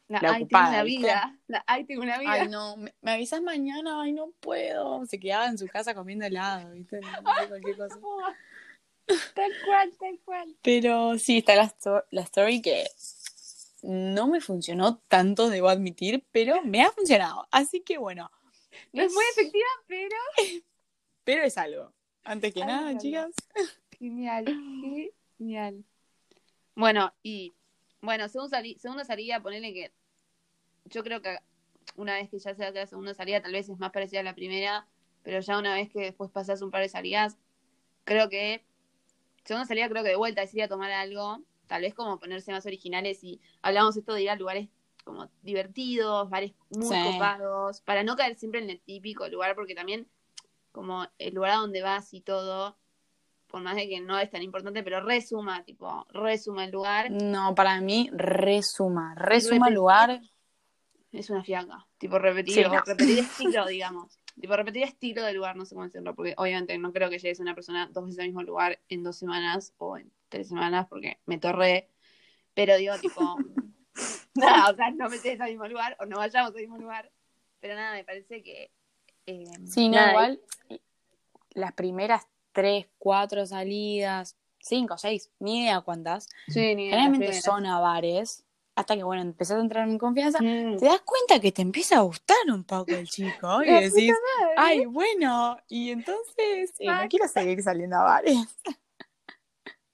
La, 0.09 0.21
La 0.21 0.33
ay, 0.33 0.43
ocupada, 0.43 0.65
tengo 0.65 0.75
una 0.75 0.83
vida. 0.83 1.39
La, 1.47 1.63
ay, 1.67 1.83
tengo 1.83 2.01
una 2.01 2.17
vida. 2.17 2.31
Ay, 2.31 2.47
no, 2.47 2.77
me, 2.77 2.93
me 3.01 3.11
avisas 3.11 3.41
mañana, 3.41 4.01
ay, 4.01 4.13
no 4.13 4.31
puedo. 4.39 5.05
Se 5.05 5.19
quedaba 5.19 5.47
en 5.47 5.57
su 5.57 5.67
casa 5.67 5.93
comiendo 5.93 6.25
helado, 6.25 6.71
¿viste? 6.71 6.99
No 7.01 7.09
sé, 7.41 7.47
cualquier 7.49 7.77
cosa. 7.77 7.99
Tal 9.35 9.51
cual, 9.65 9.93
tal 9.97 10.19
cual. 10.25 10.55
Pero 10.61 11.17
sí, 11.17 11.37
está 11.37 11.55
la, 11.55 11.73
la 12.11 12.21
story 12.23 12.61
que 12.61 12.85
no 13.81 14.27
me 14.27 14.41
funcionó 14.41 14.97
tanto, 15.07 15.49
debo 15.49 15.69
admitir, 15.69 16.25
pero 16.33 16.61
me 16.63 16.81
ha 16.81 16.91
funcionado. 16.91 17.47
Así 17.51 17.81
que 17.81 17.97
bueno, 17.97 18.29
No 18.91 19.03
es 19.03 19.13
muy 19.13 19.23
efectiva, 19.31 19.67
pero 19.87 20.15
pero 21.27 21.43
es 21.43 21.57
algo. 21.57 21.91
Antes 22.23 22.53
que 22.53 22.63
nada, 22.65 22.97
chicas. 22.97 23.35
genial, 23.99 24.45
genial. 25.37 25.83
Bueno, 26.73 27.13
y 27.21 27.53
bueno, 28.01 28.29
según 28.29 28.49
sali- 28.49 28.77
segunda 28.79 29.03
salida, 29.03 29.41
ponele 29.41 29.73
que 29.73 29.91
yo 30.85 31.03
creo 31.03 31.21
que 31.21 31.37
una 31.97 32.13
vez 32.13 32.29
que 32.29 32.39
ya 32.39 32.55
se 32.55 32.63
hace 32.63 32.79
la 32.79 32.87
segunda 32.87 33.13
salida, 33.13 33.41
tal 33.41 33.51
vez 33.51 33.67
es 33.67 33.77
más 33.77 33.91
parecida 33.91 34.21
a 34.21 34.23
la 34.23 34.35
primera, 34.35 34.87
pero 35.23 35.41
ya 35.41 35.57
una 35.59 35.73
vez 35.73 35.89
que 35.89 35.99
después 35.99 36.31
pasas 36.31 36.61
un 36.61 36.71
par 36.71 36.81
de 36.81 36.87
salidas, 36.87 37.37
creo 38.05 38.29
que 38.29 38.63
segunda 39.43 39.65
salida 39.67 39.89
creo 39.89 40.03
que 40.03 40.09
de 40.11 40.15
vuelta 40.15 40.43
es 40.43 40.53
ir 40.53 40.63
a 40.63 40.69
tomar 40.69 40.91
algo, 40.91 41.43
tal 41.67 41.81
vez 41.81 41.93
como 41.93 42.19
ponerse 42.21 42.53
más 42.53 42.65
originales 42.65 43.21
y 43.21 43.41
hablamos 43.61 43.97
esto 43.97 44.13
de 44.13 44.21
ir 44.23 44.29
a 44.29 44.35
lugares 44.37 44.69
como 45.03 45.29
divertidos, 45.41 46.29
bares 46.29 46.53
muy 46.69 46.95
Sí. 46.95 47.03
copados, 47.03 47.81
para 47.81 48.03
no 48.03 48.15
caer 48.15 48.35
siempre 48.37 48.61
en 48.63 48.69
el 48.69 48.79
típico 48.79 49.27
lugar, 49.27 49.55
porque 49.55 49.75
también 49.75 50.07
como 50.77 51.07
el 51.17 51.33
lugar 51.33 51.51
a 51.51 51.55
donde 51.55 51.81
vas 51.81 52.13
y 52.13 52.21
todo, 52.21 52.77
por 53.47 53.61
más 53.61 53.75
de 53.75 53.87
que 53.89 53.99
no 53.99 54.19
es 54.19 54.29
tan 54.29 54.43
importante, 54.43 54.83
pero 54.83 55.01
resuma, 55.01 55.63
tipo, 55.63 56.05
resuma 56.09 56.65
el 56.65 56.71
lugar, 56.71 57.09
No, 57.09 57.55
para 57.55 57.81
mí, 57.81 58.09
resuma. 58.13 59.15
Resuma 59.15 59.69
el 59.69 59.73
lugar. 59.73 60.21
es 61.11 61.29
una 61.31 61.43
fiaca, 61.43 61.87
tipo 61.97 62.19
repetir, 62.19 62.53
Sí, 62.53 62.63
no. 62.63 62.81
repetir 62.85 63.19
estilo, 63.19 63.65
digamos. 63.65 64.19
Tipo, 64.39 64.55
repetir 64.55 64.83
estilo 64.83 65.23
del 65.23 65.35
lugar, 65.37 65.55
no 65.55 65.65
sé 65.65 65.73
cómo 65.73 65.85
decirlo, 65.85 66.13
porque 66.13 66.35
obviamente 66.37 66.77
no 66.77 66.93
creo 66.93 67.09
que 67.09 67.17
llegues 67.17 67.39
a 67.39 67.43
una 67.43 67.55
persona 67.55 67.89
dos 67.91 68.05
veces 68.05 68.19
al 68.19 68.27
mismo 68.27 68.43
lugar 68.43 68.79
en 68.87 69.01
dos 69.01 69.17
semanas 69.17 69.73
o 69.77 69.97
en 69.97 70.11
tres 70.29 70.49
semanas 70.49 70.85
porque 70.87 71.17
me 71.25 71.39
torré. 71.39 71.89
Pero 72.53 72.77
digo, 72.77 72.93
tipo, 72.99 73.35
nada, 74.35 74.69
o 74.69 74.75
sea, 74.75 74.91
no 74.91 75.09
me 75.09 75.17
al 75.17 75.49
mismo 75.49 75.67
lugar 75.67 75.97
o 75.99 76.05
no 76.05 76.17
vayamos 76.17 76.51
al 76.53 76.61
mismo 76.61 76.77
lugar. 76.77 77.11
Pero 77.59 77.73
nada, 77.73 77.93
me 77.95 78.03
parece 78.03 78.43
que. 78.43 78.71
Eh, 79.27 79.45
Sí, 79.65 79.89
no, 79.89 79.95
nada, 79.97 80.09
igual 80.11 80.41
las 81.51 81.73
primeras 81.73 82.27
tres, 82.51 82.87
cuatro 82.97 83.45
salidas, 83.45 84.35
cinco, 84.59 84.97
seis, 84.97 85.29
ni 85.39 85.63
idea 85.63 85.81
cuántas, 85.81 86.27
Sí, 86.47 86.75
ni 86.75 86.85
idea, 86.87 86.95
las 86.97 87.05
generalmente 87.05 87.41
son 87.41 87.65
a 87.65 87.79
bares, 87.79 88.43
hasta 88.75 88.95
que, 88.95 89.03
bueno, 89.03 89.21
empezás 89.23 89.57
a 89.57 89.61
entrar 89.61 89.87
en 89.89 89.97
confianza, 89.97 90.39
Mm. 90.41 90.77
te 90.77 90.85
das 90.85 91.01
cuenta 91.01 91.39
que 91.39 91.51
te 91.51 91.61
empieza 91.61 91.97
a 91.97 92.01
gustar 92.01 92.37
un 92.47 92.63
poco 92.63 92.91
el 92.95 93.07
chico 93.07 93.63
y 93.63 93.67
decís, 94.11 94.13
ay, 94.55 94.85
bueno, 94.85 95.57
y 95.67 95.89
entonces 95.91 96.73
eh, 96.79 96.87
no 96.87 97.07
quiero 97.09 97.27
seguir 97.27 97.61
saliendo 97.61 97.97
a 97.97 98.03
bares. 98.03 98.37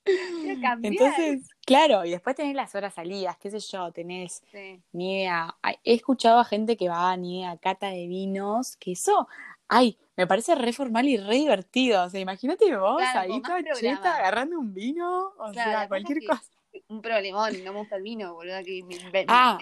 Quiero 0.03 0.61
cambiar. 0.61 0.93
Entonces, 0.93 1.49
claro, 1.65 2.03
y 2.05 2.11
después 2.11 2.35
tenés 2.35 2.55
las 2.55 2.75
horas 2.75 2.93
salidas, 2.93 3.37
qué 3.37 3.49
sé 3.51 3.59
yo, 3.59 3.91
tenés 3.91 4.43
Sí. 4.51 4.81
ni 4.91 5.19
idea. 5.21 5.55
He 5.83 5.93
escuchado 5.93 6.39
a 6.39 6.45
gente 6.45 6.75
que 6.77 6.89
va 6.89 7.15
ni 7.17 7.39
idea, 7.41 7.57
cata 7.57 7.87
de 7.87 8.07
vinos, 8.07 8.75
que 8.77 8.91
eso, 8.93 9.27
ay, 9.67 9.97
me 10.17 10.27
parece 10.27 10.55
re 10.55 10.73
formal 10.73 11.07
y 11.07 11.17
re 11.17 11.35
divertido. 11.35 12.03
O 12.03 12.09
sea, 12.09 12.19
imagínate 12.19 12.75
vos 12.75 12.97
Claro, 12.97 13.19
ahí 13.21 13.41
toda 13.41 13.63
cheta 13.73 14.15
agarrando 14.17 14.59
un 14.59 14.73
vino, 14.73 15.33
o 15.37 15.51
Claro, 15.51 15.71
sea, 15.71 15.87
cualquier 15.87 16.17
es 16.19 16.21
que- 16.23 16.27
cosa. 16.27 16.43
Un 16.87 17.01
problemón, 17.01 17.63
no 17.63 17.71
me 17.73 17.79
gusta 17.79 17.95
el 17.95 18.03
vino, 18.03 18.33
boludo, 18.33 18.57
que 18.65 18.83
me, 18.83 18.97
me- 19.11 19.25
Ah, 19.27 19.57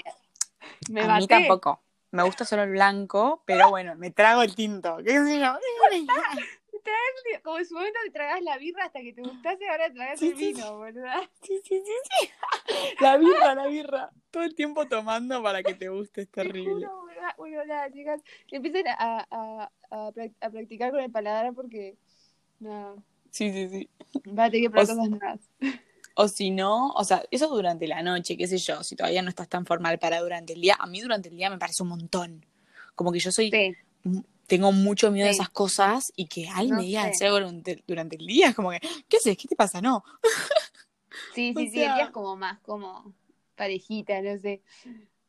me, 0.89 1.05
me 1.05 1.11
a 1.13 1.17
mí 1.17 1.27
tampoco. 1.27 1.81
Me 2.11 2.23
gusta 2.23 2.43
solo 2.45 2.63
el 2.63 2.71
blanco, 2.71 3.41
pero 3.45 3.69
bueno, 3.69 3.95
me 3.95 4.11
trago 4.11 4.41
el 4.43 4.53
tinto. 4.55 4.97
¿Qué 4.97 5.11
sé 5.23 5.39
yo? 5.39 5.53
Como 7.43 7.57
en 7.59 7.65
su 7.65 7.73
momento 7.73 7.99
te 8.05 8.11
tragas 8.11 8.41
la 8.41 8.57
birra 8.57 8.85
hasta 8.85 9.01
que 9.01 9.13
te 9.13 9.21
gustase, 9.21 9.67
ahora 9.69 9.91
tragas 9.93 10.19
Sí, 10.19 10.29
el 10.29 10.35
sí, 10.37 10.53
vino, 10.53 10.77
boludo. 10.77 11.05
Sí, 11.41 11.59
sí, 11.63 11.81
sí, 11.85 11.93
sí. 12.19 12.29
La 13.01 13.17
birra, 13.17 13.55
la 13.55 13.67
birra. 13.67 14.09
Todo 14.29 14.43
el 14.43 14.55
tiempo 14.55 14.87
tomando 14.87 15.41
para 15.43 15.63
que 15.63 15.73
te 15.73 15.89
guste, 15.89 16.21
es 16.21 16.29
Te 16.29 16.43
terrible. 16.43 16.71
juro. 16.87 17.05
Bueno, 17.37 17.65
nada, 17.65 17.91
chicas, 17.91 18.21
empiecen 18.49 18.87
a, 18.87 19.25
a, 19.29 19.71
a, 19.89 20.11
prac- 20.11 20.35
a 20.41 20.49
practicar 20.49 20.91
con 20.91 20.99
el 20.99 21.11
paladar 21.11 21.53
porque 21.53 21.95
nada, 22.59 22.95
Sí, 23.29 23.51
sí, 23.51 23.69
sí. 23.69 23.89
va 24.29 24.45
a 24.45 24.49
tener 24.51 24.67
que 24.67 24.69
probar 24.69 24.87
cosas 24.87 25.09
nuevas. 25.09 25.39
O 26.15 26.27
si 26.27 26.51
no, 26.51 26.89
o 26.91 27.03
sea, 27.03 27.23
eso 27.31 27.47
durante 27.47 27.87
la 27.87 28.01
noche, 28.03 28.37
qué 28.37 28.47
sé 28.47 28.57
yo, 28.57 28.83
si 28.83 28.95
todavía 28.95 29.21
no 29.21 29.29
estás 29.29 29.47
tan 29.49 29.65
formal 29.65 29.97
para 29.99 30.19
durante 30.19 30.53
el 30.53 30.61
día, 30.61 30.75
a 30.79 30.85
mí 30.87 30.99
durante 31.01 31.29
el 31.29 31.37
día 31.37 31.49
me 31.49 31.57
parece 31.57 31.83
un 31.83 31.89
montón. 31.89 32.45
Como 32.95 33.11
que 33.11 33.19
yo 33.19 33.31
soy, 33.31 33.49
Sí, 33.51 33.75
tengo 34.51 34.73
mucho 34.73 35.11
miedo 35.11 35.27
de 35.27 35.33
Sí. 35.33 35.39
esas 35.39 35.49
cosas 35.49 36.11
y 36.17 36.27
que 36.27 36.49
ay 36.53 36.67
No 36.67 36.75
me 36.75 36.83
digan 36.83 37.05
sé. 37.05 37.11
hacer 37.15 37.27
algo 37.27 37.39
durante, 37.39 37.83
durante 37.87 38.15
el 38.17 38.25
día, 38.27 38.49
es 38.49 38.55
como 38.55 38.71
que, 38.71 38.81
¿qué 39.07 39.15
haces? 39.17 39.37
¿Qué 39.37 39.47
te 39.47 39.55
pasa? 39.55 39.81
No. 39.81 40.03
sí, 41.33 41.53
O 41.55 41.59
sí, 41.59 41.69
sí, 41.69 41.81
el 41.83 41.93
día 41.95 42.03
es 42.03 42.09
como 42.11 42.35
más 42.35 42.59
como 42.59 43.13
parejita, 43.55 44.21
no 44.21 44.37
sé. 44.37 44.61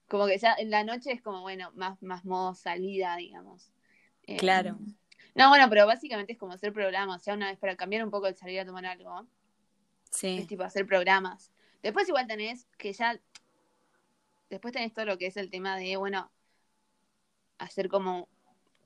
Como 0.08 0.26
que 0.26 0.38
ya 0.38 0.54
en 0.58 0.70
la 0.70 0.82
noche 0.82 1.12
es 1.12 1.22
como, 1.22 1.40
bueno, 1.42 1.70
más, 1.76 2.02
más 2.02 2.24
modo 2.24 2.54
salida, 2.54 3.14
digamos. 3.16 3.70
Eh, 4.26 4.36
Claro. 4.38 4.76
No, 5.36 5.48
bueno, 5.50 5.68
pero 5.70 5.86
básicamente 5.86 6.32
es 6.32 6.38
como 6.38 6.52
hacer 6.52 6.72
programas, 6.72 7.24
ya 7.24 7.34
una 7.34 7.48
vez 7.48 7.58
para 7.58 7.76
cambiar 7.76 8.04
un 8.04 8.10
poco 8.10 8.26
el 8.26 8.34
salir 8.36 8.58
a 8.60 8.66
tomar 8.66 8.84
algo. 8.86 9.20
Es 9.20 9.28
Sí. 10.10 10.46
tipo 10.48 10.64
hacer 10.64 10.84
programas. 10.84 11.52
Después 11.80 12.08
igual 12.08 12.26
tenés 12.26 12.66
que 12.76 12.92
ya. 12.92 13.18
Después 14.50 14.72
tenés 14.74 14.92
todo 14.92 15.04
lo 15.06 15.16
que 15.16 15.26
es 15.28 15.36
el 15.36 15.48
tema 15.48 15.76
de, 15.76 15.96
bueno, 15.96 16.30
hacer 17.58 17.88
como 17.88 18.28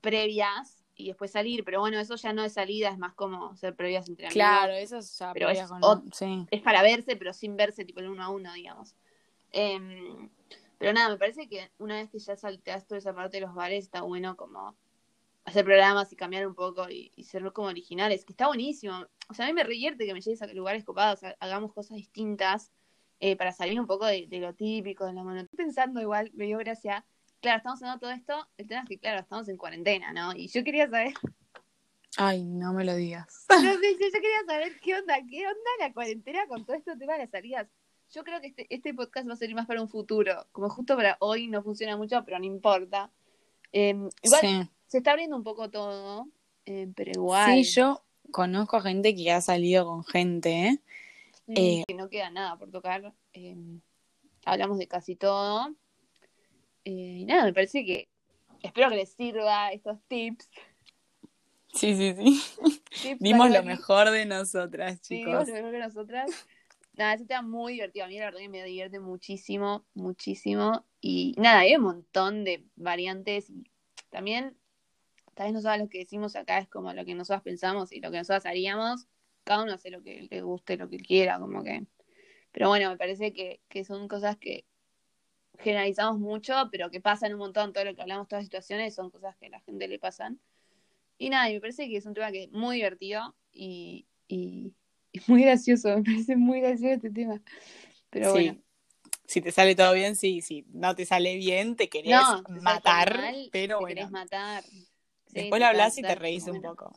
previas 0.01 0.83
y 0.95 1.07
después 1.07 1.31
salir. 1.31 1.63
Pero 1.63 1.79
bueno, 1.79 1.99
eso 1.99 2.15
ya 2.15 2.33
no 2.33 2.43
es 2.43 2.53
salida, 2.53 2.89
es 2.89 2.97
más 2.97 3.13
como 3.13 3.51
hacer 3.51 3.75
previas 3.75 4.07
entre 4.09 4.27
amigos. 4.27 4.33
Claro, 4.33 4.73
eso 4.73 4.97
es 4.97 5.17
ya 5.17 5.33
Pero 5.33 5.49
es 5.49 5.61
con- 5.79 6.11
sí. 6.13 6.45
Es 6.51 6.61
para 6.61 6.81
verse, 6.81 7.15
pero 7.15 7.33
sin 7.33 7.55
verse, 7.55 7.85
tipo 7.85 7.99
el 7.99 8.09
uno 8.09 8.23
a 8.23 8.29
uno, 8.29 8.53
digamos. 8.53 8.95
Em, 9.51 10.29
pero 10.77 10.93
nada, 10.93 11.09
me 11.09 11.17
parece 11.17 11.47
que 11.47 11.71
una 11.79 11.95
vez 11.95 12.09
que 12.09 12.19
ya 12.19 12.35
salteas 12.35 12.85
toda 12.85 12.99
esa 12.99 13.13
parte 13.13 13.37
de 13.37 13.41
los 13.41 13.53
bares, 13.53 13.83
está 13.85 14.01
bueno 14.01 14.35
como 14.35 14.75
hacer 15.45 15.63
programas 15.63 16.11
y 16.11 16.15
cambiar 16.17 16.45
un 16.45 16.55
poco 16.55 16.89
y, 16.89 17.11
y 17.15 17.23
ser 17.23 17.51
como 17.53 17.69
originales, 17.69 18.25
que 18.25 18.33
está 18.33 18.47
buenísimo. 18.47 19.05
O 19.29 19.33
sea, 19.33 19.45
a 19.45 19.47
mí 19.47 19.53
me 19.53 19.63
revierte 19.63 20.05
que 20.05 20.13
me 20.13 20.21
llegues 20.21 20.41
a 20.41 20.47
lugares 20.47 20.83
copados, 20.83 21.23
ha- 21.23 21.35
hagamos 21.39 21.73
cosas 21.73 21.95
distintas 21.97 22.71
eh, 23.19 23.35
para 23.35 23.51
salir 23.53 23.79
un 23.79 23.87
poco 23.87 24.05
de, 24.05 24.27
de 24.27 24.39
lo 24.39 24.53
típico, 24.53 25.05
de 25.05 25.13
la 25.13 25.21
monotonía. 25.23 25.43
Estoy 25.45 25.57
pensando 25.57 26.01
igual, 26.01 26.31
me 26.33 26.45
dio 26.45 26.57
gracia. 26.59 27.05
Claro, 27.41 27.57
estamos 27.57 27.77
haciendo 27.81 27.99
todo 27.99 28.11
esto, 28.11 28.47
el 28.57 28.67
tema 28.67 28.81
es 28.81 28.89
que, 28.89 28.97
claro, 28.97 29.19
estamos 29.19 29.47
en 29.47 29.57
cuarentena, 29.57 30.11
¿no? 30.11 30.33
Y 30.35 30.47
yo 30.47 30.63
quería 30.63 30.89
saber, 30.89 31.13
Ay, 32.17 32.43
no 32.43 32.73
me 32.73 32.83
lo 32.83 32.95
digas. 32.95 33.45
no 33.49 33.61
yo, 33.61 33.71
yo 33.73 34.11
quería 34.11 34.43
saber 34.47 34.79
qué 34.81 34.95
onda, 34.95 35.15
qué 35.29 35.45
onda 35.45 35.69
la 35.79 35.93
cuarentena 35.93 36.47
con 36.47 36.65
todo 36.65 36.75
este 36.75 36.95
tema 36.97 37.13
de 37.13 37.19
las 37.19 37.29
salidas. 37.29 37.67
Yo 38.11 38.23
creo 38.23 38.39
que 38.41 38.47
este, 38.47 38.65
este 38.73 38.93
podcast 38.93 39.29
va 39.29 39.33
a 39.33 39.37
servir 39.37 39.55
más 39.55 39.67
para 39.67 39.81
un 39.81 39.89
futuro, 39.89 40.47
como 40.51 40.69
justo 40.69 40.95
para 40.95 41.17
hoy 41.19 41.47
no 41.47 41.61
funciona 41.61 41.95
mucho, 41.97 42.23
pero 42.25 42.39
no 42.39 42.45
importa. 42.45 43.11
Eh, 43.71 43.93
igual 44.23 44.41
Sí. 44.41 44.69
se 44.87 44.97
está 44.99 45.11
abriendo 45.11 45.35
un 45.35 45.43
poco 45.43 45.69
todo, 45.69 46.27
eh, 46.65 46.89
pero 46.95 47.11
igual. 47.11 47.63
Sí, 47.63 47.63
yo 47.75 48.01
conozco 48.31 48.79
gente 48.81 49.13
que 49.13 49.31
ha 49.31 49.41
salido 49.41 49.85
con 49.85 50.03
gente, 50.05 50.67
¿eh? 50.69 50.79
Eh, 51.49 51.83
que 51.87 51.93
no 51.93 52.09
queda 52.09 52.29
nada 52.31 52.57
por 52.57 52.71
tocar. 52.71 53.13
eh, 53.33 53.55
hablamos 54.45 54.77
de 54.79 54.87
casi 54.87 55.15
todo. 55.15 55.75
Eh, 56.87 57.17
y 57.19 57.25
nada, 57.25 57.43
me 57.43 57.53
parece 57.53 57.83
que 57.83 58.07
espero 58.63 58.89
que 58.89 58.95
les 58.95 59.09
sirva 59.09 59.73
estos 59.73 60.01
tips. 60.07 60.49
Sí, 61.73 61.93
sí, 61.97 62.15
sí. 62.15 62.41
tips 63.01 63.19
Dimos 63.19 63.51
lo 63.51 63.61
mejor 63.63 64.09
de 64.09 64.25
nosotras, 64.25 64.99
Sí, 65.01 65.17
chicos. 65.17 65.45
dimos 65.45 65.47
lo 65.49 65.53
mejor 65.53 65.71
que 65.71 65.79
nosotras. 65.79 66.47
Nada, 66.93 67.13
es 67.13 67.21
un 67.21 67.27
tema 67.27 67.41
muy 67.41 67.73
divertido. 67.73 68.05
A 68.05 68.07
mí 68.07 68.17
la 68.17 68.25
verdad 68.25 68.39
que 68.39 68.47
me 68.47 68.63
divierte 68.63 69.01
muchísimo, 69.01 69.85
muchísimo. 69.95 70.85
Y 71.01 71.35
nada, 71.37 71.59
hay 71.59 71.75
un 71.75 71.83
montón 71.83 72.45
de 72.45 72.63
variantes. 72.77 73.49
Y 73.49 73.69
también, 74.09 74.55
tal 75.35 75.47
vez 75.47 75.53
nosotras 75.53 75.79
lo 75.79 75.89
que 75.89 75.99
decimos 75.99 76.37
acá 76.37 76.57
es 76.59 76.69
como 76.69 76.93
lo 76.93 77.03
que 77.03 77.15
nosotras 77.15 77.43
pensamos 77.43 77.91
y 77.91 77.99
lo 77.99 78.11
que 78.11 78.17
nosotras 78.19 78.45
haríamos. 78.45 79.07
Cada 79.43 79.63
uno 79.63 79.73
hace 79.73 79.89
lo 79.91 80.01
que 80.01 80.25
le 80.31 80.41
guste, 80.41 80.77
lo 80.77 80.89
que 80.89 80.97
quiera, 80.99 81.37
como 81.37 81.63
que. 81.65 81.85
Pero 82.53 82.69
bueno, 82.69 82.89
me 82.89 82.97
parece 82.97 83.33
que, 83.33 83.59
que 83.67 83.83
son 83.83 84.07
cosas 84.07 84.37
que 84.37 84.65
generalizamos 85.59 86.19
mucho, 86.19 86.53
pero 86.71 86.89
que 86.91 87.01
pasan 87.01 87.33
un 87.33 87.39
montón. 87.39 87.73
Todo 87.73 87.85
lo 87.85 87.95
que 87.95 88.01
hablamos, 88.01 88.27
todas 88.27 88.41
las 88.43 88.45
situaciones, 88.47 88.95
son 88.95 89.09
cosas 89.11 89.35
que 89.37 89.47
a 89.47 89.49
la 89.49 89.59
gente 89.61 89.87
le 89.87 89.99
pasan. 89.99 90.39
Y 91.17 91.29
nada, 91.29 91.49
y 91.49 91.53
me 91.55 91.61
parece 91.61 91.87
que 91.89 91.97
es 91.97 92.05
un 92.05 92.13
tema 92.13 92.31
que 92.31 92.43
es 92.43 92.51
muy 92.51 92.77
divertido 92.77 93.35
y, 93.51 94.05
y, 94.27 94.73
y 95.11 95.21
muy 95.27 95.43
gracioso. 95.43 95.89
Me 95.97 96.03
parece 96.03 96.35
muy 96.35 96.61
gracioso 96.61 96.93
este 96.95 97.09
tema. 97.09 97.41
Pero 98.09 98.33
Sí. 98.33 98.33
bueno. 98.33 98.61
Si 99.25 99.41
te 99.41 99.51
sale 99.51 99.75
todo 99.75 99.93
bien, 99.93 100.15
sí. 100.15 100.41
Si 100.41 100.65
no 100.73 100.95
te 100.95 101.05
sale 101.05 101.35
bien, 101.35 101.75
te 101.75 101.89
querés 101.89 102.11
No, 102.11 102.43
te 102.43 102.61
matar, 102.61 103.13
mal, 103.17 103.49
pero 103.51 103.77
te 103.77 103.81
bueno. 103.81 103.95
querés 103.95 104.11
matar. 104.11 104.63
Sí, 104.63 105.33
Después 105.33 105.59
lo 105.59 105.67
hablas 105.67 105.97
y 105.97 106.01
te 106.01 106.15
reís 106.15 106.47
un 106.47 106.61
poco. 106.61 106.93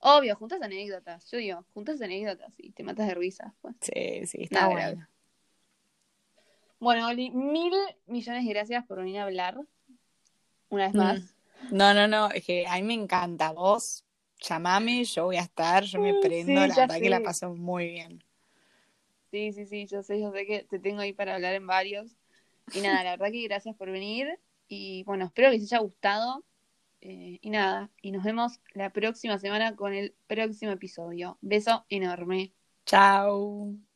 Obvio, 0.00 0.36
juntas 0.36 0.62
anécdotas. 0.62 1.30
Yo 1.30 1.38
digo, 1.38 1.64
juntas 1.74 2.00
anécdotas 2.00 2.54
y 2.58 2.70
te 2.72 2.82
matas 2.82 3.08
de 3.08 3.14
risa. 3.14 3.54
Pues. 3.60 3.74
Sí, 3.80 4.26
sí, 4.26 4.38
está 4.42 4.60
Nada 4.60 4.72
bueno. 4.72 4.90
grave. 4.90 5.08
Bueno, 6.80 7.08
Oli, 7.08 7.30
mil 7.30 7.72
millones 8.06 8.44
de 8.44 8.50
gracias 8.50 8.86
por 8.86 8.98
venir 8.98 9.18
a 9.18 9.24
hablar. 9.24 9.58
Una 10.70 10.86
vez 10.86 10.94
Mm. 10.94 10.98
más. 10.98 11.34
No, 11.70 11.92
no, 11.94 12.06
no, 12.08 12.30
es 12.30 12.44
que 12.44 12.66
a 12.66 12.76
mí 12.76 12.82
me 12.82 12.94
encanta. 12.94 13.52
Vos, 13.52 14.04
llamame, 14.40 15.04
yo 15.04 15.24
voy 15.26 15.36
a 15.36 15.42
estar, 15.42 15.84
yo 15.84 16.00
me 16.00 16.14
prendo, 16.14 16.60
sí, 16.62 16.66
la 16.66 16.80
verdad 16.80 16.98
que 17.00 17.10
la 17.10 17.20
paso 17.22 17.54
muy 17.54 17.88
bien. 17.88 18.22
Sí, 19.30 19.52
sí, 19.52 19.66
sí, 19.66 19.86
yo 19.86 20.02
sé, 20.02 20.20
yo 20.20 20.32
sé 20.32 20.46
que 20.46 20.64
te 20.64 20.78
tengo 20.78 21.00
ahí 21.00 21.12
para 21.12 21.34
hablar 21.34 21.54
en 21.54 21.66
varios. 21.66 22.16
Y 22.72 22.80
nada, 22.80 23.04
la 23.04 23.10
verdad 23.12 23.30
que 23.32 23.42
gracias 23.44 23.76
por 23.76 23.90
venir. 23.90 24.28
Y 24.68 25.04
bueno, 25.04 25.26
espero 25.26 25.50
que 25.50 25.58
les 25.58 25.72
haya 25.72 25.80
gustado. 25.82 26.44
Eh, 27.00 27.38
y 27.42 27.50
nada, 27.50 27.90
y 28.02 28.12
nos 28.12 28.24
vemos 28.24 28.60
la 28.74 28.90
próxima 28.92 29.38
semana 29.38 29.76
con 29.76 29.94
el 29.94 30.14
próximo 30.28 30.72
episodio. 30.72 31.38
Beso 31.42 31.86
enorme. 31.90 32.54
Chao. 32.86 33.87